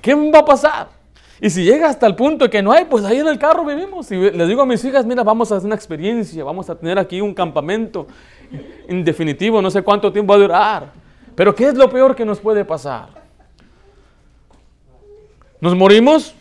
¿Qué 0.00 0.14
va 0.14 0.38
a 0.38 0.44
pasar? 0.46 0.88
Y 1.42 1.50
si 1.50 1.62
llega 1.62 1.90
hasta 1.90 2.06
el 2.06 2.16
punto 2.16 2.48
que 2.48 2.62
no 2.62 2.72
hay, 2.72 2.86
pues 2.86 3.04
ahí 3.04 3.18
en 3.18 3.28
el 3.28 3.38
carro 3.38 3.62
vivimos. 3.62 4.10
Y 4.10 4.16
les 4.16 4.48
digo 4.48 4.62
a 4.62 4.64
mis 4.64 4.82
hijas, 4.86 5.04
mira, 5.04 5.22
vamos 5.22 5.52
a 5.52 5.56
hacer 5.56 5.66
una 5.66 5.74
experiencia, 5.74 6.42
vamos 6.44 6.70
a 6.70 6.76
tener 6.76 6.98
aquí 6.98 7.20
un 7.20 7.34
campamento 7.34 8.06
en 8.88 9.04
definitivo, 9.04 9.60
no 9.60 9.70
sé 9.70 9.82
cuánto 9.82 10.10
tiempo 10.10 10.32
va 10.32 10.38
a 10.38 10.40
durar. 10.40 10.92
Pero 11.34 11.54
¿qué 11.54 11.66
es 11.66 11.74
lo 11.74 11.90
peor 11.90 12.16
que 12.16 12.24
nos 12.24 12.40
puede 12.40 12.64
pasar? 12.64 13.08
¿Nos 15.60 15.76
morimos? 15.76 16.34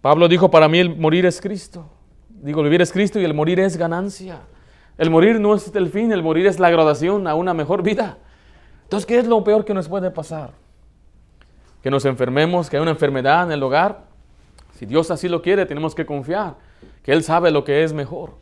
Pablo 0.00 0.26
dijo, 0.26 0.50
para 0.50 0.68
mí 0.68 0.78
el 0.78 0.96
morir 0.96 1.26
es 1.26 1.38
Cristo. 1.38 1.97
Digo, 2.42 2.62
vivir 2.62 2.82
es 2.82 2.92
Cristo 2.92 3.18
y 3.20 3.24
el 3.24 3.34
morir 3.34 3.60
es 3.60 3.76
ganancia. 3.76 4.40
El 4.96 5.10
morir 5.10 5.40
no 5.40 5.54
es 5.54 5.74
el 5.74 5.88
fin, 5.90 6.12
el 6.12 6.22
morir 6.22 6.46
es 6.46 6.58
la 6.58 6.70
graduación 6.70 7.26
a 7.26 7.34
una 7.34 7.54
mejor 7.54 7.82
vida. 7.82 8.18
Entonces, 8.84 9.06
¿qué 9.06 9.18
es 9.18 9.26
lo 9.26 9.42
peor 9.44 9.64
que 9.64 9.74
nos 9.74 9.88
puede 9.88 10.10
pasar? 10.10 10.52
Que 11.82 11.90
nos 11.90 12.04
enfermemos, 12.04 12.68
que 12.68 12.76
hay 12.76 12.82
una 12.82 12.92
enfermedad 12.92 13.44
en 13.44 13.52
el 13.52 13.62
hogar. 13.62 14.04
Si 14.74 14.86
Dios 14.86 15.10
así 15.10 15.28
lo 15.28 15.42
quiere, 15.42 15.66
tenemos 15.66 15.94
que 15.94 16.06
confiar, 16.06 16.56
que 17.02 17.12
Él 17.12 17.22
sabe 17.22 17.50
lo 17.50 17.64
que 17.64 17.84
es 17.84 17.92
mejor. 17.92 18.34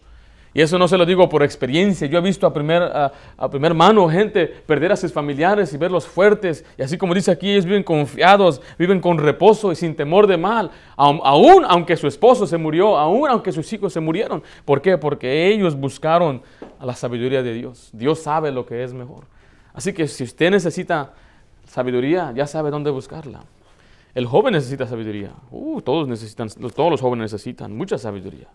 Y 0.56 0.62
eso 0.62 0.78
no 0.78 0.88
se 0.88 0.96
lo 0.96 1.04
digo 1.04 1.28
por 1.28 1.42
experiencia. 1.42 2.06
Yo 2.06 2.16
he 2.16 2.22
visto 2.22 2.46
a 2.46 2.54
primer, 2.54 2.82
a, 2.82 3.50
primer 3.50 3.74
mano 3.74 4.08
gente 4.08 4.46
perder 4.46 4.90
a 4.90 4.96
sus 4.96 5.12
familiares 5.12 5.70
y 5.74 5.76
verlos 5.76 6.06
fuertes. 6.06 6.64
Y 6.78 6.82
así 6.82 6.96
como 6.96 7.12
dice 7.12 7.30
aquí, 7.30 7.50
ellos 7.50 7.66
viven 7.66 7.82
confiados, 7.82 8.62
viven 8.78 8.98
con 8.98 9.18
reposo 9.18 9.70
y 9.70 9.76
sin 9.76 9.94
temor 9.94 10.26
de 10.26 10.38
mal. 10.38 10.70
Aún 10.96 11.62
aunque 11.68 11.94
su 11.94 12.06
esposo 12.06 12.46
se 12.46 12.56
murió, 12.56 12.96
aún 12.96 13.28
aunque 13.28 13.52
sus 13.52 13.70
hijos 13.70 13.92
se 13.92 14.00
murieron. 14.00 14.42
¿Por 14.64 14.80
qué? 14.80 14.96
Porque 14.96 15.46
ellos 15.46 15.76
buscaron 15.76 16.40
la 16.80 16.94
sabiduría 16.94 17.42
de 17.42 17.52
Dios. 17.52 17.90
Dios 17.92 18.22
sabe 18.22 18.50
lo 18.50 18.64
que 18.64 18.82
es 18.82 18.94
mejor. 18.94 19.24
Así 19.74 19.92
que 19.92 20.08
si 20.08 20.24
usted 20.24 20.50
necesita 20.50 21.12
sabiduría, 21.66 22.32
ya 22.34 22.46
sabe 22.46 22.70
dónde 22.70 22.88
buscarla. 22.88 23.42
El 24.14 24.24
joven 24.24 24.54
necesita 24.54 24.86
sabiduría. 24.86 25.32
Uh, 25.50 25.82
todos 25.82 26.08
necesitan, 26.08 26.48
todos 26.48 26.90
los 26.90 27.02
jóvenes 27.02 27.30
necesitan 27.30 27.76
mucha 27.76 27.98
sabiduría, 27.98 28.48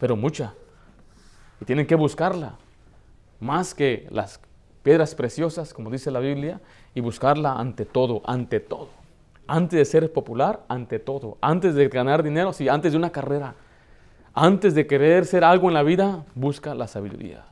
pero 0.00 0.16
mucha. 0.16 0.54
Y 1.60 1.64
tienen 1.64 1.86
que 1.86 1.94
buscarla, 1.94 2.56
más 3.40 3.74
que 3.74 4.06
las 4.10 4.40
piedras 4.82 5.14
preciosas, 5.14 5.74
como 5.74 5.90
dice 5.90 6.10
la 6.10 6.20
Biblia, 6.20 6.60
y 6.94 7.00
buscarla 7.00 7.54
ante 7.54 7.84
todo, 7.84 8.22
ante 8.24 8.60
todo. 8.60 8.88
Antes 9.48 9.78
de 9.78 9.84
ser 9.84 10.12
popular, 10.12 10.64
ante 10.68 10.98
todo. 10.98 11.38
Antes 11.40 11.74
de 11.74 11.88
ganar 11.88 12.22
dinero, 12.22 12.52
sí, 12.52 12.68
antes 12.68 12.92
de 12.92 12.98
una 12.98 13.10
carrera. 13.10 13.54
Antes 14.34 14.74
de 14.74 14.86
querer 14.86 15.24
ser 15.24 15.44
algo 15.44 15.68
en 15.68 15.74
la 15.74 15.82
vida, 15.82 16.24
busca 16.34 16.74
la 16.74 16.88
sabiduría. 16.88 17.46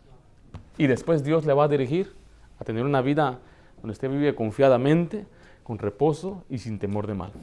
Y 0.76 0.86
después 0.86 1.24
Dios 1.24 1.46
le 1.46 1.54
va 1.54 1.64
a 1.64 1.68
dirigir 1.68 2.12
a 2.58 2.64
tener 2.64 2.84
una 2.84 3.00
vida 3.00 3.38
donde 3.76 3.92
usted 3.92 4.10
vive 4.10 4.34
confiadamente, 4.34 5.26
con 5.62 5.78
reposo 5.78 6.44
y 6.50 6.58
sin 6.58 6.78
temor 6.78 7.06
de 7.06 7.14
mal. 7.14 7.32